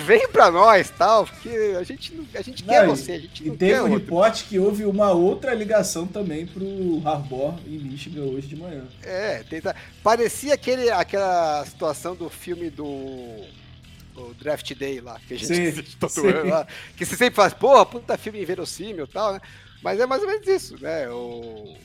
Vem 0.05 0.27
pra 0.27 0.51
nós, 0.51 0.91
tal, 0.91 1.25
porque 1.25 1.49
a 1.75 1.81
gente, 1.81 2.13
a 2.35 2.41
gente 2.43 2.63
não, 2.63 2.71
quer 2.71 2.85
você, 2.85 3.13
a 3.13 3.19
gente 3.19 3.43
e 3.43 3.47
não 3.47 3.57
teve 3.57 3.73
quer 3.73 3.81
um 3.81 3.89
reporte 3.89 4.43
que 4.43 4.59
houve 4.59 4.85
uma 4.85 5.11
outra 5.11 5.51
ligação 5.51 6.05
também 6.05 6.45
pro 6.45 7.01
Harbor 7.03 7.55
em 7.65 7.79
Michigan 7.79 8.21
hoje 8.21 8.45
de 8.45 8.55
manhã. 8.55 8.83
É, 9.01 9.41
tenta... 9.49 9.75
parecia 10.03 10.53
aquele, 10.53 10.91
aquela 10.91 11.65
situação 11.65 12.15
do 12.15 12.29
filme 12.29 12.69
do 12.69 12.85
o 12.85 14.33
Draft 14.39 14.75
Day 14.75 15.01
lá, 15.01 15.19
que 15.27 15.33
a 15.33 15.37
gente 15.37 15.51
assiste 15.51 15.97
todo 15.97 16.27
ano 16.27 16.49
lá, 16.49 16.67
que 16.95 17.03
você 17.05 17.15
sempre 17.15 17.35
faz, 17.35 17.53
porra, 17.53 17.83
puta 17.83 18.17
filme 18.17 18.41
inverossímil 18.41 19.05
e 19.05 19.07
tal, 19.07 19.33
né? 19.33 19.41
Mas 19.81 19.99
é 19.99 20.05
mais 20.05 20.21
ou 20.21 20.27
menos 20.27 20.45
isso, 20.45 20.79
né? 20.79 21.09
O, 21.09 21.75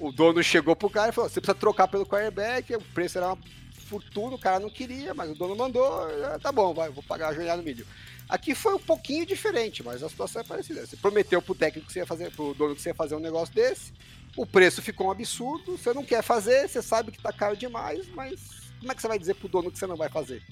o 0.00 0.12
dono 0.12 0.42
chegou 0.42 0.76
pro 0.76 0.90
cara 0.90 1.10
e 1.10 1.12
falou: 1.12 1.30
você 1.30 1.40
precisa 1.40 1.58
trocar 1.58 1.88
pelo 1.88 2.04
quarterback, 2.04 2.74
o 2.74 2.80
preço 2.92 3.16
era 3.16 3.28
uma 3.28 3.38
fortuna, 3.84 4.34
o 4.34 4.38
cara 4.38 4.58
não 4.58 4.70
queria, 4.70 5.14
mas 5.14 5.30
o 5.30 5.34
dono 5.34 5.54
mandou, 5.54 6.10
é, 6.10 6.38
tá 6.38 6.50
bom, 6.50 6.74
vai, 6.74 6.90
vou 6.90 7.02
pagar 7.02 7.28
a 7.28 7.34
joelhada 7.34 7.58
no 7.58 7.62
milho. 7.62 7.86
Aqui 8.28 8.54
foi 8.54 8.74
um 8.74 8.78
pouquinho 8.78 9.26
diferente, 9.26 9.82
mas 9.82 10.02
a 10.02 10.08
situação 10.08 10.40
é 10.40 10.44
parecida. 10.44 10.86
Você 10.86 10.96
prometeu 10.96 11.42
pro 11.42 11.54
técnico 11.54 11.86
que 11.86 11.92
você 11.92 12.00
ia 12.00 12.06
fazer, 12.06 12.30
pro 12.32 12.54
dono 12.54 12.74
que 12.74 12.80
você 12.80 12.90
ia 12.90 12.94
fazer 12.94 13.14
um 13.14 13.20
negócio 13.20 13.54
desse, 13.54 13.92
o 14.36 14.44
preço 14.46 14.82
ficou 14.82 15.08
um 15.08 15.10
absurdo, 15.10 15.76
você 15.76 15.92
não 15.92 16.04
quer 16.04 16.22
fazer, 16.22 16.68
você 16.68 16.82
sabe 16.82 17.12
que 17.12 17.22
tá 17.22 17.32
caro 17.32 17.56
demais, 17.56 18.08
mas 18.08 18.40
como 18.80 18.90
é 18.90 18.94
que 18.94 19.00
você 19.00 19.08
vai 19.08 19.18
dizer 19.18 19.34
pro 19.34 19.48
dono 19.48 19.70
que 19.70 19.78
você 19.78 19.86
não 19.86 19.96
vai 19.96 20.08
fazer? 20.08 20.42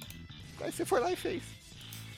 Aí 0.60 0.70
você 0.70 0.84
foi 0.84 1.00
lá 1.00 1.10
e 1.10 1.16
fez. 1.16 1.42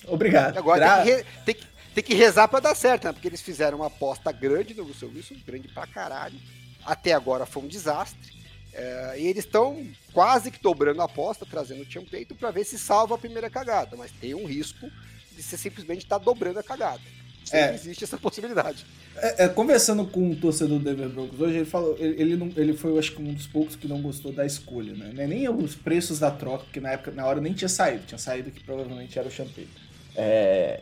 Obrigado. 0.07 0.59
Agora 0.59 0.81
Gra... 0.81 1.05
tem, 1.05 1.17
que 1.17 1.25
tem, 1.45 1.55
que, 1.55 1.67
tem 1.95 2.05
que 2.05 2.15
rezar 2.15 2.47
para 2.49 2.61
dar 2.61 2.75
certo, 2.75 3.05
né? 3.05 3.13
Porque 3.13 3.29
eles 3.29 3.41
fizeram 3.41 3.79
uma 3.79 3.87
aposta 3.87 4.31
grande 4.31 4.75
no 4.75 4.85
Russell 4.85 5.11
Wilson, 5.15 5.37
grande 5.47 5.69
pra 5.69 5.87
caralho. 5.87 6.39
Até 6.85 7.13
agora 7.13 7.47
foi 7.47 7.63
um 7.63 7.69
desastre. 7.69 8.34
É, 8.75 9.15
e 9.19 9.27
eles 9.29 9.45
estão 9.45 9.87
quase 10.13 10.51
que 10.51 10.61
dobrando 10.61 11.01
a 11.01 11.05
aposta, 11.05 11.47
trazendo 11.49 11.83
o 11.83 12.07
Peito 12.07 12.35
para 12.35 12.51
ver 12.51 12.65
se 12.65 12.79
salva 12.79 13.15
a 13.15 13.19
primeira 13.19 13.49
cagada. 13.49 13.97
Mas 13.97 14.11
tem 14.11 14.35
um 14.35 14.47
risco 14.47 14.91
de 15.35 15.43
você 15.43 15.57
simplesmente 15.57 16.05
estar 16.05 16.19
tá 16.19 16.25
dobrando 16.25 16.59
a 16.59 16.63
cagada. 16.63 17.01
Sempre 17.45 17.67
é. 17.67 17.75
existe 17.75 18.05
essa 18.05 18.17
possibilidade. 18.17 18.85
É, 19.17 19.45
é, 19.45 19.49
conversando 19.49 20.07
com 20.07 20.31
um 20.31 20.35
torcedor 20.35 20.79
do 20.79 20.85
Denver 20.85 21.09
Broncos 21.09 21.41
hoje, 21.41 21.59
ele 21.59 21.65
falou, 21.65 21.95
ele, 21.99 22.21
ele, 22.21 22.37
não, 22.37 22.51
ele 22.57 22.73
foi, 22.73 22.99
acho 22.99 23.13
que 23.13 23.23
um 23.23 23.33
dos 23.33 23.47
poucos 23.47 23.77
que 23.77 23.87
não 23.87 24.01
gostou 24.01 24.33
da 24.33 24.45
escolha, 24.45 24.93
né? 24.93 25.27
Nem 25.27 25.49
os 25.49 25.75
preços 25.75 26.19
da 26.19 26.31
troca, 26.31 26.65
porque 26.65 26.81
na 26.81 26.93
época, 26.93 27.13
na 27.13 27.25
hora 27.27 27.41
nem 27.41 27.53
tinha 27.53 27.69
saído, 27.69 28.07
tinha 28.07 28.19
saído 28.19 28.51
que 28.51 28.65
provavelmente 28.65 29.19
era 29.19 29.29
o 29.29 29.31
Champeito. 29.31 29.71
É, 30.17 30.81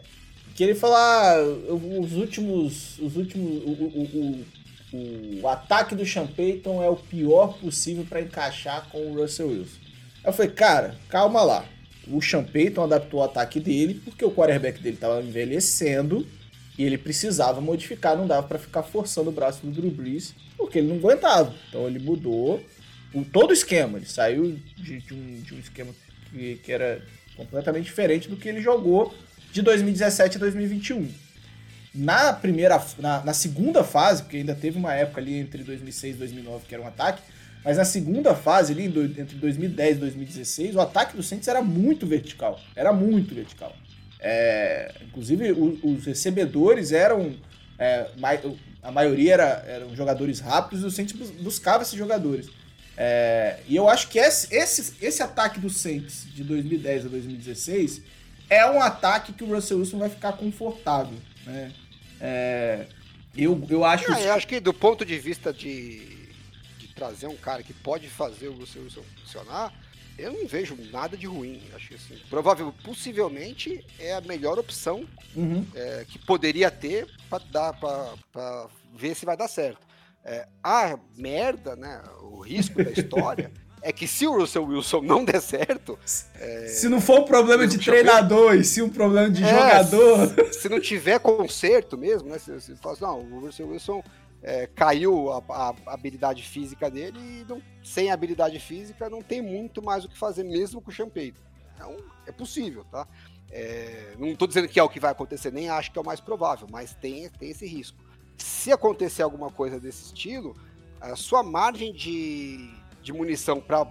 que 0.54 0.62
ele 0.62 0.74
falou, 0.74 0.96
ah, 0.96 1.34
os 2.00 2.12
últimos, 2.12 2.98
os 3.00 3.16
últimos, 3.16 3.62
o, 3.64 3.70
o, 3.70 4.02
o, 4.02 4.44
o 4.92 5.48
ataque 5.48 5.94
do 5.94 6.04
Sean 6.04 6.26
Payton 6.26 6.82
é 6.82 6.88
o 6.88 6.96
pior 6.96 7.58
possível 7.58 8.04
para 8.04 8.20
encaixar 8.20 8.88
com 8.90 8.98
o 8.98 9.14
Russell 9.20 9.48
Wilson. 9.48 9.78
Eu 10.24 10.32
falei, 10.32 10.52
cara, 10.52 10.94
calma 11.08 11.42
lá. 11.42 11.64
O 12.06 12.20
Sean 12.20 12.44
Payton 12.44 12.84
adaptou 12.84 13.20
o 13.20 13.22
ataque 13.22 13.58
dele 13.58 14.00
porque 14.04 14.24
o 14.24 14.30
quarterback 14.30 14.80
dele 14.80 14.96
estava 14.96 15.22
envelhecendo 15.22 16.26
e 16.76 16.84
ele 16.84 16.98
precisava 16.98 17.60
modificar, 17.60 18.16
não 18.16 18.26
dava 18.26 18.46
para 18.46 18.58
ficar 18.58 18.82
forçando 18.82 19.30
o 19.30 19.32
braço 19.32 19.64
do 19.64 19.72
Drew 19.72 19.90
Brees 19.90 20.34
porque 20.56 20.78
ele 20.78 20.88
não 20.88 20.96
aguentava. 20.96 21.54
Então 21.68 21.86
ele 21.86 21.98
mudou 21.98 22.62
o, 23.14 23.24
todo 23.24 23.50
o 23.50 23.54
esquema. 23.54 23.98
Ele 23.98 24.06
saiu 24.06 24.58
de, 24.76 25.00
de, 25.00 25.14
um, 25.14 25.40
de 25.40 25.54
um, 25.54 25.58
esquema 25.58 25.94
que, 26.30 26.56
que 26.56 26.72
era 26.72 27.02
completamente 27.36 27.84
diferente 27.84 28.28
do 28.28 28.36
que 28.36 28.48
ele 28.48 28.60
jogou 28.60 29.14
de 29.52 29.62
2017 29.62 30.36
a 30.36 30.40
2021. 30.40 31.08
Na 31.94 32.32
primeira, 32.32 32.82
na, 32.98 33.22
na, 33.22 33.34
segunda 33.34 33.84
fase, 33.84 34.22
porque 34.22 34.38
ainda 34.38 34.54
teve 34.54 34.78
uma 34.78 34.94
época 34.94 35.20
ali 35.20 35.34
entre 35.34 35.62
2006 35.62 36.14
e 36.14 36.18
2009 36.18 36.64
que 36.66 36.74
era 36.74 36.82
um 36.82 36.86
ataque, 36.86 37.22
mas 37.62 37.76
na 37.76 37.84
segunda 37.84 38.34
fase 38.34 38.72
ali, 38.72 38.86
entre 38.86 39.36
2010 39.36 39.96
e 39.96 40.00
2016, 40.00 40.74
o 40.74 40.80
ataque 40.80 41.16
do 41.16 41.22
Saints 41.22 41.46
era 41.46 41.62
muito 41.62 42.06
vertical, 42.06 42.58
era 42.74 42.92
muito 42.92 43.34
vertical. 43.34 43.76
É, 44.18 44.92
inclusive, 45.02 45.52
o, 45.52 45.78
os 45.82 46.06
recebedores 46.06 46.92
eram, 46.92 47.36
é, 47.78 48.06
a 48.82 48.90
maioria 48.90 49.34
era, 49.34 49.64
eram 49.66 49.94
jogadores 49.94 50.40
rápidos 50.40 50.82
e 50.82 50.86
o 50.86 50.90
Saints 50.90 51.14
buscava 51.40 51.82
esses 51.82 51.96
jogadores. 51.96 52.48
É, 52.96 53.60
e 53.68 53.76
eu 53.76 53.88
acho 53.88 54.08
que 54.08 54.18
esse, 54.18 54.54
esse, 54.54 54.94
esse 55.00 55.22
ataque 55.22 55.60
do 55.60 55.70
Saints 55.70 56.26
de 56.34 56.42
2010 56.44 57.06
a 57.06 57.08
2016 57.08 58.02
é 58.50 58.68
um 58.70 58.82
ataque 58.82 59.32
que 59.32 59.44
o 59.44 59.54
Russell 59.54 59.78
Wilson 59.78 59.98
vai 59.98 60.08
ficar 60.08 60.32
confortável. 60.32 61.16
Né? 61.46 61.72
É, 62.24 62.86
eu, 63.36 63.66
eu 63.68 63.84
acho. 63.84 64.08
Não, 64.08 64.18
eu 64.18 64.32
acho 64.32 64.46
que 64.46 64.60
do 64.60 64.72
ponto 64.72 65.04
de 65.04 65.18
vista 65.18 65.52
de, 65.52 66.28
de 66.78 66.86
trazer 66.94 67.26
um 67.26 67.36
cara 67.36 67.64
que 67.64 67.74
pode 67.74 68.08
fazer 68.08 68.46
o 68.46 68.54
Russell 68.54 68.84
Wilson 68.84 69.02
funcionar, 69.20 69.74
eu 70.16 70.32
não 70.32 70.46
vejo 70.46 70.76
nada 70.92 71.16
de 71.16 71.26
ruim. 71.26 71.60
Acho 71.74 71.88
que 71.88 71.94
assim, 71.96 72.16
provavelmente, 72.30 72.80
possivelmente 72.84 73.84
é 73.98 74.14
a 74.14 74.20
melhor 74.20 74.56
opção 74.56 75.04
uhum. 75.34 75.66
é, 75.74 76.06
que 76.08 76.18
poderia 76.20 76.70
ter 76.70 77.08
para 77.28 77.44
dar 77.50 77.72
para 77.72 78.68
ver 78.94 79.16
se 79.16 79.26
vai 79.26 79.36
dar 79.36 79.48
certo. 79.48 79.84
É, 80.24 80.46
a 80.62 80.96
merda, 81.16 81.74
né? 81.74 82.00
O 82.20 82.40
risco 82.40 82.84
da 82.84 82.92
história 82.92 83.50
é 83.82 83.92
que 83.92 84.06
se 84.06 84.26
o 84.26 84.38
Russell 84.38 84.64
Wilson 84.64 85.00
não 85.02 85.24
der 85.24 85.40
certo. 85.40 85.98
É... 86.38 86.68
Se 86.68 86.88
não 86.88 87.00
for 87.00 87.20
um 87.20 87.24
problema 87.24 87.66
de 87.66 87.78
treinador 87.78 88.54
e 88.54 88.64
se 88.64 88.80
um 88.80 88.88
problema 88.88 89.28
de 89.28 89.42
é, 89.42 89.48
jogador. 89.48 90.52
Se 90.54 90.68
não 90.68 90.80
tiver 90.80 91.18
conserto 91.18 91.98
mesmo, 91.98 92.28
né? 92.28 92.38
Se, 92.38 92.60
se 92.60 92.76
fala 92.76 92.94
assim, 92.94 93.04
não, 93.04 93.20
o 93.20 93.40
Russell 93.40 93.68
Wilson 93.68 94.02
é, 94.42 94.66
caiu 94.66 95.32
a, 95.32 95.42
a, 95.48 95.74
habilidade 95.86 96.42
física 96.42 96.90
dele 96.90 97.18
e 97.18 97.44
não, 97.48 97.62
sem 97.82 98.10
habilidade 98.10 98.58
física 98.58 99.10
não 99.10 99.22
tem 99.22 99.42
muito 99.42 99.82
mais 99.82 100.04
o 100.04 100.08
que 100.08 100.18
fazer, 100.18 100.44
mesmo 100.44 100.80
com 100.80 100.90
o 100.90 100.94
Champeito. 100.94 101.40
Então, 101.74 101.96
é 102.26 102.32
possível, 102.32 102.84
tá? 102.90 103.06
É, 103.50 104.14
não 104.18 104.28
estou 104.28 104.48
dizendo 104.48 104.68
que 104.68 104.80
é 104.80 104.82
o 104.82 104.88
que 104.88 105.00
vai 105.00 105.10
acontecer, 105.10 105.52
nem 105.52 105.68
acho 105.68 105.92
que 105.92 105.98
é 105.98 106.02
o 106.02 106.06
mais 106.06 106.20
provável, 106.20 106.66
mas 106.70 106.94
tem, 106.94 107.28
tem 107.30 107.50
esse 107.50 107.66
risco. 107.66 107.98
Se 108.36 108.72
acontecer 108.72 109.22
alguma 109.22 109.50
coisa 109.50 109.78
desse 109.78 110.06
estilo, 110.06 110.56
a 111.00 111.14
sua 111.16 111.42
margem 111.42 111.92
de, 111.92 112.70
de 113.02 113.12
munição 113.12 113.60
para 113.60 113.86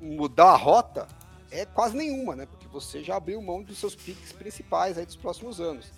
mudar 0.00 0.50
a 0.52 0.56
rota 0.56 1.06
é 1.50 1.64
quase 1.64 1.96
nenhuma, 1.96 2.34
né? 2.34 2.46
Porque 2.46 2.66
você 2.66 3.02
já 3.02 3.16
abriu 3.16 3.40
mão 3.40 3.62
dos 3.62 3.78
seus 3.78 3.94
piques 3.94 4.32
principais 4.32 4.98
aí 4.98 5.06
dos 5.06 5.16
próximos 5.16 5.60
anos. 5.60 5.92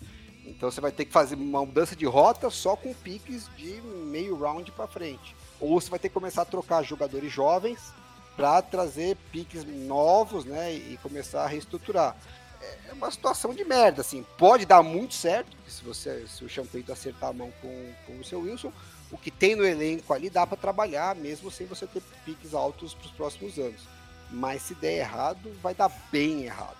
Então 0.44 0.70
você 0.70 0.80
vai 0.80 0.92
ter 0.92 1.04
que 1.04 1.12
fazer 1.12 1.34
uma 1.34 1.64
mudança 1.64 1.96
de 1.96 2.04
rota 2.04 2.50
só 2.50 2.76
com 2.76 2.92
piques 2.92 3.48
de 3.56 3.80
meio 3.80 4.36
round 4.36 4.70
para 4.72 4.86
frente. 4.86 5.34
Ou 5.58 5.80
você 5.80 5.88
vai 5.88 5.98
ter 5.98 6.08
que 6.08 6.14
começar 6.14 6.42
a 6.42 6.44
trocar 6.44 6.82
jogadores 6.82 7.32
jovens 7.32 7.92
para 8.36 8.60
trazer 8.60 9.16
piques 9.32 9.64
novos, 9.64 10.44
né? 10.44 10.74
E 10.74 10.98
começar 11.02 11.44
a 11.44 11.46
reestruturar. 11.46 12.16
É 12.88 12.92
uma 12.92 13.10
situação 13.10 13.54
de 13.54 13.64
merda, 13.64 14.02
assim. 14.02 14.24
Pode 14.36 14.66
dar 14.66 14.82
muito 14.82 15.14
certo, 15.14 15.56
se 15.66 15.82
você 15.82 16.26
se 16.26 16.44
o 16.44 16.48
Champeito 16.48 16.92
acertar 16.92 17.30
a 17.30 17.32
mão 17.32 17.50
com, 17.60 17.92
com 18.06 18.18
o 18.18 18.24
seu 18.24 18.40
Wilson, 18.40 18.72
o 19.10 19.18
que 19.18 19.30
tem 19.30 19.54
no 19.54 19.64
elenco 19.64 20.12
ali 20.12 20.28
dá 20.28 20.46
para 20.46 20.56
trabalhar, 20.56 21.14
mesmo 21.14 21.50
sem 21.50 21.66
você 21.66 21.86
ter 21.86 22.02
piques 22.24 22.54
altos 22.54 22.94
para 22.94 23.06
os 23.06 23.12
próximos 23.12 23.58
anos. 23.58 23.82
Mas 24.30 24.62
se 24.62 24.74
der 24.74 24.98
errado, 24.98 25.52
vai 25.62 25.74
dar 25.74 25.90
bem 26.10 26.44
errado. 26.44 26.76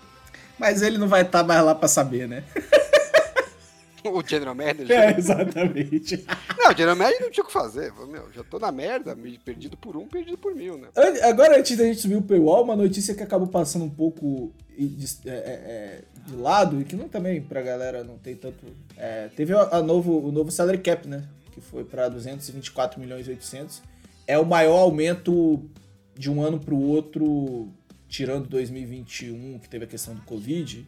Mas 0.59 0.83
ele 0.83 0.99
não 0.99 1.09
vai 1.09 1.23
estar 1.23 1.41
tá 1.41 1.45
mais 1.45 1.65
lá 1.65 1.75
para 1.75 1.89
saber, 1.89 2.27
né? 2.27 2.45
o 4.05 4.23
General 4.27 4.55
Manager. 4.55 4.91
É, 4.91 5.17
exatamente. 5.17 6.25
Não, 6.59 6.71
o 6.71 6.77
General 6.77 6.97
Manager 6.97 7.23
não 7.23 7.31
tinha 7.31 7.45
o 7.45 7.47
que 7.47 7.53
fazer. 7.53 7.93
Meu, 8.09 8.33
já 8.33 8.43
tô 8.45 8.59
na 8.59 8.73
merda, 8.73 9.17
perdido 9.45 9.77
por 9.77 9.97
um, 9.97 10.07
perdido 10.07 10.39
por 10.39 10.55
mil, 10.55 10.79
né? 10.79 10.89
Agora, 11.23 11.59
antes 11.59 11.77
da 11.77 11.85
gente 11.85 12.01
subir 12.01 12.17
o 12.17 12.23
paywall, 12.23 12.65
uma 12.65 12.77
notícia 12.77 13.15
que 13.15 13.23
acabou 13.23 13.49
passando 13.49 13.85
um 13.85 13.91
pouco 13.91 14.53
de, 14.77 15.07
é, 15.27 15.31
é, 15.31 15.35
é, 15.35 16.03
de 16.27 16.37
lado, 16.37 16.81
e 16.81 16.85
que 16.85 16.97
não 16.97 17.09
também 17.09 17.41
pra 17.41 17.63
galera 17.63 18.05
não 18.05 18.19
tem 18.19 18.35
tanto... 18.35 18.65
É, 18.97 19.29
teve 19.37 19.55
a, 19.55 19.77
a, 19.77 19.83
novo, 19.83 20.27
o 20.27 20.33
novo 20.33 20.51
salary 20.51 20.79
cap, 20.79 21.07
né? 21.07 21.25
Que 21.57 21.61
foi 21.63 21.83
pra 21.83 22.09
224 22.09 23.01
milhões 23.01 23.27
e 23.27 23.31
800. 23.31 23.83
É 24.29 24.39
o 24.39 24.47
maior 24.47 24.79
aumento 24.79 25.69
de 26.15 26.31
um 26.31 26.41
ano 26.41 26.61
pro 26.61 26.77
outro, 26.77 27.73
tirando 28.09 28.47
2021, 28.49 29.59
que 29.59 29.69
teve 29.69 29.87
a 29.87 29.89
questão 29.89 30.15
do 30.15 30.23
Covid 30.23 30.87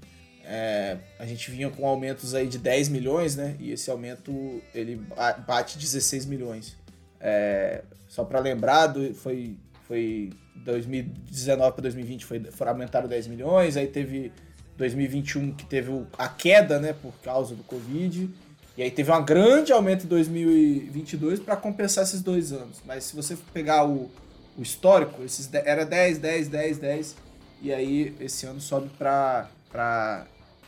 é, 0.50 0.96
a 1.18 1.26
gente 1.26 1.50
vinha 1.50 1.68
com 1.68 1.86
aumentos 1.86 2.34
aí 2.34 2.46
de 2.48 2.56
10 2.56 2.88
milhões, 2.88 3.36
né? 3.36 3.54
E 3.60 3.70
esse 3.70 3.90
aumento 3.90 4.62
ele 4.74 4.98
bate 5.46 5.76
16 5.76 6.24
milhões. 6.24 6.74
É, 7.20 7.82
só 8.08 8.24
para 8.24 8.40
lembrar, 8.40 8.94
foi, 9.14 9.58
foi 9.86 10.30
2019 10.56 11.72
para 11.72 11.82
2020 11.82 12.24
foi, 12.24 12.40
foram 12.44 12.72
aumentaram 12.72 13.06
10 13.06 13.26
milhões, 13.26 13.76
aí 13.76 13.88
teve 13.88 14.32
2021 14.78 15.52
que 15.52 15.66
teve 15.66 15.90
a 16.16 16.28
queda, 16.28 16.80
né, 16.80 16.94
por 16.94 17.12
causa 17.22 17.54
do 17.54 17.62
Covid. 17.64 18.30
E 18.78 18.82
aí 18.84 18.92
teve 18.92 19.10
um 19.10 19.24
grande 19.24 19.72
aumento 19.72 20.04
em 20.04 20.06
2022 20.06 21.40
para 21.40 21.56
compensar 21.56 22.04
esses 22.04 22.22
dois 22.22 22.52
anos. 22.52 22.80
Mas 22.86 23.02
se 23.02 23.16
você 23.16 23.36
pegar 23.52 23.84
o, 23.84 24.08
o 24.56 24.62
histórico, 24.62 25.24
esses 25.24 25.52
era 25.52 25.84
10, 25.84 26.18
10, 26.18 26.46
10, 26.46 26.78
10. 26.78 27.16
E 27.60 27.74
aí 27.74 28.14
esse 28.20 28.46
ano 28.46 28.60
sobe 28.60 28.88
para 28.96 29.48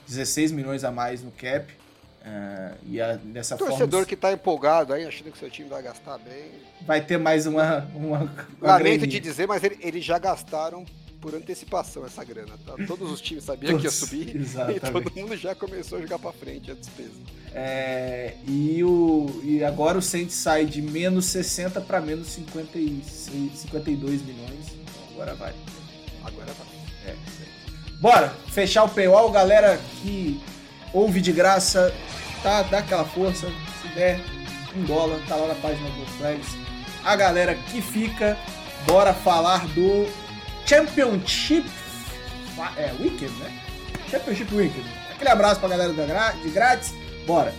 16 0.08 0.50
milhões 0.50 0.82
a 0.82 0.90
mais 0.90 1.22
no 1.22 1.30
cap. 1.30 1.72
Uh, 1.72 2.76
e 2.84 3.00
a, 3.00 3.14
dessa 3.14 3.56
Torcedor 3.56 3.88
forma, 3.88 4.06
que 4.06 4.14
está 4.14 4.32
empolgado 4.32 4.92
aí, 4.92 5.06
achando 5.06 5.30
que 5.30 5.38
seu 5.38 5.48
time 5.48 5.68
vai 5.68 5.80
gastar 5.80 6.18
bem. 6.18 6.50
Vai 6.84 7.00
ter 7.00 7.16
mais 7.16 7.46
uma. 7.46 7.88
uma, 7.94 8.18
uma 8.60 8.72
Lamento 8.72 9.06
de 9.06 9.20
dizer, 9.20 9.46
mas 9.46 9.62
eles 9.62 9.78
ele 9.80 10.00
já 10.00 10.18
gastaram 10.18 10.84
por 11.20 11.34
antecipação 11.34 12.04
essa 12.06 12.24
grana. 12.24 12.58
Tá? 12.64 12.74
Todos 12.86 13.10
os 13.10 13.20
times 13.20 13.44
sabiam 13.44 13.72
Todos, 13.72 13.82
que 13.82 13.86
ia 13.86 13.90
subir 13.90 14.36
exatamente. 14.36 14.78
e 14.86 14.90
todo 14.90 15.12
mundo 15.14 15.36
já 15.36 15.54
começou 15.54 15.98
a 15.98 16.00
jogar 16.00 16.18
para 16.18 16.32
frente 16.32 16.70
a 16.70 16.74
despesa. 16.74 17.10
É, 17.52 18.34
e, 18.46 18.82
o, 18.82 19.40
e 19.44 19.62
agora 19.62 19.98
o 19.98 20.02
Saints 20.02 20.34
sai 20.34 20.64
de 20.64 20.80
menos 20.80 21.26
60 21.26 21.80
para 21.80 22.00
menos 22.00 22.28
56, 22.28 23.52
52 23.52 24.22
milhões. 24.22 24.66
Então 24.68 25.02
agora 25.12 25.34
vai. 25.34 25.54
Agora 26.24 26.52
vai. 26.52 27.12
É. 27.12 27.16
Bora 28.00 28.34
fechar 28.48 28.84
o 28.84 28.88
paywall, 28.88 29.30
galera 29.30 29.78
que 30.00 30.40
ouve 30.92 31.20
de 31.20 31.32
graça, 31.32 31.94
tá? 32.42 32.62
Dá 32.62 32.78
aquela 32.78 33.04
força, 33.04 33.46
se 33.82 33.88
der 33.94 34.20
um 34.74 34.84
dólar, 34.84 35.20
tá 35.28 35.36
lá 35.36 35.48
na 35.48 35.54
página 35.56 35.88
do 35.90 36.06
Flags. 36.18 36.56
A 37.04 37.16
galera 37.16 37.54
que 37.54 37.82
fica, 37.82 38.38
bora 38.86 39.12
falar 39.12 39.66
do 39.68 40.06
Championship 40.70 41.68
é, 42.76 42.92
Weekend, 43.00 43.32
né? 43.40 43.60
Championship 44.08 44.54
Weekend. 44.54 44.88
Aquele 45.10 45.30
abraço 45.30 45.58
pra 45.58 45.68
galera 45.68 45.92
de 46.44 46.48
grátis, 46.50 46.94
bora! 47.26 47.52